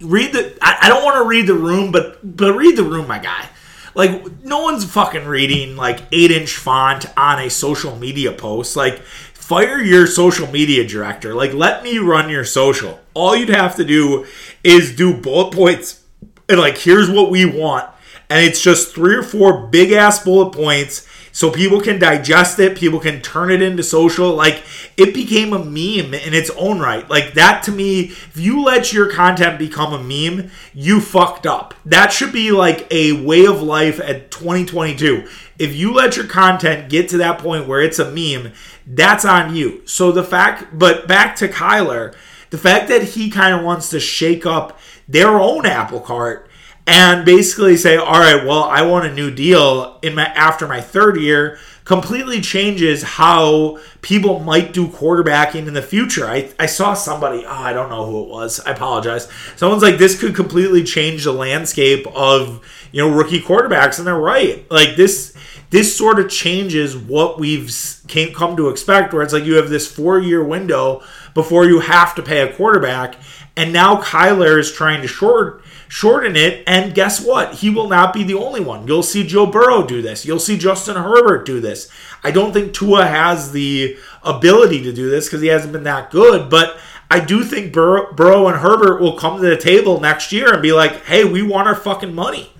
read 0.00 0.32
the 0.32 0.56
I, 0.62 0.78
I 0.82 0.88
don't 0.88 1.04
want 1.04 1.16
to 1.16 1.28
read 1.28 1.46
the 1.46 1.54
room, 1.54 1.92
but 1.92 2.36
but 2.36 2.54
read 2.54 2.76
the 2.76 2.84
room, 2.84 3.06
my 3.08 3.18
guy. 3.18 3.46
Like, 3.94 4.42
no 4.44 4.60
one's 4.60 4.84
fucking 4.84 5.26
reading 5.26 5.76
like 5.76 6.00
eight 6.12 6.30
inch 6.30 6.56
font 6.56 7.06
on 7.16 7.40
a 7.40 7.50
social 7.50 7.96
media 7.96 8.32
post. 8.32 8.76
Like, 8.76 9.00
fire 9.00 9.80
your 9.80 10.06
social 10.06 10.46
media 10.46 10.86
director. 10.86 11.34
Like, 11.34 11.52
let 11.52 11.82
me 11.82 11.98
run 11.98 12.30
your 12.30 12.44
social. 12.44 13.00
All 13.14 13.34
you'd 13.34 13.48
have 13.48 13.74
to 13.76 13.84
do 13.84 14.26
is 14.62 14.94
do 14.94 15.12
bullet 15.12 15.52
points 15.52 16.04
and, 16.48 16.58
like, 16.58 16.78
here's 16.78 17.10
what 17.10 17.30
we 17.30 17.44
want. 17.44 17.88
And 18.28 18.44
it's 18.44 18.60
just 18.60 18.94
three 18.94 19.16
or 19.16 19.22
four 19.22 19.66
big 19.66 19.92
ass 19.92 20.22
bullet 20.22 20.52
points 20.52 21.06
so 21.32 21.50
people 21.50 21.80
can 21.80 21.98
digest 21.98 22.58
it, 22.58 22.76
people 22.76 23.00
can 23.00 23.20
turn 23.20 23.50
it 23.50 23.62
into 23.62 23.82
social. 23.82 24.34
Like 24.34 24.62
it 24.96 25.14
became 25.14 25.52
a 25.52 25.58
meme 25.58 26.14
in 26.14 26.34
its 26.34 26.50
own 26.50 26.80
right. 26.80 27.08
Like 27.08 27.34
that 27.34 27.62
to 27.64 27.72
me, 27.72 28.00
if 28.02 28.36
you 28.36 28.62
let 28.62 28.92
your 28.92 29.10
content 29.10 29.58
become 29.58 29.92
a 29.92 30.02
meme, 30.02 30.50
you 30.74 31.00
fucked 31.00 31.46
up. 31.46 31.74
That 31.84 32.12
should 32.12 32.32
be 32.32 32.52
like 32.52 32.86
a 32.90 33.24
way 33.24 33.46
of 33.46 33.62
life 33.62 34.00
at 34.00 34.30
2022. 34.30 35.28
If 35.58 35.74
you 35.74 35.92
let 35.92 36.16
your 36.16 36.26
content 36.26 36.88
get 36.88 37.08
to 37.10 37.18
that 37.18 37.38
point 37.38 37.68
where 37.68 37.82
it's 37.82 37.98
a 37.98 38.10
meme, 38.10 38.52
that's 38.86 39.24
on 39.24 39.54
you. 39.54 39.82
So 39.86 40.10
the 40.10 40.24
fact, 40.24 40.78
but 40.78 41.06
back 41.06 41.36
to 41.36 41.48
Kyler, 41.48 42.14
the 42.50 42.58
fact 42.58 42.88
that 42.88 43.02
he 43.02 43.30
kind 43.30 43.54
of 43.54 43.64
wants 43.64 43.90
to 43.90 44.00
shake 44.00 44.44
up 44.44 44.78
their 45.06 45.38
own 45.40 45.66
apple 45.66 46.00
cart 46.00 46.49
and 46.86 47.24
basically 47.24 47.76
say, 47.76 47.96
all 47.96 48.18
right, 48.18 48.44
well, 48.44 48.64
I 48.64 48.82
want 48.82 49.06
a 49.06 49.14
new 49.14 49.30
deal 49.30 49.98
in 50.02 50.14
my 50.14 50.24
after 50.26 50.66
my 50.66 50.80
third 50.80 51.16
year 51.16 51.58
completely 51.90 52.40
changes 52.40 53.02
how 53.02 53.76
people 54.00 54.38
might 54.38 54.72
do 54.72 54.86
quarterbacking 54.86 55.66
in 55.66 55.74
the 55.74 55.82
future. 55.82 56.24
I, 56.24 56.48
I 56.56 56.66
saw 56.66 56.94
somebody, 56.94 57.44
oh, 57.44 57.50
I 57.50 57.72
don't 57.72 57.88
know 57.90 58.06
who 58.06 58.22
it 58.22 58.28
was. 58.28 58.60
I 58.60 58.70
apologize. 58.70 59.28
Someone's 59.56 59.82
like, 59.82 59.98
this 59.98 60.18
could 60.18 60.36
completely 60.36 60.84
change 60.84 61.24
the 61.24 61.32
landscape 61.32 62.06
of, 62.14 62.64
you 62.92 63.02
know, 63.02 63.12
rookie 63.12 63.40
quarterbacks. 63.40 63.98
And 63.98 64.06
they're 64.06 64.16
right. 64.16 64.70
Like 64.70 64.94
this, 64.94 65.36
this 65.70 65.96
sort 65.96 66.20
of 66.20 66.30
changes 66.30 66.96
what 66.96 67.40
we've 67.40 67.74
came, 68.06 68.32
come 68.34 68.56
to 68.56 68.68
expect, 68.68 69.12
where 69.12 69.22
it's 69.22 69.32
like 69.32 69.42
you 69.42 69.54
have 69.54 69.68
this 69.68 69.90
four 69.90 70.20
year 70.20 70.44
window 70.44 71.02
before 71.34 71.64
you 71.64 71.80
have 71.80 72.14
to 72.14 72.22
pay 72.22 72.42
a 72.42 72.52
quarterback. 72.52 73.16
And 73.56 73.72
now 73.72 74.00
Kyler 74.00 74.60
is 74.60 74.72
trying 74.72 75.02
to 75.02 75.08
short 75.08 75.64
shorten 75.90 76.36
it. 76.36 76.62
And 76.68 76.94
guess 76.94 77.20
what? 77.20 77.54
He 77.56 77.68
will 77.68 77.88
not 77.88 78.14
be 78.14 78.22
the 78.22 78.34
only 78.34 78.60
one. 78.60 78.86
You'll 78.86 79.02
see 79.02 79.26
Joe 79.26 79.44
Burrow 79.44 79.84
do 79.84 80.00
this. 80.00 80.24
You'll 80.24 80.38
see 80.38 80.56
Justin 80.56 80.94
Herbert 80.94 81.44
do 81.44 81.60
this. 81.60 81.90
I 82.22 82.30
don't 82.30 82.52
think 82.52 82.72
Tua 82.72 83.06
has 83.06 83.50
the 83.50 83.98
ability 84.22 84.84
to 84.84 84.92
do 84.92 85.10
this 85.10 85.26
because 85.26 85.40
he 85.40 85.48
hasn't 85.48 85.72
been 85.72 85.82
that 85.82 86.12
good, 86.12 86.48
but 86.48 86.78
I 87.10 87.18
do 87.18 87.42
think 87.42 87.72
Burrow, 87.72 88.12
Burrow 88.12 88.46
and 88.46 88.58
Herbert 88.58 89.00
will 89.00 89.18
come 89.18 89.40
to 89.40 89.46
the 89.46 89.56
table 89.56 89.98
next 89.98 90.30
year 90.30 90.52
and 90.52 90.62
be 90.62 90.72
like, 90.72 91.04
hey, 91.06 91.24
we 91.24 91.42
want 91.42 91.66
our 91.66 91.74
fucking 91.74 92.14
money. 92.14 92.52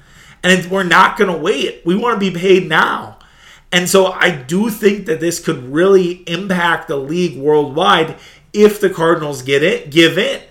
And 0.42 0.68
we're 0.68 0.82
not 0.82 1.16
going 1.16 1.30
to 1.30 1.38
wait. 1.38 1.82
We 1.86 1.94
want 1.94 2.20
to 2.20 2.30
be 2.32 2.36
paid 2.36 2.68
now. 2.68 3.18
And 3.70 3.88
so 3.88 4.06
I 4.06 4.30
do 4.32 4.70
think 4.70 5.06
that 5.06 5.20
this 5.20 5.38
could 5.38 5.72
really 5.72 6.28
impact 6.28 6.88
the 6.88 6.96
league 6.96 7.38
worldwide 7.38 8.16
if 8.52 8.80
the 8.80 8.90
Cardinals 8.90 9.42
get 9.42 9.62
it, 9.62 9.92
give 9.92 10.18
in. 10.18 10.42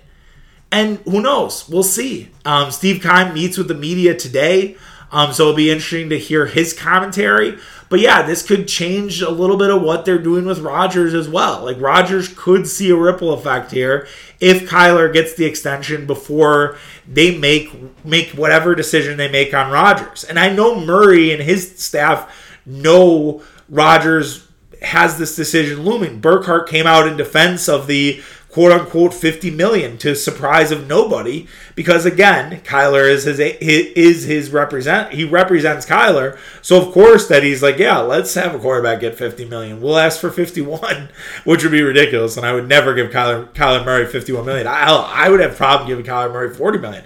And 0.72 1.00
who 1.00 1.22
knows? 1.22 1.68
We'll 1.68 1.84
see. 1.84 2.30
Um, 2.46 2.72
Steve 2.72 3.02
Keim 3.02 3.34
meets 3.34 3.58
with 3.58 3.68
the 3.68 3.74
media 3.74 4.16
today. 4.16 4.78
Um, 5.12 5.34
so 5.34 5.44
it'll 5.44 5.56
be 5.56 5.72
interesting 5.72 6.10
to 6.10 6.20
hear 6.20 6.46
his 6.46 6.74
commentary. 6.74 7.58
But 7.90 8.00
yeah, 8.00 8.22
this 8.22 8.46
could 8.46 8.68
change 8.68 9.22
a 9.22 9.32
little 9.32 9.58
bit 9.58 9.72
of 9.72 9.82
what 9.82 10.06
they're 10.06 10.20
doing 10.20 10.46
with 10.46 10.60
Rodgers 10.60 11.16
as 11.16 11.28
well. 11.28 11.66
Like 11.66 11.82
Rodgers 11.82 12.32
could 12.36 12.68
see 12.68 12.92
a 12.92 12.96
ripple 12.96 13.34
effect 13.34 13.72
here 13.72 14.08
if 14.40 14.70
Kyler 14.70 15.12
gets 15.12 15.34
the 15.34 15.46
extension 15.46 16.06
before 16.06 16.78
they 17.08 17.36
make 17.36 17.74
make 18.06 18.30
whatever 18.30 18.76
decision 18.76 19.18
they 19.18 19.32
make 19.32 19.56
on 19.56 19.72
Rodgers. 19.72 20.24
And 20.24 20.38
I 20.38 20.54
know 20.54 20.80
Murray 20.80 21.34
and 21.34 21.42
his 21.42 21.80
staff 21.80 22.32
know 22.68 23.42
Rodgers 23.68 24.48
has 24.84 25.18
this 25.18 25.36
decision 25.36 25.84
looming. 25.84 26.20
Burkhardt 26.20 26.70
came 26.70 26.86
out 26.86 27.08
in 27.08 27.18
defense 27.18 27.68
of 27.68 27.88
the 27.88 28.22
quote 28.50 28.72
unquote 28.72 29.14
50 29.14 29.52
million 29.52 29.98
to 30.00 30.16
surprise 30.16 30.72
of 30.72 30.88
nobody 30.88 31.48
because 31.76 32.06
again 32.06 32.62
Kyler 32.62 33.10
is 33.10 33.26
his 33.26 33.40
is 33.40 34.24
his 34.24 34.52
represent 34.52 35.14
he 35.14 35.24
represents 35.24 35.86
Kyler. 35.86 36.38
So 36.62 36.82
of 36.82 36.92
course 36.94 37.28
that 37.28 37.44
he's 37.44 37.62
like 37.62 37.78
yeah 37.78 38.00
let's 38.00 38.34
have 38.34 38.56
a 38.56 38.60
quarterback 38.60 39.02
get 39.02 39.16
50 39.16 39.46
million. 39.46 39.82
We'll 39.82 39.98
ask 39.98 40.20
for 40.20 40.32
51 40.32 41.10
which 41.44 41.64
would 41.64 41.72
be 41.72 41.82
ridiculous 41.82 42.38
and 42.38 42.46
I 42.46 42.54
would 42.54 42.68
never 42.68 42.94
give 42.94 43.12
Kyler 43.12 43.54
Kyler 43.54 43.86
Murray 43.86 44.08
51 44.08 44.46
million. 44.46 44.68
I 44.68 44.86
I 44.90 45.30
would 45.30 45.40
have 45.40 45.56
problem 45.56 45.88
giving 45.88 46.06
Kyler 46.06 46.32
Murray 46.32 46.54
40 46.54 46.80
million. 46.80 47.04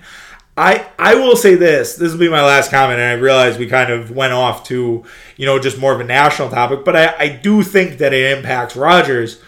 I 0.55 0.87
I 0.99 1.15
will 1.15 1.35
say 1.35 1.55
this. 1.55 1.95
This 1.95 2.11
will 2.11 2.19
be 2.19 2.29
my 2.29 2.43
last 2.43 2.69
comment, 2.69 2.99
and 2.99 3.09
I 3.09 3.13
realize 3.13 3.57
we 3.57 3.67
kind 3.67 3.91
of 3.91 4.11
went 4.11 4.33
off 4.33 4.63
to 4.65 5.03
you 5.35 5.45
know 5.47 5.57
just 5.57 5.79
more 5.79 5.93
of 5.93 5.99
a 5.99 6.03
national 6.03 6.49
topic, 6.49 6.85
but 6.85 6.95
I, 6.95 7.15
I 7.17 7.27
do 7.29 7.63
think 7.63 7.97
that 7.97 8.13
it 8.13 8.37
impacts 8.37 8.75
Rodgers 8.75 9.41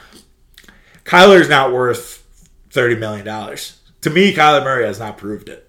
Kyler's 1.05 1.47
not 1.47 1.71
worth 1.71 2.23
$30 2.71 2.99
million. 2.99 3.25
To 4.01 4.09
me, 4.09 4.33
Kyler 4.33 4.63
Murray 4.63 4.85
has 4.85 4.99
not 4.99 5.17
proved 5.17 5.49
it. 5.49 5.61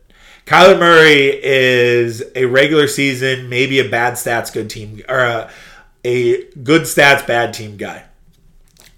Kyler 0.47 0.79
Murray 0.79 1.41
is 1.43 2.23
a 2.35 2.45
regular 2.47 2.87
season, 2.87 3.49
maybe 3.49 3.79
a 3.79 3.89
bad 3.89 4.15
stats 4.15 4.53
good 4.53 4.71
team 4.71 5.03
or 5.09 5.19
a, 5.19 5.51
a 6.05 6.45
good 6.55 6.83
stats 6.83 7.27
bad 7.27 7.53
team 7.53 7.77
guy. 7.77 8.05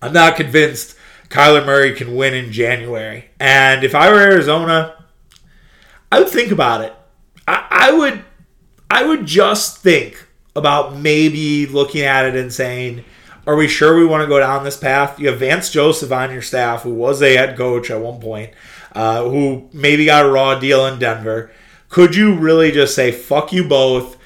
I'm 0.01 0.13
not 0.13 0.37
convinced 0.37 0.97
Kyler 1.29 1.65
Murray 1.65 1.95
can 1.95 2.17
win 2.17 2.35
in 2.35 2.53
January. 2.53 3.31
And 3.41 3.83
if 3.83 3.95
I 3.95 4.11
were 4.11 4.21
Arizona, 4.21 4.95
I 6.13 6.21
would 6.21 6.29
think 6.29 6.53
about 6.53 6.83
it. 6.83 6.95
I, 7.47 7.67
I 7.71 7.93
would 7.93 8.25
I 8.91 9.05
would 9.05 9.27
just 9.27 9.79
think 9.79 10.27
about 10.57 10.97
maybe 10.97 11.67
looking 11.67 12.03
at 12.03 12.27
it 12.27 12.37
and 12.37 12.53
saying, 12.53 13.05
are 13.49 13.57
we 13.57 13.67
sure 13.67 13.97
we 13.97 14.05
want 14.05 14.21
to 14.21 14.29
go 14.29 14.39
down 14.39 14.63
this 14.63 14.77
path? 14.77 15.19
You 15.19 15.29
have 15.29 15.41
Vance 15.41 15.71
Joseph 15.71 16.13
on 16.13 16.31
your 16.31 16.43
staff, 16.43 16.83
who 16.83 16.93
was 16.93 17.23
a 17.23 17.35
head 17.35 17.57
coach 17.57 17.91
at 17.91 17.99
one 17.99 18.21
point, 18.21 18.53
uh, 18.93 19.25
who 19.25 19.71
maybe 19.73 20.05
got 20.05 20.27
a 20.27 20.31
raw 20.31 20.59
deal 20.59 20.85
in 20.85 20.99
Denver. 20.99 21.51
Could 21.89 22.15
you 22.15 22.35
really 22.35 22.71
just 22.71 22.95
say, 22.95 23.11
fuck 23.11 23.51
you 23.51 23.65
both, 23.65 24.19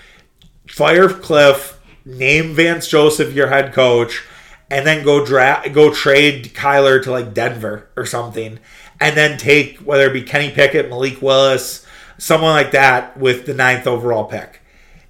fire 0.66 1.08
Kliff, 1.08 1.76
name 2.04 2.52
Vance 2.54 2.88
Joseph 2.88 3.32
your 3.32 3.46
head 3.46 3.72
coach, 3.72 4.24
and 4.68 4.84
then 4.84 5.04
go 5.04 5.24
draft, 5.24 5.72
go 5.72 5.94
trade 5.94 6.46
Kyler 6.52 7.00
to 7.04 7.12
like 7.12 7.32
Denver 7.32 7.90
or 7.94 8.04
something, 8.04 8.58
and 9.00 9.16
then 9.16 9.38
take 9.38 9.78
whether 9.78 10.10
it 10.10 10.14
be 10.14 10.22
Kenny 10.22 10.50
Pickett, 10.50 10.90
Malik 10.90 11.22
Willis, 11.22 11.86
someone 12.18 12.50
like 12.50 12.72
that 12.72 13.16
with 13.16 13.46
the 13.46 13.54
ninth 13.54 13.86
overall 13.86 14.24
pick? 14.24 14.61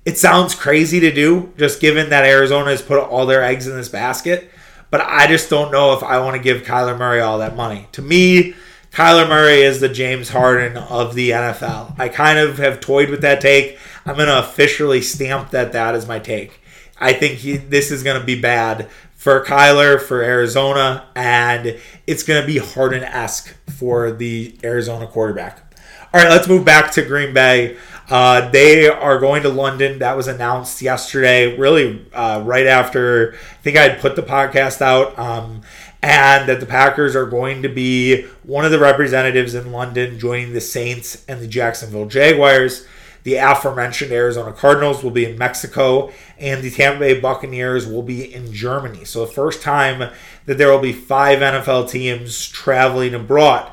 It 0.04 0.18
sounds 0.18 0.54
crazy 0.54 0.98
to 1.00 1.12
do, 1.12 1.52
just 1.56 1.80
given 1.80 2.10
that 2.10 2.24
Arizona 2.24 2.70
has 2.70 2.82
put 2.82 2.98
all 2.98 3.26
their 3.26 3.44
eggs 3.44 3.66
in 3.66 3.76
this 3.76 3.88
basket. 3.88 4.50
But 4.90 5.00
I 5.00 5.26
just 5.26 5.48
don't 5.48 5.72
know 5.72 5.94
if 5.94 6.02
I 6.02 6.18
want 6.18 6.36
to 6.36 6.42
give 6.42 6.62
Kyler 6.62 6.98
Murray 6.98 7.20
all 7.20 7.38
that 7.38 7.56
money. 7.56 7.88
To 7.92 8.02
me, 8.02 8.54
Kyler 8.92 9.26
Murray 9.26 9.62
is 9.62 9.80
the 9.80 9.88
James 9.88 10.28
Harden 10.28 10.76
of 10.76 11.14
the 11.14 11.30
NFL. 11.30 11.98
I 11.98 12.08
kind 12.10 12.38
of 12.38 12.58
have 12.58 12.80
toyed 12.80 13.08
with 13.08 13.22
that 13.22 13.40
take. 13.40 13.78
I'm 14.04 14.16
going 14.16 14.28
to 14.28 14.38
officially 14.38 15.00
stamp 15.00 15.50
that 15.50 15.72
that 15.72 15.94
is 15.94 16.06
my 16.06 16.18
take. 16.18 16.60
I 17.00 17.14
think 17.14 17.38
he, 17.38 17.56
this 17.56 17.90
is 17.90 18.02
going 18.02 18.20
to 18.20 18.26
be 18.26 18.38
bad 18.38 18.90
for 19.14 19.42
Kyler, 19.44 20.00
for 20.00 20.22
Arizona, 20.22 21.06
and 21.14 21.78
it's 22.06 22.22
going 22.22 22.40
to 22.40 22.46
be 22.46 22.58
Harden 22.58 23.02
esque 23.02 23.56
for 23.70 24.10
the 24.10 24.58
Arizona 24.62 25.06
quarterback. 25.06 25.74
All 26.12 26.20
right, 26.20 26.28
let's 26.28 26.48
move 26.48 26.64
back 26.64 26.90
to 26.92 27.02
Green 27.02 27.32
Bay. 27.32 27.78
Uh, 28.12 28.50
they 28.50 28.86
are 28.86 29.18
going 29.18 29.42
to 29.42 29.48
London. 29.48 30.00
That 30.00 30.18
was 30.18 30.28
announced 30.28 30.82
yesterday, 30.82 31.56
really 31.56 32.04
uh, 32.12 32.42
right 32.44 32.66
after 32.66 33.32
I 33.32 33.62
think 33.62 33.78
I 33.78 33.88
had 33.88 34.00
put 34.02 34.16
the 34.16 34.22
podcast 34.22 34.82
out. 34.82 35.18
Um, 35.18 35.62
and 36.02 36.46
that 36.46 36.60
the 36.60 36.66
Packers 36.66 37.16
are 37.16 37.24
going 37.24 37.62
to 37.62 37.70
be 37.70 38.24
one 38.42 38.66
of 38.66 38.70
the 38.70 38.78
representatives 38.78 39.54
in 39.54 39.72
London 39.72 40.18
joining 40.18 40.52
the 40.52 40.60
Saints 40.60 41.24
and 41.26 41.40
the 41.40 41.46
Jacksonville 41.46 42.04
Jaguars. 42.04 42.86
The 43.22 43.36
aforementioned 43.36 44.12
Arizona 44.12 44.52
Cardinals 44.52 45.02
will 45.02 45.10
be 45.10 45.24
in 45.24 45.38
Mexico, 45.38 46.12
and 46.38 46.62
the 46.62 46.70
Tampa 46.70 46.98
Bay 46.98 47.18
Buccaneers 47.18 47.86
will 47.86 48.02
be 48.02 48.34
in 48.34 48.52
Germany. 48.52 49.06
So, 49.06 49.24
the 49.24 49.32
first 49.32 49.62
time 49.62 50.10
that 50.44 50.58
there 50.58 50.70
will 50.70 50.80
be 50.80 50.92
five 50.92 51.38
NFL 51.38 51.88
teams 51.88 52.46
traveling 52.46 53.14
abroad 53.14 53.72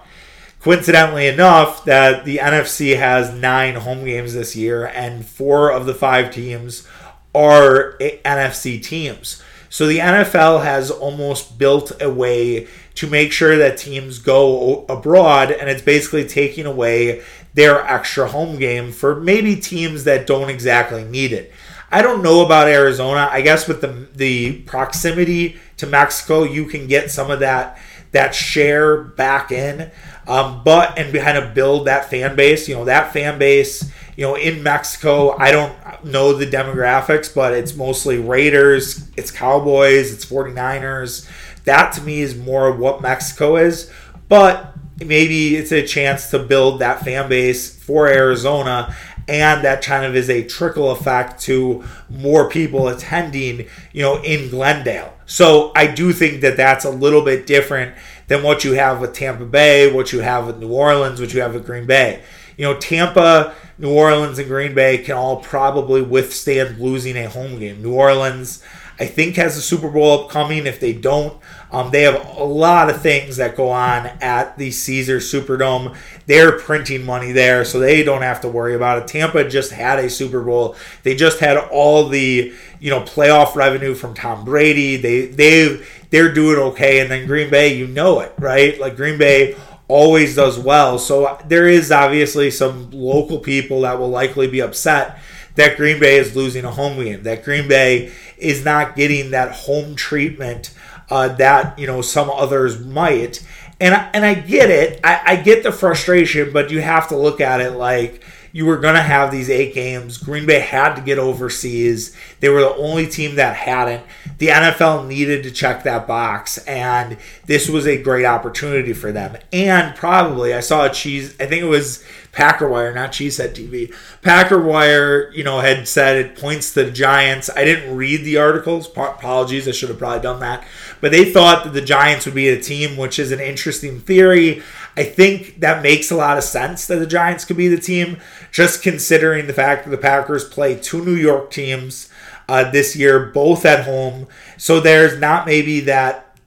coincidentally 0.62 1.28
enough, 1.28 1.86
that 1.86 2.26
the 2.26 2.38
NFC 2.38 2.98
has 2.98 3.34
nine 3.34 3.76
home 3.76 4.06
games 4.06 4.34
this 4.34 4.56
year, 4.56 4.88
and 4.88 5.26
four 5.26 5.72
of 5.72 5.86
the 5.86 5.94
five 5.94 6.34
teams 6.34 6.88
are 7.34 7.98
NFC 8.00 8.82
teams. 8.82 9.42
So 9.70 9.86
the 9.86 10.00
NFL 10.00 10.64
has 10.64 10.90
almost 10.90 11.60
built 11.60 11.92
a 12.02 12.10
way 12.10 12.68
to 12.96 13.08
make 13.08 13.32
sure 13.32 13.56
that 13.58 13.78
teams 13.78 14.20
go 14.20 14.86
abroad, 14.90 15.52
and 15.52 15.70
it's 15.70 15.82
basically 15.82 16.28
taking 16.28 16.66
away 16.66 17.22
their 17.54 17.86
extra 17.86 18.28
home 18.28 18.58
game 18.58 18.92
for 18.92 19.20
maybe 19.20 19.56
teams 19.56 20.04
that 20.06 20.28
don't 20.28 20.50
exactly 20.50 21.04
need 21.04 21.32
it. 21.32 21.52
I 21.92 22.02
don't 22.02 22.22
know 22.22 22.46
about 22.46 22.68
Arizona. 22.68 23.30
I 23.32 23.42
guess 23.42 23.68
with 23.68 23.82
the 23.82 24.08
the 24.14 24.62
proximity 24.62 25.58
to 25.78 25.88
Mexico, 25.88 26.44
you 26.44 26.66
can 26.66 26.88
get 26.88 27.10
some 27.10 27.32
of 27.32 27.40
that 27.40 27.80
that 28.12 28.36
share 28.36 29.02
back 29.04 29.52
in. 29.52 29.92
Um, 30.30 30.62
but 30.64 31.00
and 31.00 31.12
kind 31.14 31.40
of 31.40 31.56
build 31.56 31.88
that 31.88 32.10
fan 32.10 32.36
base. 32.36 32.70
You 32.70 32.76
know, 32.76 32.86
that 32.86 33.12
fan 33.12 33.40
base, 33.40 33.92
you 34.16 34.24
know, 34.24 34.36
in 34.36 34.62
Mexico, 34.62 35.36
I 35.36 35.52
don't 35.52 35.76
know 36.06 36.34
the 36.34 36.46
demographics, 36.46 37.34
but 37.34 37.54
it's 37.54 37.76
mostly 37.76 38.20
Raiders, 38.20 39.10
it's 39.18 39.32
Cowboys, 39.32 40.14
it's 40.14 40.26
49ers. 40.26 41.28
That 41.64 41.94
to 41.94 42.02
me 42.02 42.22
is 42.22 42.36
more 42.38 42.72
what 42.72 43.02
Mexico 43.02 43.58
is. 43.58 43.92
But 44.28 44.76
maybe 45.04 45.56
it's 45.56 45.72
a 45.72 45.86
chance 45.86 46.30
to 46.30 46.38
build 46.38 46.80
that 46.80 47.04
fan 47.04 47.28
base 47.28 47.76
for 47.84 48.08
Arizona 48.08 48.96
and 49.30 49.64
that 49.64 49.84
kind 49.84 50.06
of 50.06 50.16
is 50.16 50.28
a 50.30 50.44
trickle 50.44 50.90
effect 50.90 51.40
to 51.42 51.84
more 52.10 52.50
people 52.50 52.88
attending, 52.88 53.68
you 53.94 54.02
know, 54.02 54.20
in 54.24 54.50
Glendale. 54.50 55.14
So 55.28 55.72
I 55.76 55.86
do 55.86 56.14
think 56.14 56.42
that 56.42 56.58
that's 56.58 56.84
a 56.84 56.90
little 56.90 57.24
bit 57.24 57.46
different 57.46 57.96
than 58.30 58.44
what 58.44 58.64
you 58.64 58.74
have 58.74 59.02
with 59.02 59.14
Tampa 59.14 59.46
Bay, 59.46 59.92
what 59.92 60.14
you 60.14 60.20
have 60.22 60.48
with 60.48 60.60
New 60.60 60.72
Orleans, 60.72 61.20
what 61.20 61.34
you 61.34 61.42
have 61.42 61.54
with 61.54 61.66
Green 61.66 61.86
Bay. 61.86 62.22
You 62.56 62.66
know, 62.66 62.78
Tampa, 62.78 63.56
New 63.78 63.92
Orleans, 63.92 64.38
and 64.38 64.48
Green 64.48 64.74
Bay 64.74 65.00
can 65.00 65.16
all 65.16 65.38
probably 65.38 66.02
withstand 66.02 66.80
losing 66.80 67.18
a 67.18 67.28
home 67.28 67.60
game. 67.60 67.82
New 67.82 67.94
Orleans, 67.94 68.64
I 69.00 69.06
think, 69.06 69.36
has 69.38 69.58
a 69.58 69.62
Super 69.62 69.90
Bowl 69.90 70.26
upcoming. 70.26 70.68
If 70.68 70.80
they 70.80 70.94
don't, 70.94 71.42
um, 71.72 71.90
they 71.90 72.04
have 72.04 72.38
a 72.38 72.44
lot 72.44 72.90
of 72.90 73.02
things 73.02 73.38
that 73.38 73.56
go 73.56 73.70
on 73.70 74.08
at 74.22 74.58
the 74.58 74.70
Caesars 74.72 75.32
Superdome. 75.32 75.96
They're 76.28 76.60
printing 76.60 77.06
money 77.06 77.32
there, 77.32 77.66
so 77.66 77.80
they 77.80 78.04
don't 78.04 78.22
have 78.22 78.42
to 78.42 78.48
worry 78.48 78.76
about 78.76 79.02
it. 79.02 79.08
Tampa 79.08 79.48
just 79.50 79.72
had 79.72 79.98
a 79.98 80.10
Super 80.10 80.42
Bowl. 80.42 80.76
They 81.02 81.16
just 81.16 81.40
had 81.40 81.58
all 81.58 82.10
the 82.10 82.54
you 82.80 82.90
know 82.90 83.02
playoff 83.02 83.56
revenue 83.56 83.96
from 83.96 84.14
Tom 84.14 84.46
Brady. 84.46 84.98
They 84.98 85.28
they 85.28 85.82
they're 86.10 86.34
doing 86.34 86.58
okay. 86.72 87.00
And 87.00 87.12
then 87.12 87.28
Green 87.28 87.50
Bay, 87.50 87.76
you 87.76 87.88
know 87.88 88.20
it, 88.20 88.34
right? 88.38 88.80
Like 88.80 88.96
Green 88.96 89.18
Bay 89.18 89.56
always 89.88 90.36
does 90.36 90.58
well. 90.58 91.00
So 91.00 91.38
there 91.48 91.68
is 91.68 91.92
obviously 91.92 92.52
some 92.52 92.92
local 92.92 93.40
people 93.40 93.82
that 93.82 94.00
will 94.00 94.10
likely 94.10 94.48
be 94.48 94.62
upset 94.62 95.20
that 95.56 95.78
Green 95.78 96.00
Bay 96.00 96.18
is 96.18 96.36
losing 96.36 96.64
a 96.64 96.72
home 96.72 97.04
game, 97.04 97.24
that 97.24 97.44
Green 97.44 97.68
Bay 97.68 98.12
is 98.38 98.64
not 98.64 98.96
getting 98.96 99.32
that 99.32 99.52
home 99.52 99.96
treatment 99.96 100.74
uh, 101.10 101.30
that 101.30 101.78
you 101.78 101.88
know 101.88 102.02
some 102.02 102.30
others 102.30 102.80
might. 102.80 103.46
And 103.82 103.94
I, 103.94 104.10
and 104.14 104.26
I 104.26 104.34
get 104.34 104.70
it. 104.70 105.00
I, 105.04 105.22
I 105.26 105.36
get 105.38 105.64
the 105.64 105.72
frustration, 105.72 106.52
but 106.52 106.70
you 106.70 106.82
have 106.82 107.08
to 107.10 107.18
look 107.18 107.40
at 107.40 107.62
it 107.62 107.72
like 107.72 108.24
you 108.52 108.66
were 108.66 108.78
going 108.78 108.96
to 108.96 109.02
have 109.02 109.32
these 109.32 109.50
eight 109.50 109.74
games. 109.74 110.18
Green 110.18 110.46
Bay 110.46 110.60
had 110.60 110.96
to 110.96 111.02
get 111.02 111.20
overseas. 111.20 112.16
They 112.40 112.50
were 112.50 112.62
the 112.62 112.76
only 112.76 113.08
team 113.08 113.36
that 113.36 113.56
hadn't. 113.56 114.04
The 114.38 114.48
NFL 114.48 115.08
needed 115.08 115.44
to 115.44 115.52
check 115.52 115.84
that 115.84 116.08
box, 116.08 116.58
and 116.60 117.18
this 117.46 117.70
was 117.70 117.86
a 117.86 118.02
great 118.02 118.26
opportunity 118.26 118.94
for 118.94 119.12
them. 119.12 119.38
And 119.52 119.96
probably, 119.96 120.54
I 120.54 120.62
saw 120.62 120.86
a 120.86 120.90
cheese, 120.90 121.36
I 121.40 121.46
think 121.46 121.62
it 121.62 121.68
was 121.68 122.04
Packer 122.32 122.70
Wire, 122.70 122.94
not 122.94 123.12
Cheesehead 123.12 123.54
TV. 123.54 123.94
Packer 124.22 124.62
Wire, 124.62 125.32
you 125.32 125.44
know, 125.44 125.60
had 125.60 125.88
said 125.88 126.18
it 126.18 126.38
points 126.38 126.74
to 126.74 126.86
the 126.86 126.92
Giants. 126.92 127.50
I 127.56 127.66
didn't 127.66 127.96
read 127.96 128.24
the 128.24 128.38
articles. 128.38 128.88
Apologies, 128.88 129.68
I 129.68 129.72
should 129.72 129.90
have 129.90 129.98
probably 129.98 130.22
done 130.22 130.40
that. 130.42 130.64
But 131.02 131.12
they 131.12 131.32
thought 131.32 131.64
that 131.64 131.74
the 131.74 131.82
Giants 131.82 132.26
would 132.26 132.36
be 132.36 132.50
a 132.50 132.62
team, 132.62 132.98
which 132.98 133.18
is 133.18 133.32
an 133.32 133.40
interesting 133.40 134.00
theory. 134.00 134.62
I 135.00 135.06
think 135.06 135.62
that 135.62 135.82
makes 135.82 136.12
a 136.12 136.16
lot 136.18 136.38
of 136.38 136.44
sense 136.44 136.86
that 136.88 136.98
the 136.98 137.08
Giants 137.08 137.46
could 137.46 137.56
be 137.56 137.70
the 137.70 137.80
team, 137.80 138.18
just 138.52 138.84
considering 138.84 139.48
the 139.48 139.54
fact 139.54 139.86
that 139.86 139.92
the 139.92 139.98
Packers 139.98 140.44
play 140.44 140.76
two 140.76 141.06
New 141.06 141.16
York 141.16 141.52
teams 141.52 142.10
uh, 142.50 142.70
this 142.70 142.98
year, 142.98 143.28
both 143.28 143.66
at 143.66 143.86
home. 143.86 144.28
So 144.58 144.82
there's 144.82 145.18
not 145.18 145.46
maybe 145.46 145.80
that 145.82 146.38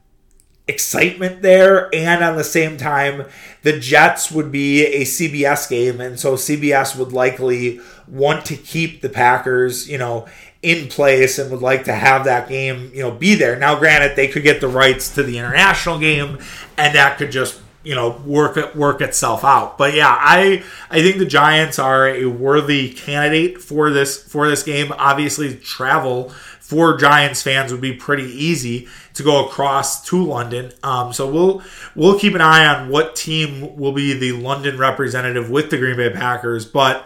excitement 0.68 1.40
there 1.40 1.88
and 1.94 2.22
on 2.22 2.36
the 2.36 2.44
same 2.44 2.76
time 2.76 3.24
the 3.62 3.80
Jets 3.80 4.30
would 4.30 4.52
be 4.52 4.86
a 4.86 5.02
CBS 5.02 5.68
game 5.68 6.00
and 6.00 6.20
so 6.20 6.34
CBS 6.34 6.96
would 6.96 7.12
likely 7.12 7.80
want 8.06 8.44
to 8.46 8.56
keep 8.56 9.00
the 9.00 9.08
Packers, 9.08 9.88
you 9.88 9.98
know, 9.98 10.28
in 10.62 10.88
place 10.88 11.38
and 11.38 11.50
would 11.50 11.62
like 11.62 11.84
to 11.84 11.92
have 11.92 12.24
that 12.24 12.48
game, 12.48 12.92
you 12.94 13.02
know, 13.02 13.10
be 13.10 13.34
there. 13.34 13.58
Now 13.58 13.76
granted 13.78 14.14
they 14.14 14.28
could 14.28 14.44
get 14.44 14.60
the 14.60 14.68
rights 14.68 15.12
to 15.16 15.22
the 15.22 15.38
international 15.38 15.98
game 15.98 16.38
and 16.78 16.94
that 16.94 17.18
could 17.18 17.32
just 17.32 17.61
you 17.84 17.94
know 17.94 18.20
work 18.24 18.56
it 18.56 18.76
work 18.76 19.00
itself 19.00 19.44
out. 19.44 19.78
But 19.78 19.94
yeah 19.94 20.16
i 20.18 20.62
i 20.90 21.02
think 21.02 21.18
the 21.18 21.26
giants 21.26 21.78
are 21.78 22.08
a 22.08 22.26
worthy 22.26 22.92
candidate 22.92 23.60
for 23.60 23.90
this 23.90 24.22
for 24.22 24.48
this 24.48 24.62
game. 24.62 24.92
Obviously 24.98 25.56
travel 25.56 26.30
for 26.60 26.96
giants 26.96 27.42
fans 27.42 27.72
would 27.72 27.80
be 27.80 27.92
pretty 27.92 28.24
easy 28.24 28.88
to 29.14 29.22
go 29.22 29.46
across 29.46 30.04
to 30.06 30.24
london. 30.24 30.72
Um, 30.82 31.12
so 31.12 31.30
we'll 31.30 31.62
we'll 31.94 32.18
keep 32.18 32.34
an 32.34 32.40
eye 32.40 32.66
on 32.66 32.88
what 32.88 33.16
team 33.16 33.76
will 33.76 33.92
be 33.92 34.12
the 34.14 34.32
london 34.32 34.78
representative 34.78 35.50
with 35.50 35.70
the 35.70 35.78
green 35.78 35.96
bay 35.96 36.10
packers. 36.10 36.64
But 36.64 37.04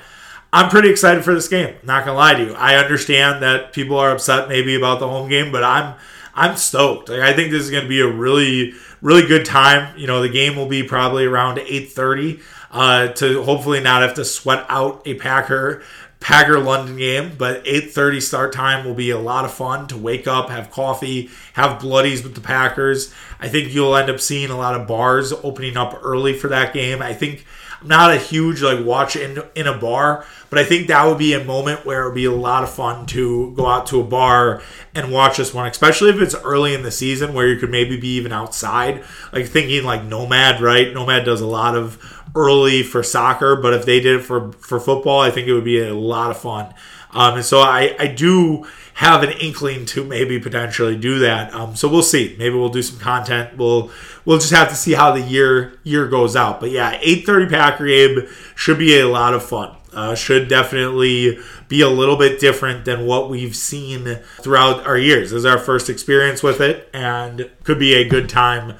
i'm 0.52 0.68
pretty 0.68 0.90
excited 0.90 1.24
for 1.24 1.34
this 1.34 1.48
game. 1.48 1.74
Not 1.82 2.04
gonna 2.04 2.16
lie 2.16 2.34
to 2.34 2.44
you. 2.44 2.54
I 2.54 2.76
understand 2.76 3.42
that 3.42 3.72
people 3.72 3.98
are 3.98 4.10
upset 4.10 4.48
maybe 4.48 4.74
about 4.74 5.00
the 5.00 5.08
home 5.08 5.28
game 5.28 5.50
but 5.50 5.64
i'm 5.64 5.94
I'm 6.36 6.56
stoked. 6.56 7.08
Like, 7.08 7.20
I 7.20 7.32
think 7.32 7.50
this 7.50 7.62
is 7.62 7.70
going 7.70 7.82
to 7.82 7.88
be 7.88 8.00
a 8.00 8.06
really, 8.06 8.74
really 9.00 9.26
good 9.26 9.46
time. 9.46 9.98
You 9.98 10.06
know, 10.06 10.20
the 10.20 10.28
game 10.28 10.54
will 10.54 10.68
be 10.68 10.82
probably 10.82 11.24
around 11.24 11.58
8:30 11.58 12.40
uh, 12.70 13.08
to 13.08 13.42
hopefully 13.42 13.80
not 13.80 14.02
have 14.02 14.14
to 14.14 14.24
sweat 14.24 14.66
out 14.68 15.02
a 15.06 15.14
Packer 15.14 15.82
Packer 16.20 16.58
London 16.58 16.96
game, 16.96 17.32
but 17.38 17.64
8:30 17.64 18.20
start 18.20 18.52
time 18.52 18.84
will 18.84 18.94
be 18.94 19.10
a 19.10 19.18
lot 19.18 19.44
of 19.44 19.52
fun 19.52 19.86
to 19.88 19.96
wake 19.96 20.26
up, 20.26 20.50
have 20.50 20.70
coffee, 20.70 21.30
have 21.54 21.80
bloodies 21.80 22.22
with 22.22 22.34
the 22.34 22.40
Packers. 22.40 23.12
I 23.40 23.48
think 23.48 23.72
you'll 23.72 23.96
end 23.96 24.10
up 24.10 24.20
seeing 24.20 24.50
a 24.50 24.56
lot 24.56 24.78
of 24.78 24.86
bars 24.86 25.32
opening 25.32 25.76
up 25.76 25.98
early 26.02 26.34
for 26.34 26.48
that 26.48 26.74
game. 26.74 27.00
I 27.00 27.14
think 27.14 27.46
I'm 27.80 27.88
not 27.88 28.10
a 28.10 28.16
huge 28.16 28.62
like 28.62 28.84
watch 28.84 29.16
in 29.16 29.42
in 29.54 29.66
a 29.66 29.76
bar, 29.76 30.24
but 30.50 30.58
I 30.58 30.64
think 30.64 30.88
that 30.88 31.04
would 31.04 31.18
be 31.18 31.34
a 31.34 31.44
moment 31.44 31.84
where 31.84 32.02
it 32.02 32.06
would 32.06 32.14
be 32.14 32.24
a 32.24 32.32
lot 32.32 32.62
of 32.62 32.70
fun 32.70 33.06
to 33.06 33.52
go 33.54 33.66
out 33.66 33.86
to 33.88 34.00
a 34.00 34.04
bar 34.04 34.62
and 34.94 35.12
watch 35.12 35.36
this 35.36 35.52
one, 35.52 35.68
especially 35.68 36.10
if 36.10 36.20
it's 36.20 36.34
early 36.36 36.74
in 36.74 36.82
the 36.82 36.90
season 36.90 37.34
where 37.34 37.46
you 37.46 37.58
could 37.58 37.70
maybe 37.70 37.96
be 37.96 38.16
even 38.16 38.32
outside. 38.32 39.04
Like 39.32 39.46
thinking 39.46 39.84
like 39.84 40.04
Nomad, 40.04 40.60
right? 40.60 40.92
Nomad 40.92 41.24
does 41.24 41.40
a 41.40 41.46
lot 41.46 41.76
of 41.76 41.98
early 42.34 42.82
for 42.82 43.02
soccer, 43.02 43.56
but 43.56 43.74
if 43.74 43.84
they 43.84 44.00
did 44.00 44.20
it 44.20 44.24
for 44.24 44.52
for 44.52 44.80
football, 44.80 45.20
I 45.20 45.30
think 45.30 45.48
it 45.48 45.52
would 45.52 45.64
be 45.64 45.80
a 45.80 45.94
lot 45.94 46.30
of 46.30 46.38
fun. 46.38 46.72
Um, 47.12 47.36
and 47.36 47.44
so 47.44 47.60
I, 47.60 47.96
I 47.98 48.08
do 48.08 48.66
have 48.96 49.22
an 49.22 49.30
inkling 49.32 49.84
to 49.84 50.02
maybe 50.02 50.40
potentially 50.40 50.96
do 50.96 51.18
that. 51.18 51.52
Um, 51.52 51.76
so 51.76 51.86
we'll 51.86 52.02
see. 52.02 52.34
Maybe 52.38 52.54
we'll 52.54 52.70
do 52.70 52.80
some 52.80 52.98
content. 52.98 53.54
We'll 53.58 53.90
we'll 54.24 54.38
just 54.38 54.54
have 54.54 54.70
to 54.70 54.74
see 54.74 54.94
how 54.94 55.12
the 55.12 55.20
year 55.20 55.78
year 55.84 56.08
goes 56.08 56.34
out. 56.34 56.60
But 56.60 56.70
yeah, 56.70 56.98
8:30 57.00 57.50
Packer 57.50 57.86
Abe 57.86 58.26
should 58.54 58.78
be 58.78 58.98
a 58.98 59.06
lot 59.06 59.34
of 59.34 59.44
fun. 59.44 59.76
Uh, 59.92 60.14
should 60.14 60.48
definitely 60.48 61.38
be 61.68 61.82
a 61.82 61.90
little 61.90 62.16
bit 62.16 62.40
different 62.40 62.86
than 62.86 63.06
what 63.06 63.28
we've 63.28 63.54
seen 63.54 64.18
throughout 64.40 64.86
our 64.86 64.96
years. 64.96 65.30
This 65.30 65.40
is 65.40 65.44
our 65.44 65.58
first 65.58 65.90
experience 65.90 66.42
with 66.42 66.62
it, 66.62 66.88
and 66.94 67.50
could 67.64 67.78
be 67.78 67.94
a 67.94 68.08
good 68.08 68.30
time 68.30 68.76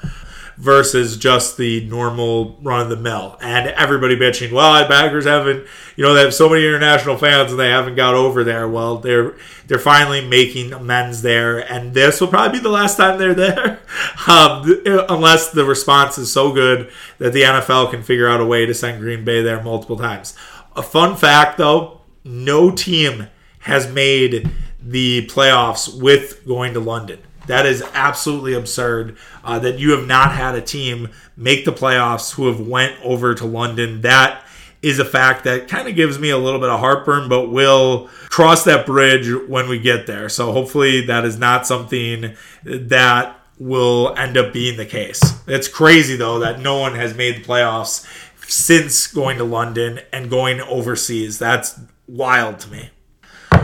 versus 0.57 1.17
just 1.17 1.55
the 1.57 1.85
normal 1.85 2.57
run 2.61 2.81
of 2.81 2.89
the 2.89 2.95
mill. 2.95 3.37
And 3.41 3.67
everybody 3.69 4.15
bitching, 4.15 4.51
well, 4.51 4.81
the 4.81 4.87
Packers 4.87 5.25
haven't, 5.25 5.67
you 5.95 6.03
know, 6.03 6.13
they 6.13 6.21
have 6.21 6.33
so 6.33 6.49
many 6.49 6.65
international 6.65 7.17
fans 7.17 7.51
and 7.51 7.59
they 7.59 7.69
haven't 7.69 7.95
got 7.95 8.15
over 8.15 8.43
there. 8.43 8.67
Well, 8.67 8.97
they're 8.97 9.35
they're 9.67 9.77
finally 9.77 10.25
making 10.25 10.73
amends 10.73 11.21
there, 11.21 11.59
and 11.71 11.93
this 11.93 12.21
will 12.21 12.29
probably 12.29 12.59
be 12.59 12.63
the 12.63 12.69
last 12.69 12.97
time 12.97 13.19
they're 13.19 13.33
there, 13.33 13.81
um, 14.27 14.63
unless 15.09 15.51
the 15.51 15.65
response 15.65 16.17
is 16.17 16.31
so 16.31 16.53
good 16.53 16.91
that 17.17 17.33
the 17.33 17.41
NFL 17.41 17.91
can 17.91 18.01
figure 18.01 18.29
out 18.29 18.39
a 18.39 18.45
way 18.45 18.65
to 18.65 18.73
send 18.73 19.01
Green 19.01 19.25
Bay 19.25 19.41
there 19.43 19.61
multiple 19.61 19.97
times. 19.97 20.35
A 20.75 20.81
fun 20.81 21.15
fact, 21.17 21.57
though, 21.57 22.01
no 22.23 22.71
team 22.71 23.27
has 23.59 23.91
made 23.91 24.49
the 24.81 25.27
playoffs 25.27 26.01
with 26.01 26.45
going 26.47 26.73
to 26.73 26.79
London. 26.79 27.19
That 27.47 27.65
is 27.65 27.83
absolutely 27.93 28.53
absurd 28.53 29.17
uh, 29.43 29.59
that 29.59 29.79
you 29.79 29.91
have 29.91 30.07
not 30.07 30.33
had 30.33 30.55
a 30.55 30.61
team 30.61 31.09
make 31.35 31.65
the 31.65 31.71
playoffs 31.71 32.33
who 32.33 32.47
have 32.47 32.59
went 32.59 32.95
over 33.03 33.33
to 33.35 33.45
London. 33.45 34.01
That 34.01 34.43
is 34.81 34.99
a 34.99 35.05
fact 35.05 35.43
that 35.45 35.67
kind 35.67 35.87
of 35.87 35.95
gives 35.95 36.19
me 36.19 36.29
a 36.29 36.37
little 36.37 36.59
bit 36.59 36.69
of 36.69 36.79
heartburn, 36.79 37.27
but 37.27 37.49
we'll 37.49 38.07
cross 38.29 38.63
that 38.65 38.85
bridge 38.85 39.27
when 39.47 39.67
we 39.67 39.79
get 39.79 40.07
there. 40.07 40.29
So 40.29 40.51
hopefully 40.51 41.05
that 41.07 41.25
is 41.25 41.37
not 41.37 41.65
something 41.65 42.35
that 42.63 43.39
will 43.59 44.13
end 44.15 44.37
up 44.37 44.53
being 44.53 44.77
the 44.77 44.85
case. 44.85 45.21
It's 45.47 45.67
crazy 45.67 46.15
though 46.15 46.39
that 46.39 46.59
no 46.59 46.77
one 46.79 46.95
has 46.95 47.15
made 47.15 47.37
the 47.37 47.43
playoffs 47.43 48.05
since 48.47 49.07
going 49.07 49.37
to 49.39 49.43
London 49.43 49.99
and 50.13 50.29
going 50.29 50.61
overseas. 50.61 51.39
That's 51.39 51.79
wild 52.07 52.59
to 52.59 52.69
me. 52.69 52.89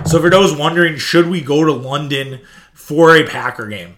So 0.05 0.19
for 0.19 0.29
those 0.29 0.55
wondering, 0.55 0.97
should 0.97 1.29
we 1.29 1.41
go 1.41 1.63
to 1.63 1.71
London 1.71 2.41
for 2.83 3.15
a 3.15 3.23
Packer 3.23 3.67
game. 3.67 3.95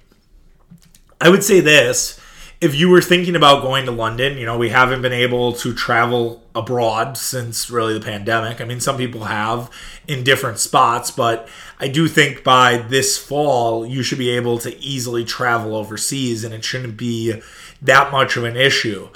I 1.19 1.29
would 1.29 1.43
say 1.43 1.59
this 1.59 2.19
if 2.61 2.75
you 2.75 2.87
were 2.87 3.01
thinking 3.01 3.35
about 3.35 3.63
going 3.63 3.85
to 3.85 3.91
London, 3.91 4.37
you 4.37 4.45
know, 4.45 4.59
we 4.59 4.69
haven't 4.69 5.01
been 5.01 5.11
able 5.11 5.53
to 5.53 5.73
travel 5.73 6.43
abroad 6.53 7.17
since 7.17 7.69
really 7.71 7.95
the 7.95 8.05
pandemic. 8.05 8.61
I 8.61 8.65
mean, 8.65 8.79
some 8.79 8.95
people 8.95 9.23
have 9.23 9.71
in 10.07 10.23
different 10.23 10.59
spots, 10.59 11.09
but 11.09 11.49
I 11.79 11.87
do 11.87 12.07
think 12.07 12.43
by 12.43 12.77
this 12.77 13.17
fall, 13.17 13.87
you 13.87 14.03
should 14.03 14.19
be 14.19 14.29
able 14.29 14.59
to 14.59 14.79
easily 14.79 15.25
travel 15.25 15.75
overseas 15.75 16.43
and 16.43 16.53
it 16.53 16.63
shouldn't 16.63 16.95
be 16.95 17.41
that 17.81 18.11
much 18.11 18.37
of 18.37 18.43
an 18.43 18.55
issue. 18.55 19.09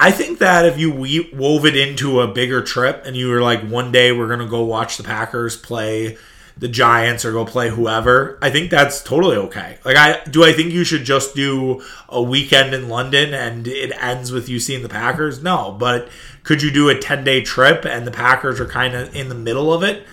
I 0.00 0.10
think 0.10 0.40
that 0.40 0.66
if 0.66 0.78
you 0.78 0.90
wove 1.32 1.64
it 1.64 1.76
into 1.76 2.20
a 2.20 2.26
bigger 2.26 2.60
trip 2.60 3.04
and 3.06 3.16
you 3.16 3.28
were 3.28 3.40
like, 3.40 3.66
one 3.66 3.92
day 3.92 4.10
we're 4.10 4.26
going 4.26 4.40
to 4.40 4.46
go 4.46 4.64
watch 4.64 4.96
the 4.96 5.04
Packers 5.04 5.56
play 5.56 6.18
the 6.58 6.68
Giants 6.68 7.24
or 7.24 7.32
go 7.32 7.44
play 7.44 7.68
whoever, 7.68 8.38
I 8.40 8.50
think 8.50 8.70
that's 8.70 9.02
totally 9.02 9.36
okay. 9.36 9.78
Like 9.84 9.96
I 9.96 10.24
do 10.24 10.42
I 10.42 10.52
think 10.52 10.72
you 10.72 10.84
should 10.84 11.04
just 11.04 11.34
do 11.34 11.82
a 12.08 12.22
weekend 12.22 12.74
in 12.74 12.88
London 12.88 13.34
and 13.34 13.68
it 13.68 13.92
ends 14.00 14.32
with 14.32 14.48
you 14.48 14.58
seeing 14.58 14.82
the 14.82 14.88
Packers? 14.88 15.42
No, 15.42 15.76
but 15.78 16.08
could 16.42 16.62
you 16.62 16.70
do 16.70 16.88
a 16.88 16.94
10-day 16.94 17.42
trip 17.42 17.84
and 17.84 18.06
the 18.06 18.10
Packers 18.10 18.60
are 18.60 18.66
kind 18.66 18.94
of 18.94 19.14
in 19.14 19.28
the 19.28 19.34
middle 19.34 19.72
of 19.72 19.82
it? 19.82 20.06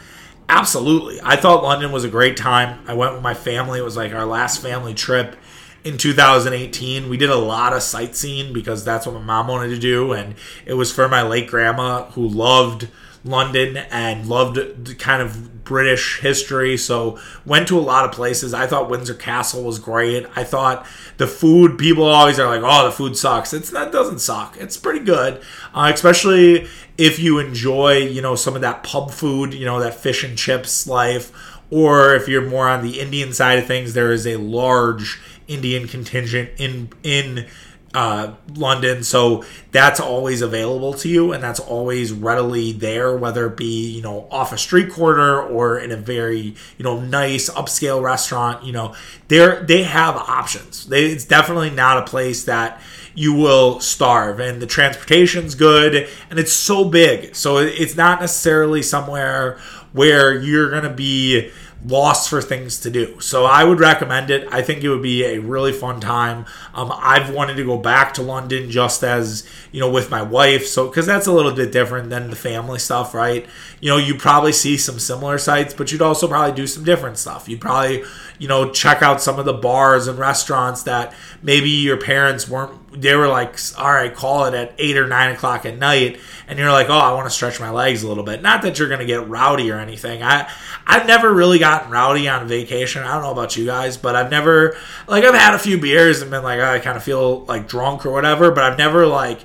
Absolutely. 0.50 1.20
I 1.24 1.38
thought 1.38 1.64
London 1.64 1.92
was 1.92 2.04
a 2.04 2.10
great 2.10 2.36
time. 2.36 2.84
I 2.88 2.94
went 2.94 3.14
with 3.14 3.24
my 3.24 3.34
family. 3.34 3.80
It 3.80 3.84
was 3.84 3.96
like 3.96 4.14
our 4.14 4.26
last 4.26 4.62
family 4.62 4.94
trip 4.94 5.38
in 5.84 5.98
2018. 5.98 7.10
We 7.10 7.18
did 7.18 7.30
a 7.30 7.36
lot 7.36 7.74
of 7.74 7.84
sightseeing 7.84 8.52
because 8.52 8.84
that's 8.84 9.06
what 9.06 9.16
my 9.16 9.22
mom 9.22 9.48
wanted 9.48 9.70
to 9.70 9.80
do 9.80 10.12
and 10.12 10.36
it 10.66 10.74
was 10.74 10.92
for 10.92 11.08
my 11.08 11.22
late 11.22 11.48
grandma 11.48 12.06
who 12.12 12.28
loved 12.28 12.90
London 13.26 13.78
and 13.78 14.28
loved 14.28 15.00
kind 15.00 15.22
of 15.22 15.64
British 15.64 16.20
history. 16.20 16.78
So 16.78 17.20
went 17.46 17.68
to 17.70 17.80
a 17.80 17.82
lot 17.82 18.06
of 18.06 18.12
places. 18.12 18.54
I 18.54 18.68
thought 18.68 18.90
Windsor 18.90 19.14
Castle 19.14 19.64
was 19.64 19.80
great. 19.80 20.26
I 20.36 20.44
thought 20.44 20.86
the 21.18 21.28
food. 21.28 21.78
People 21.78 22.04
always 22.04 22.40
are 22.40 22.48
like, 22.48 22.62
"Oh, 22.64 22.86
the 22.86 22.92
food 22.92 23.18
sucks." 23.18 23.54
It's 23.54 23.70
that 23.70 23.92
doesn't 23.92 24.20
suck. 24.20 24.58
It's 24.60 24.78
pretty 24.78 25.06
good, 25.06 25.42
uh, 25.74 25.92
especially 25.94 26.68
if 26.98 27.20
you 27.20 27.40
enjoy 27.40 27.98
you 27.98 28.22
know 28.22 28.36
some 28.36 28.56
of 28.56 28.62
that 28.62 28.84
pub 28.84 29.12
food. 29.12 29.54
You 29.54 29.66
know 29.66 29.80
that 29.80 29.96
fish 29.96 30.24
and 30.24 30.38
chips 30.38 30.88
life. 30.88 31.32
Or 31.70 32.14
if 32.14 32.28
you're 32.28 32.48
more 32.48 32.68
on 32.68 32.84
the 32.84 33.00
Indian 33.00 33.34
side 33.34 33.58
of 33.58 33.66
things, 33.66 33.94
there 33.94 34.12
is 34.12 34.28
a 34.28 34.36
large 34.36 35.20
Indian 35.48 35.88
contingent 35.88 36.50
in 36.58 36.90
in 37.04 37.48
uh, 37.94 38.34
London. 38.56 39.04
So 39.04 39.44
that's 39.72 40.00
always 40.00 40.42
available 40.42 40.94
to 40.96 41.10
you, 41.10 41.32
and 41.32 41.44
that's 41.44 41.60
always 41.60 42.12
readily 42.12 42.72
there, 42.72 43.16
whether 43.16 43.48
it 43.48 43.58
be 43.58 43.92
you 43.92 44.02
know 44.02 44.28
off 44.32 44.52
a 44.52 44.58
street 44.58 44.92
corner 44.92 45.42
or 45.42 45.78
in 45.78 45.92
a 45.92 45.98
very 45.98 46.56
you 46.78 46.84
know 46.84 47.00
nice 47.00 47.50
upscale 47.50 48.02
restaurant. 48.02 48.64
You 48.64 48.74
know, 48.74 48.96
they 49.28 49.60
they 49.64 49.84
have 49.84 50.16
options. 50.16 50.88
They, 50.88 51.06
it's 51.06 51.26
definitely 51.26 51.70
not 51.70 51.98
a 51.98 52.06
place 52.06 52.46
that 52.46 52.82
you 53.16 53.34
will 53.34 53.80
starve, 53.80 54.40
and 54.40 54.62
the 54.62 54.68
transportation's 54.68 55.54
good, 55.56 56.10
and 56.30 56.40
it's 56.40 56.54
so 56.54 56.86
big, 56.86 57.36
so 57.36 57.58
it's 57.58 57.96
not 57.96 58.20
necessarily 58.22 58.82
somewhere 58.82 59.60
where 59.92 60.34
you're 60.34 60.72
gonna 60.72 60.90
be 60.90 61.52
lost 61.86 62.30
for 62.30 62.42
things 62.42 62.80
to 62.82 62.90
do. 62.90 63.20
So 63.20 63.46
I 63.46 63.64
would 63.64 63.80
recommend 63.80 64.30
it. 64.30 64.48
I 64.52 64.62
think 64.62 64.84
it 64.84 64.90
would 64.90 65.02
be 65.02 65.24
a 65.26 65.40
really 65.40 65.72
fun 65.72 66.00
time. 66.00 66.46
Um, 66.74 66.92
I've 66.96 67.34
wanted 67.34 67.56
to 67.58 67.66
go 67.66 67.78
back 67.78 68.14
to 68.16 68.22
London 68.22 68.70
just 68.70 69.04
as 69.04 69.48
you 69.72 69.80
know 69.80 69.90
with 69.90 70.10
my 70.10 70.22
wife, 70.22 70.66
so 70.66 70.88
because 70.88 71.06
that's 71.06 71.28
a 71.28 71.34
little 71.34 71.52
bit 71.52 71.72
different 71.72 72.10
than 72.10 72.30
the 72.30 72.36
family 72.36 72.80
stuff, 72.80 73.14
right? 73.14 73.46
You 73.82 73.90
know, 73.90 73.98
you 73.98 74.16
probably 74.16 74.54
see 74.54 74.78
some 74.78 75.00
similar 75.00 75.38
sites, 75.38 75.74
but 75.74 75.92
you'd 75.92 76.02
also 76.02 76.28
probably 76.28 76.56
do 76.56 76.68
some 76.68 76.84
different 76.84 77.18
stuff. 77.18 77.50
You'd 77.50 77.62
probably 77.62 78.04
you 78.40 78.48
know 78.48 78.72
check 78.72 79.02
out 79.02 79.22
some 79.22 79.40
of 79.40 79.46
the 79.46 79.54
bars 79.54 80.08
and 80.08 80.18
restaurants 80.18 80.84
that 80.84 81.14
maybe 81.42 81.70
your 81.70 81.98
parents 81.98 82.48
weren't. 82.48 82.80
They 82.94 83.16
were 83.16 83.28
like, 83.28 83.58
all 83.78 83.92
right, 83.92 84.14
call 84.14 84.46
it 84.46 84.54
at 84.54 84.76
eight 84.78 84.98
or 84.98 85.08
nine 85.08 85.34
o'clock 85.34 85.66
at 85.66 85.78
night, 85.78 86.20
and 86.48 86.60
you're 86.60 86.72
like, 86.72 86.90
oh, 86.90 86.98
I 86.98 87.14
want 87.14 87.26
to 87.26 87.32
stretch 87.32 87.60
my 87.60 87.72
legs 87.72 88.04
a 88.04 88.08
little 88.08 88.24
bit. 88.24 88.42
Not 88.42 88.62
that 88.62 88.78
you're 88.78 88.88
going 88.88 89.00
to 89.00 89.06
get 89.06 89.28
rowdy 89.28 89.72
or 89.72 89.80
anything. 89.80 90.22
I 90.22 90.50
I've 90.86 91.08
never 91.08 91.34
really 91.34 91.60
gotten 91.60 91.92
rowdy 91.92 92.28
on 92.28 92.48
vacation. 92.48 93.04
I 93.04 93.14
don't 93.14 93.24
know 93.24 93.32
about 93.32 93.56
you 93.56 93.66
guys, 93.66 93.98
but 93.98 94.16
I've 94.16 94.30
never 94.30 94.78
like 95.08 95.24
I've 95.24 95.34
had 95.34 95.54
a 95.54 95.60
few 95.60 95.78
beers 95.80 96.22
and 96.22 96.30
been 96.30 96.44
like 96.44 96.60
oh, 96.60 96.72
I 96.72 96.80
kind 96.80 96.98
of 96.98 97.04
feel 97.04 97.46
like 97.46 97.68
drunk 97.68 98.06
or 98.06 98.12
whatever, 98.12 98.52
but 98.52 98.64
I've 98.64 98.78
never 98.78 99.08
like 99.08 99.40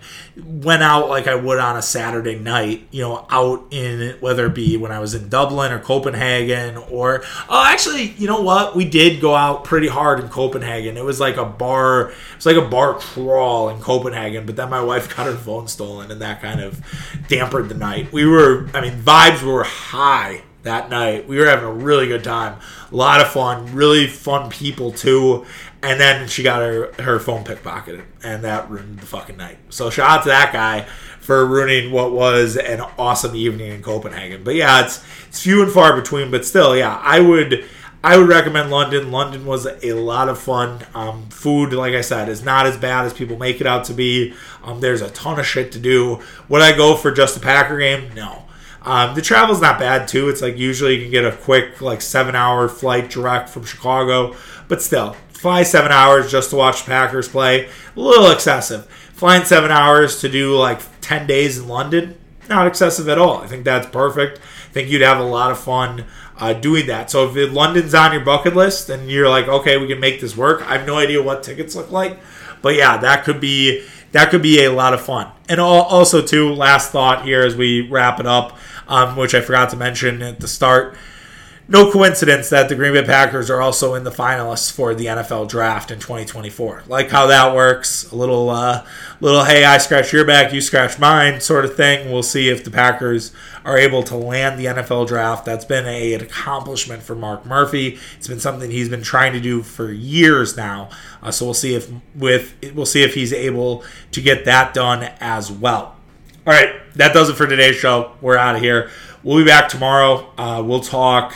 went 0.44 0.82
out 0.82 1.08
like 1.08 1.26
I 1.26 1.34
would 1.34 1.58
on 1.58 1.76
a 1.76 1.82
Saturday 1.82 2.38
night, 2.38 2.86
you 2.90 3.02
know, 3.02 3.26
out 3.30 3.66
in 3.70 4.16
whether 4.20 4.46
it 4.46 4.54
be 4.54 4.76
when 4.76 4.92
I 4.92 4.98
was 4.98 5.14
in 5.14 5.28
Dublin 5.28 5.72
or 5.72 5.78
Copenhagen 5.78 6.76
or 6.76 7.22
oh 7.48 7.64
actually, 7.64 8.12
you 8.12 8.26
know 8.26 8.40
what? 8.40 8.76
We 8.76 8.84
did 8.84 9.20
go 9.20 9.34
out 9.34 9.64
pretty 9.64 9.88
hard 9.88 10.20
in 10.20 10.28
Copenhagen. 10.28 10.96
It 10.96 11.04
was 11.04 11.20
like 11.20 11.36
a 11.36 11.44
bar 11.44 12.10
it 12.10 12.16
was 12.36 12.46
like 12.46 12.56
a 12.56 12.68
bar 12.68 12.94
crawl 12.94 13.68
in 13.68 13.80
Copenhagen, 13.80 14.46
but 14.46 14.56
then 14.56 14.70
my 14.70 14.82
wife 14.82 15.14
got 15.14 15.26
her 15.26 15.36
phone 15.36 15.68
stolen 15.68 16.10
and 16.10 16.20
that 16.20 16.40
kind 16.40 16.60
of 16.60 16.80
dampened 17.28 17.70
the 17.70 17.74
night. 17.74 18.12
We 18.12 18.26
were 18.26 18.68
I 18.74 18.80
mean, 18.80 19.00
vibes 19.02 19.42
were 19.42 19.64
high 19.64 20.42
that 20.62 20.90
night. 20.90 21.28
We 21.28 21.38
were 21.38 21.46
having 21.46 21.64
a 21.64 21.72
really 21.72 22.06
good 22.06 22.24
time. 22.24 22.58
A 22.90 22.96
lot 22.96 23.20
of 23.20 23.28
fun, 23.28 23.74
really 23.74 24.06
fun 24.06 24.50
people 24.50 24.92
too. 24.92 25.46
And 25.82 26.00
then 26.00 26.28
she 26.28 26.42
got 26.42 26.60
her, 26.60 26.92
her 27.02 27.20
phone 27.20 27.44
pickpocketed, 27.44 28.04
and 28.24 28.42
that 28.44 28.68
ruined 28.68 28.98
the 28.98 29.06
fucking 29.06 29.36
night. 29.36 29.58
So 29.70 29.90
shout 29.90 30.10
out 30.10 30.22
to 30.24 30.28
that 30.30 30.52
guy 30.52 30.86
for 31.20 31.46
ruining 31.46 31.92
what 31.92 32.12
was 32.12 32.56
an 32.56 32.80
awesome 32.98 33.36
evening 33.36 33.72
in 33.72 33.82
Copenhagen. 33.82 34.42
But 34.42 34.56
yeah, 34.56 34.84
it's 34.84 35.04
it's 35.28 35.42
few 35.42 35.62
and 35.62 35.70
far 35.70 35.94
between, 35.94 36.30
but 36.30 36.44
still, 36.44 36.76
yeah, 36.76 37.00
I 37.02 37.20
would 37.20 37.64
I 38.02 38.16
would 38.16 38.28
recommend 38.28 38.70
London. 38.70 39.10
London 39.10 39.44
was 39.44 39.66
a 39.66 39.92
lot 39.92 40.28
of 40.28 40.38
fun. 40.38 40.80
Um, 40.94 41.28
food, 41.30 41.72
like 41.72 41.94
I 41.94 42.00
said, 42.00 42.28
is 42.28 42.44
not 42.44 42.66
as 42.66 42.76
bad 42.76 43.04
as 43.04 43.12
people 43.12 43.36
make 43.36 43.60
it 43.60 43.66
out 43.66 43.84
to 43.84 43.94
be. 43.94 44.34
Um, 44.62 44.80
there's 44.80 45.02
a 45.02 45.10
ton 45.10 45.38
of 45.38 45.46
shit 45.46 45.72
to 45.72 45.78
do. 45.78 46.20
Would 46.48 46.62
I 46.62 46.76
go 46.76 46.96
for 46.96 47.10
just 47.10 47.36
a 47.36 47.40
Packer 47.40 47.78
game? 47.78 48.14
No. 48.14 48.44
Um, 48.82 49.14
the 49.14 49.22
travel's 49.22 49.60
not 49.60 49.78
bad 49.78 50.08
too. 50.08 50.28
It's 50.28 50.40
like 50.40 50.56
usually 50.56 50.96
you 50.96 51.02
can 51.02 51.10
get 51.10 51.24
a 51.24 51.32
quick 51.32 51.80
like 51.80 52.00
seven 52.00 52.34
hour 52.34 52.68
flight 52.68 53.10
direct 53.10 53.48
from 53.48 53.64
Chicago, 53.64 54.36
but 54.68 54.80
still 54.82 55.16
fly 55.38 55.62
seven 55.62 55.92
hours 55.92 56.30
just 56.30 56.50
to 56.50 56.56
watch 56.56 56.84
Packers 56.84 57.28
play. 57.28 57.66
A 57.66 58.00
little 58.00 58.30
excessive. 58.30 58.86
Flying 58.86 59.44
seven 59.44 59.70
hours 59.70 60.20
to 60.20 60.28
do 60.28 60.56
like 60.56 60.80
ten 61.00 61.26
days 61.26 61.58
in 61.58 61.68
London, 61.68 62.18
not 62.48 62.66
excessive 62.66 63.08
at 63.08 63.18
all. 63.18 63.38
I 63.38 63.46
think 63.46 63.64
that's 63.64 63.86
perfect. 63.88 64.38
I 64.38 64.72
think 64.72 64.90
you'd 64.90 65.02
have 65.02 65.18
a 65.18 65.24
lot 65.24 65.50
of 65.50 65.58
fun 65.58 66.04
uh, 66.38 66.52
doing 66.52 66.86
that. 66.86 67.10
So 67.10 67.28
if 67.28 67.52
London's 67.52 67.94
on 67.94 68.12
your 68.12 68.24
bucket 68.24 68.54
list 68.54 68.90
and 68.90 69.10
you're 69.10 69.28
like, 69.28 69.48
okay, 69.48 69.76
we 69.76 69.88
can 69.88 70.00
make 70.00 70.20
this 70.20 70.36
work. 70.36 70.62
I 70.62 70.76
have 70.76 70.86
no 70.86 70.96
idea 70.96 71.22
what 71.22 71.42
tickets 71.42 71.74
look 71.74 71.90
like, 71.90 72.18
but 72.62 72.74
yeah, 72.74 72.96
that 72.98 73.24
could 73.24 73.40
be 73.40 73.84
that 74.12 74.30
could 74.30 74.42
be 74.42 74.64
a 74.64 74.72
lot 74.72 74.94
of 74.94 75.00
fun. 75.00 75.30
And 75.48 75.60
also, 75.60 76.22
too, 76.22 76.52
last 76.52 76.92
thought 76.92 77.24
here 77.24 77.42
as 77.42 77.56
we 77.56 77.88
wrap 77.88 78.20
it 78.20 78.26
up, 78.26 78.56
um, 78.86 79.16
which 79.16 79.34
I 79.34 79.40
forgot 79.40 79.70
to 79.70 79.76
mention 79.76 80.22
at 80.22 80.40
the 80.40 80.48
start 80.48 80.96
no 81.70 81.92
coincidence 81.92 82.48
that 82.48 82.70
the 82.70 82.74
Green 82.74 82.94
Bay 82.94 83.04
Packers 83.04 83.50
are 83.50 83.60
also 83.60 83.94
in 83.94 84.02
the 84.02 84.10
finalists 84.10 84.72
for 84.72 84.94
the 84.94 85.04
NFL 85.04 85.48
draft 85.48 85.90
in 85.90 85.98
2024. 85.98 86.84
Like 86.86 87.10
how 87.10 87.26
that 87.26 87.54
works, 87.54 88.10
a 88.10 88.16
little, 88.16 88.48
uh, 88.48 88.86
little 89.20 89.44
hey, 89.44 89.66
I 89.66 89.76
scratch 89.76 90.10
your 90.10 90.24
back, 90.24 90.50
you 90.54 90.62
scratch 90.62 90.98
mine, 90.98 91.42
sort 91.42 91.66
of 91.66 91.76
thing. 91.76 92.10
We'll 92.10 92.22
see 92.22 92.48
if 92.48 92.64
the 92.64 92.70
Packers 92.70 93.32
are 93.66 93.76
able 93.76 94.02
to 94.04 94.16
land 94.16 94.58
the 94.58 94.64
NFL 94.64 95.08
draft. 95.08 95.44
That's 95.44 95.66
been 95.66 95.86
a, 95.86 96.14
an 96.14 96.22
accomplishment 96.22 97.02
for 97.02 97.14
Mark 97.14 97.44
Murphy. 97.44 97.98
It's 98.16 98.28
been 98.28 98.40
something 98.40 98.70
he's 98.70 98.88
been 98.88 99.02
trying 99.02 99.34
to 99.34 99.40
do 99.40 99.62
for 99.62 99.92
years 99.92 100.56
now. 100.56 100.88
Uh, 101.22 101.30
so 101.30 101.44
we'll 101.44 101.54
see 101.54 101.74
if 101.74 101.90
with 102.14 102.54
we'll 102.74 102.86
see 102.86 103.02
if 103.02 103.12
he's 103.12 103.32
able 103.34 103.84
to 104.12 104.22
get 104.22 104.46
that 104.46 104.72
done 104.72 105.02
as 105.20 105.52
well. 105.52 105.96
All 106.46 106.54
right, 106.54 106.76
that 106.94 107.12
does 107.12 107.28
it 107.28 107.34
for 107.34 107.46
today's 107.46 107.76
show. 107.76 108.12
We're 108.22 108.38
out 108.38 108.56
of 108.56 108.62
here. 108.62 108.90
We'll 109.22 109.36
be 109.36 109.44
back 109.44 109.68
tomorrow. 109.68 110.32
Uh, 110.38 110.62
we'll 110.64 110.80
talk 110.80 111.34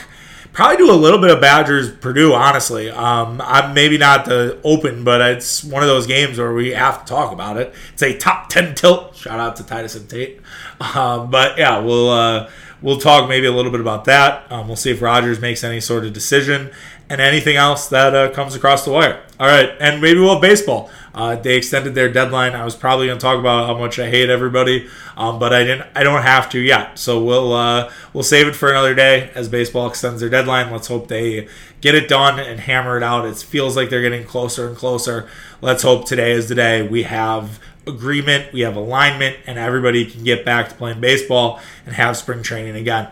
probably 0.53 0.77
do 0.77 0.91
a 0.91 0.93
little 0.93 1.19
bit 1.19 1.31
of 1.31 1.41
Badgers 1.41 1.91
Purdue. 1.91 2.33
Honestly, 2.33 2.89
um, 2.89 3.41
I'm 3.43 3.73
maybe 3.73 3.97
not 3.97 4.25
the 4.25 4.59
open, 4.63 5.03
but 5.03 5.19
it's 5.19 5.63
one 5.63 5.83
of 5.83 5.89
those 5.89 6.07
games 6.07 6.37
where 6.37 6.53
we 6.53 6.69
have 6.71 7.03
to 7.03 7.05
talk 7.05 7.33
about 7.33 7.57
it. 7.57 7.73
It's 7.93 8.03
a 8.03 8.17
top 8.17 8.49
ten 8.49 8.75
tilt. 8.75 9.15
Shout 9.15 9.39
out 9.39 9.55
to 9.57 9.65
Titus 9.65 9.95
and 9.95 10.09
Tate. 10.09 10.39
Um, 10.79 11.29
but 11.29 11.57
yeah, 11.57 11.79
we'll 11.79 12.09
uh, 12.09 12.49
we'll 12.81 12.99
talk 12.99 13.27
maybe 13.27 13.47
a 13.47 13.51
little 13.51 13.71
bit 13.71 13.81
about 13.81 14.05
that. 14.05 14.49
Um, 14.51 14.67
we'll 14.67 14.77
see 14.77 14.91
if 14.91 15.01
Rodgers 15.01 15.39
makes 15.39 15.63
any 15.63 15.79
sort 15.79 16.05
of 16.05 16.13
decision 16.13 16.71
and 17.09 17.21
anything 17.21 17.55
else 17.55 17.87
that 17.89 18.15
uh, 18.15 18.29
comes 18.31 18.55
across 18.55 18.85
the 18.85 18.91
wire. 18.91 19.21
All 19.39 19.47
right, 19.47 19.71
and 19.79 20.01
maybe 20.01 20.19
we'll 20.19 20.33
have 20.33 20.41
baseball. 20.41 20.89
Uh, 21.13 21.35
they 21.35 21.55
extended 21.55 21.93
their 21.93 22.11
deadline. 22.11 22.53
I 22.53 22.65
was 22.65 22.75
probably 22.75 23.07
going 23.07 23.19
to 23.19 23.21
talk 23.21 23.39
about 23.39 23.67
how 23.67 23.77
much 23.77 23.99
I 23.99 24.09
hate 24.09 24.29
everybody, 24.29 24.87
um, 25.15 25.37
but 25.37 25.53
I 25.53 25.63
didn't. 25.63 25.87
I 25.95 26.03
don't 26.03 26.21
have 26.23 26.49
to 26.51 26.59
yet. 26.59 26.97
So 26.97 27.23
we'll 27.23 27.53
uh, 27.53 27.91
we'll 28.13 28.23
save 28.23 28.47
it 28.47 28.55
for 28.55 28.69
another 28.69 28.95
day 28.95 29.29
as 29.35 29.47
baseball 29.47 29.87
extends 29.87 30.21
their 30.21 30.29
deadline. 30.29 30.71
Let's 30.71 30.87
hope 30.87 31.07
they 31.07 31.47
get 31.81 31.93
it 31.93 32.07
done 32.07 32.39
and 32.39 32.59
hammer 32.59 32.97
it 32.97 33.03
out. 33.03 33.25
It 33.25 33.37
feels 33.37 33.75
like 33.75 33.89
they're 33.89 34.01
getting 34.01 34.25
closer 34.25 34.67
and 34.67 34.75
closer. 34.75 35.27
Let's 35.61 35.83
hope 35.83 36.05
today 36.05 36.31
is 36.31 36.49
the 36.49 36.55
day 36.55 36.87
we 36.87 37.03
have 37.03 37.59
agreement, 37.85 38.53
we 38.53 38.61
have 38.61 38.75
alignment, 38.75 39.37
and 39.45 39.59
everybody 39.59 40.05
can 40.05 40.23
get 40.23 40.45
back 40.45 40.69
to 40.69 40.75
playing 40.75 41.01
baseball 41.01 41.59
and 41.85 41.95
have 41.95 42.17
spring 42.17 42.41
training 42.41 42.75
again. 42.75 43.09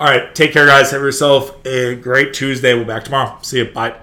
All 0.00 0.08
right, 0.08 0.34
take 0.34 0.52
care, 0.52 0.66
guys. 0.66 0.90
Have 0.90 1.00
yourself 1.02 1.64
a 1.64 1.94
great 1.94 2.34
Tuesday. 2.34 2.74
We'll 2.74 2.84
be 2.84 2.88
back 2.88 3.04
tomorrow. 3.04 3.38
See 3.42 3.58
you. 3.58 3.66
Bye. 3.66 3.94